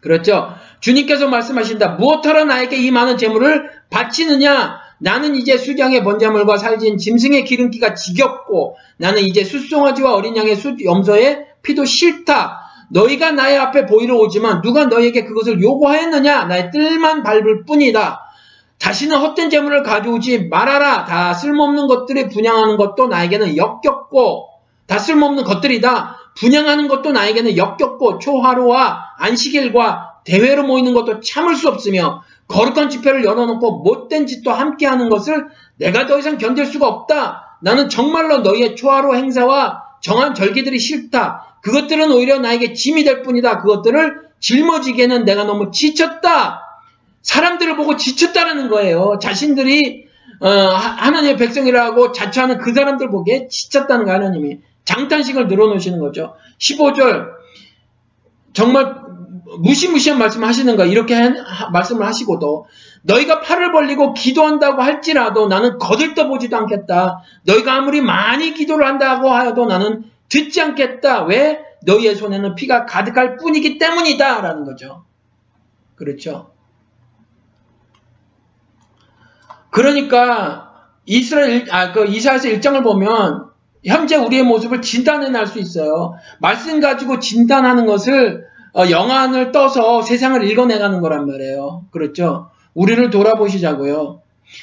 [0.00, 0.48] 그렇죠?
[0.80, 1.90] 주님께서 말씀하신다.
[1.90, 4.80] 무엇하러 나에게 이 많은 재물을 바치느냐?
[4.98, 11.46] 나는 이제 수장의 번제물과 살진 짐승의 기름기가 지겹고 나는 이제 숫송아지와 어린 양의 숫 염소의
[11.62, 12.60] 피도 싫다.
[12.90, 16.44] 너희가 나의 앞에 보이러 오지만 누가 너희에게 그것을 요구하였느냐?
[16.44, 18.20] 나의 뜰만 밟을 뿐이다.
[18.82, 21.04] 다시는 헛된 재물을 가져오지 말아라.
[21.04, 24.48] 다 쓸모없는 것들을 분양하는 것도 나에게는 역겹고
[24.88, 26.16] 다 쓸모없는 것들이다.
[26.36, 33.82] 분양하는 것도 나에게는 역겹고 초하루와 안식일과 대회로 모이는 것도 참을 수 없으며 거룩한 집회를 열어놓고
[33.84, 35.46] 못된 짓도 함께하는 것을
[35.76, 37.58] 내가 더 이상 견딜 수가 없다.
[37.62, 41.58] 나는 정말로 너희의 초하루 행사와 정한 절기들이 싫다.
[41.62, 43.58] 그것들은 오히려 나에게 짐이 될 뿐이다.
[43.58, 46.71] 그것들을 짊어지기에는 내가 너무 지쳤다.
[47.22, 49.18] 사람들을 보고 지쳤다라는 거예요.
[49.20, 50.06] 자신들이
[50.40, 56.34] 어, 하나님의 백성이라고 자처하는 그 사람들 보기에 지쳤다는 거 하나님이 장탄식을 늘어놓으시는 거죠.
[56.58, 57.30] 15절
[58.52, 59.02] 정말
[59.58, 62.66] 무시무시한 말씀 하시는 거 이렇게 하, 말씀을 하시고도
[63.02, 67.22] 너희가 팔을 벌리고 기도한다고 할지라도 나는 거들떠보지도 않겠다.
[67.44, 71.24] 너희가 아무리 많이 기도를 한다고 하여도 나는 듣지 않겠다.
[71.24, 71.60] 왜?
[71.84, 74.40] 너희의 손에는 피가 가득할 뿐이기 때문이다.
[74.40, 75.04] 라는 거죠.
[75.96, 76.51] 그렇죠.
[79.72, 80.70] 그러니까
[81.06, 83.46] 이스라엘 아 그 이사야서 1장을 보면
[83.84, 86.14] 현재 우리의 모습을 진단해 낼 수 있어요.
[86.38, 88.44] 말씀 가지고 진단하는 것을
[88.74, 91.86] 어, 영안을 떠서 세상을 읽어내가는 거란 말이에요.
[91.90, 92.50] 그렇죠?
[92.74, 94.21] 우리를 돌아보시자고요.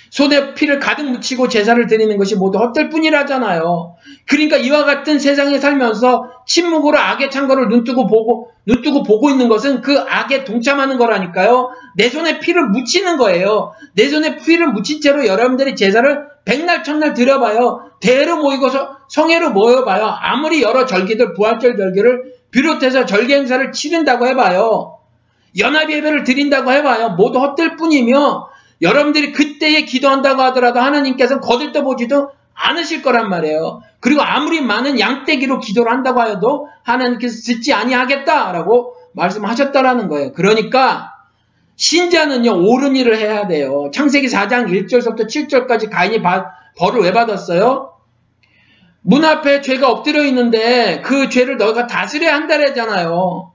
[0.10, 3.96] 손에 피를 가득 묻히고 제사를 드리는 것이 모두 헛될 뿐이라잖아요.
[4.28, 10.00] 그러니까 이와 같은 세상에 살면서 침묵으로 악의 창거를 눈뜨고 보고 눈뜨고 보고 있는 것은 그
[10.00, 11.70] 악에 동참하는 거라니까요.
[11.96, 13.74] 내 손에 피를 묻히는 거예요.
[13.94, 17.92] 내 손에 피를 묻힌 채로 여러분들이 제사를 백날 첫날 드려봐요.
[18.00, 20.06] 대로 모이고서 성회로 모여봐요.
[20.06, 25.00] 아무리 여러 절기들 부활절 절기를 비롯해서 절기 행사를 치른다고 해봐요.
[25.58, 27.10] 연합 예배를 드린다고 해봐요.
[27.12, 28.50] 모두 헛될 뿐이며
[28.82, 33.82] 여러분들이 그때에 기도한다고 하더라도 하나님께서 거들떠보지도 않으실 거란 말이에요.
[34.00, 40.34] 그리고 아무리 많은 양떼기로 기도를 한다고 하여도 하나님께서 듣지 아니하겠다라고 말씀하셨다라는 거예요.
[40.34, 41.14] 그러니까
[41.76, 43.90] 신자는요 옳은 일을 해야 돼요.
[43.94, 46.22] 창세기 4장 1절부터 7절까지 가인이
[46.78, 47.94] 벌을 왜 받았어요?
[49.02, 53.54] 문 앞에 죄가 엎드려 있는데 그 죄를 너가 다스려야 한다래잖아요.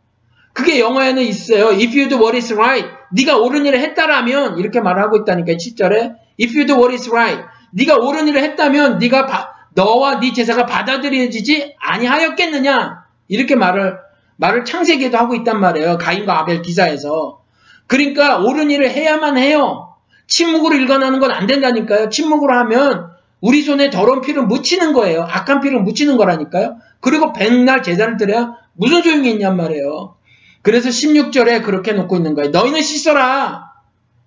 [0.54, 1.68] 그게 영어에는 있어요.
[1.68, 2.88] If you do what is right.
[3.14, 7.42] 네가 옳은 일을 했다라면 이렇게 말하고 있다니까 7절에 If you do what is right.
[7.72, 13.98] 네가 옳은 일을 했다면 네가 바, 너와 네 제사가 받아들여지지 아니하였겠느냐 이렇게 말을
[14.36, 15.98] 말을 창세기에도 하고 있단 말이에요.
[15.98, 17.40] 가인과 아벨 기사에서
[17.86, 19.94] 그러니까 옳은 일을 해야만 해요.
[20.26, 22.08] 침묵으로 일관하는 건 안 된다니까요.
[22.08, 23.10] 침묵으로 하면
[23.40, 25.22] 우리 손에 더러운 피를 묻히는 거예요.
[25.22, 26.78] 악한 피를 묻히는 거라니까요.
[27.00, 30.16] 그리고 백날 제사를 드려야 무슨 소용이 있냔 말이에요.
[30.64, 32.50] 그래서 16절에 그렇게 놓고 있는 거예요.
[32.50, 33.70] 너희는 씻어라.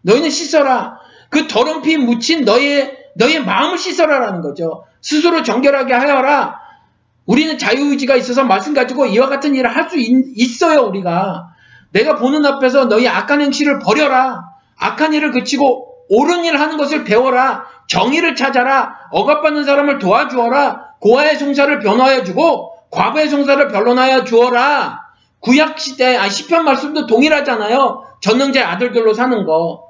[0.03, 0.99] 너희는 씻어라.
[1.30, 4.85] 그 더러운 피 묻힌 너희의 너희의 마음을 씻어라라는 거죠.
[5.01, 6.59] 스스로 정결하게 하여라.
[7.26, 11.47] 우리는 자유의지가 있어서 말씀 가지고 이와 같은 일을 할 수 있어요, 우리가.
[11.91, 14.43] 내가 보는 앞에서 너희 악한 행실을 버려라.
[14.77, 17.65] 악한 일을 그치고 옳은 일을 하는 것을 배워라.
[17.88, 18.95] 정의를 찾아라.
[19.11, 20.97] 억압받는 사람을 도와주어라.
[20.99, 25.06] 고아의 송사를 변화해 주고 과부의 송사를 변론하여 주어라.
[25.39, 28.03] 구약 시대, 아, 시편 말씀도 동일하잖아요.
[28.22, 29.88] 전능자의 아들들로 사는 거.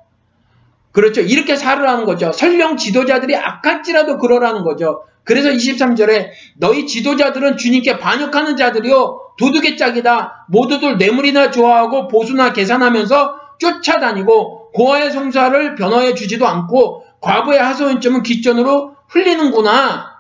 [0.92, 1.22] 그렇죠.
[1.22, 2.32] 이렇게 살으라는 거죠.
[2.32, 5.04] 설령 지도자들이 악할지라도 그러라는 거죠.
[5.24, 9.34] 그래서 23절에 너희 지도자들은 주님께 반역하는 자들이요.
[9.38, 10.48] 도둑의 짝이다.
[10.50, 20.18] 모두들 뇌물이나 좋아하고 보수나 계산하면서 쫓아다니고 고아의 성사를 변화해 주지도 않고 과부의 하소연점은 기전으로 흘리는구나.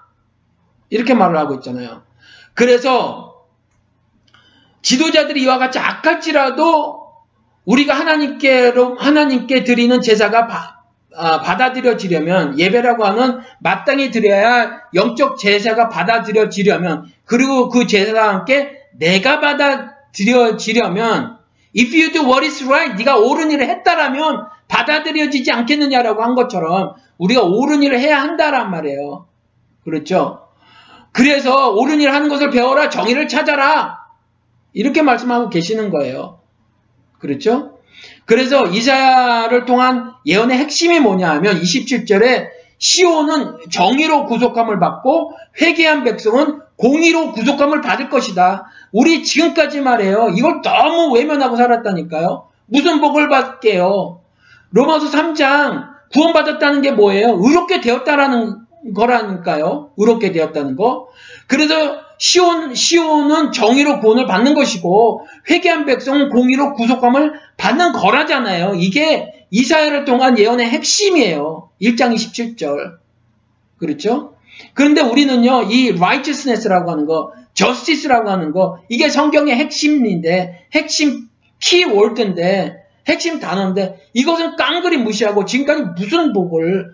[0.90, 2.04] 이렇게 말을 하고 있잖아요.
[2.54, 3.27] 그래서
[4.82, 7.08] 지도자들이 이와 같이 악할지라도
[7.66, 10.78] 우리가 하나님께로 하나님께 드리는 제사가 바,
[11.16, 21.38] 아, 받아들여지려면 예배라고 하는 마땅히 드려야 영적 제사가 받아들여지려면 그리고 그 제사와 함께 내가 받아들여지려면
[21.78, 27.42] if you do what is right 네가 옳은 일을 했다라면 받아들여지지 않겠느냐라고 한 것처럼 우리가
[27.42, 29.28] 옳은 일을 해야 한다란 말이에요.
[29.84, 30.48] 그렇죠?
[31.12, 34.07] 그래서 옳은 일을 하는 것을 배워라 정의를 찾아라
[34.78, 36.40] 이렇게 말씀하고 계시는 거예요.
[37.18, 37.80] 그렇죠?
[38.26, 47.32] 그래서 이사야를 통한 예언의 핵심이 뭐냐 하면 27절에 시온은 정의로 구속함을 받고 회개한 백성은 공의로
[47.32, 48.68] 구속함을 받을 것이다.
[48.92, 50.30] 우리 지금까지 말해요.
[50.36, 52.48] 이걸 너무 외면하고 살았다니까요.
[52.68, 54.22] 무슨 복을 받게요.
[54.70, 57.40] 로마서 3장 구원받았다는 게 뭐예요?
[57.42, 58.58] 의롭게 되었다라는
[58.94, 59.94] 거라니까요.
[59.98, 61.08] 의롭게 되었다는 거.
[61.48, 68.74] 그래서 시온, 시온은 정의로 구원을 받는 것이고 회개한 백성은 공의로 구속함을 받는 거라잖아요.
[68.76, 71.70] 이게 이사야를 통한 예언의 핵심이에요.
[71.82, 72.98] 1장 27절.
[73.78, 74.34] 그렇죠?
[74.74, 81.28] 그런데 우리는요, 이 righteousness라고 하는 거, justice라고 하는 거, 이게 성경의 핵심인데, 핵심
[81.60, 86.92] 키월드인데, 핵심 단어인데, 이것은 깡그리 무시하고 지금까지 무슨 복을,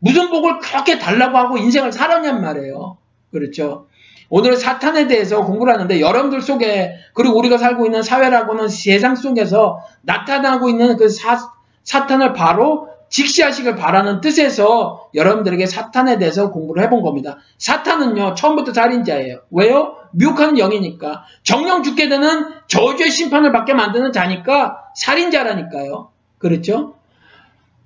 [0.00, 2.98] 무슨 복을 그렇게 달라고 하고 인생을 살았냔 말이에요.
[3.32, 3.87] 그렇죠?
[4.30, 10.68] 오늘 사탄에 대해서 공부를 하는데 여러분들 속에 그리고 우리가 살고 있는 사회라고는 세상 속에서 나타나고
[10.68, 11.38] 있는 그 사,
[11.84, 17.38] 사탄을 바로 직시하시길 바라는 뜻에서 여러분들에게 사탄에 대해서 공부를 해본 겁니다.
[17.56, 19.40] 사탄은요, 처음부터 살인자예요.
[19.50, 19.96] 왜요?
[20.12, 21.24] 미혹하는 영이니까.
[21.42, 26.10] 정령 죽게 되는 저주의 심판을 받게 만드는 자니까 살인자라니까요.
[26.36, 26.97] 그렇죠?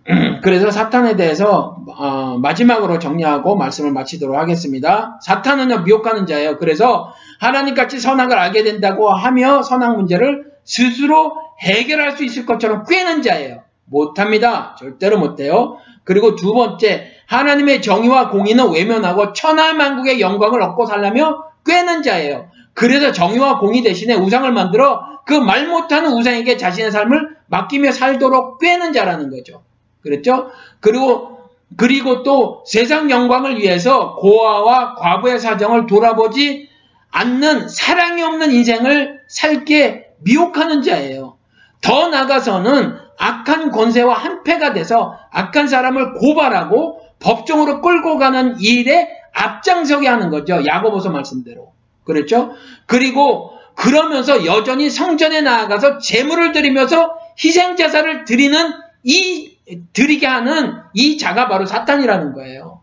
[0.43, 5.19] 그래서 사탄에 대해서 어, 마지막으로 정리하고 말씀을 마치도록 하겠습니다.
[5.23, 6.59] 사탄은요 미혹하는 자예요.
[6.59, 13.63] 그래서 하나님같이 선악을 알게 된다고 하며 선악 문제를 스스로 해결할 수 있을 것처럼 꾀는 자예요.
[13.85, 14.75] 못합니다.
[14.79, 15.77] 절대로 못해요.
[16.05, 22.49] 그리고 두 번째 하나님의 정의와 공의는 외면하고 천하만국의 영광을 얻고 살려며 꾀는 자예요.
[22.75, 28.93] 그래서 정의와 공의 대신에 우상을 만들어 그 말 못하는 우상에게 자신의 삶을 맡기며 살도록 꾀는
[28.93, 29.63] 자라는 거죠.
[30.03, 30.51] 그랬죠?
[30.81, 31.33] 그리고
[31.77, 36.69] 그리고 또 세상 영광을 위해서 고아와 과부의 사정을 돌아보지
[37.11, 41.37] 않는 사랑이 없는 인생을 살게 미혹하는 자예요.
[41.81, 50.31] 더 나가서는 악한 권세와 한패가 돼서 악한 사람을 고발하고 법정으로 끌고 가는 일에 앞장서게 하는
[50.31, 50.65] 거죠.
[50.67, 51.73] 야고보서 말씀대로.
[52.05, 52.53] 그렇죠?
[52.87, 58.73] 그리고 그러면서 여전히 성전에 나아가서 재물을 드리면서 희생제사를 드리는
[59.05, 59.52] 이
[59.93, 62.83] 드리게 하는 이 자가 바로 사탄이라는 거예요.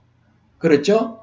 [0.58, 1.20] 그렇죠?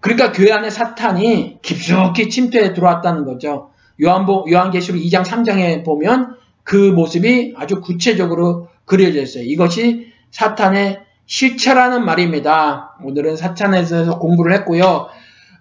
[0.00, 3.70] 그러니까 교회 안에 사탄이 깊숙이 침투해 들어왔다는 거죠.
[4.02, 9.44] 요한보, 요한계시록 2장 3장에 보면 그 모습이 아주 구체적으로 그려져 있어요.
[9.44, 12.96] 이것이 사탄의 실체라는 말입니다.
[13.02, 15.08] 오늘은 사탄에 대해서 공부를 했고요.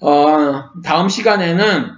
[0.02, 1.92] 어, 다음 시간에는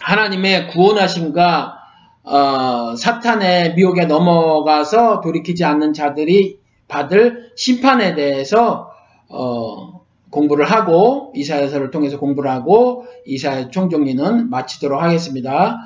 [0.00, 1.79] 하나님의 구원하심과
[2.22, 8.90] 어, 사탄의 미혹에 넘어가서 돌이키지 않는 자들이 받을 심판에 대해서
[9.28, 15.78] 어, 공부를 하고 이사야서를 통해서 공부를 하고 이사야 총정리는 마치도록 하겠습니다.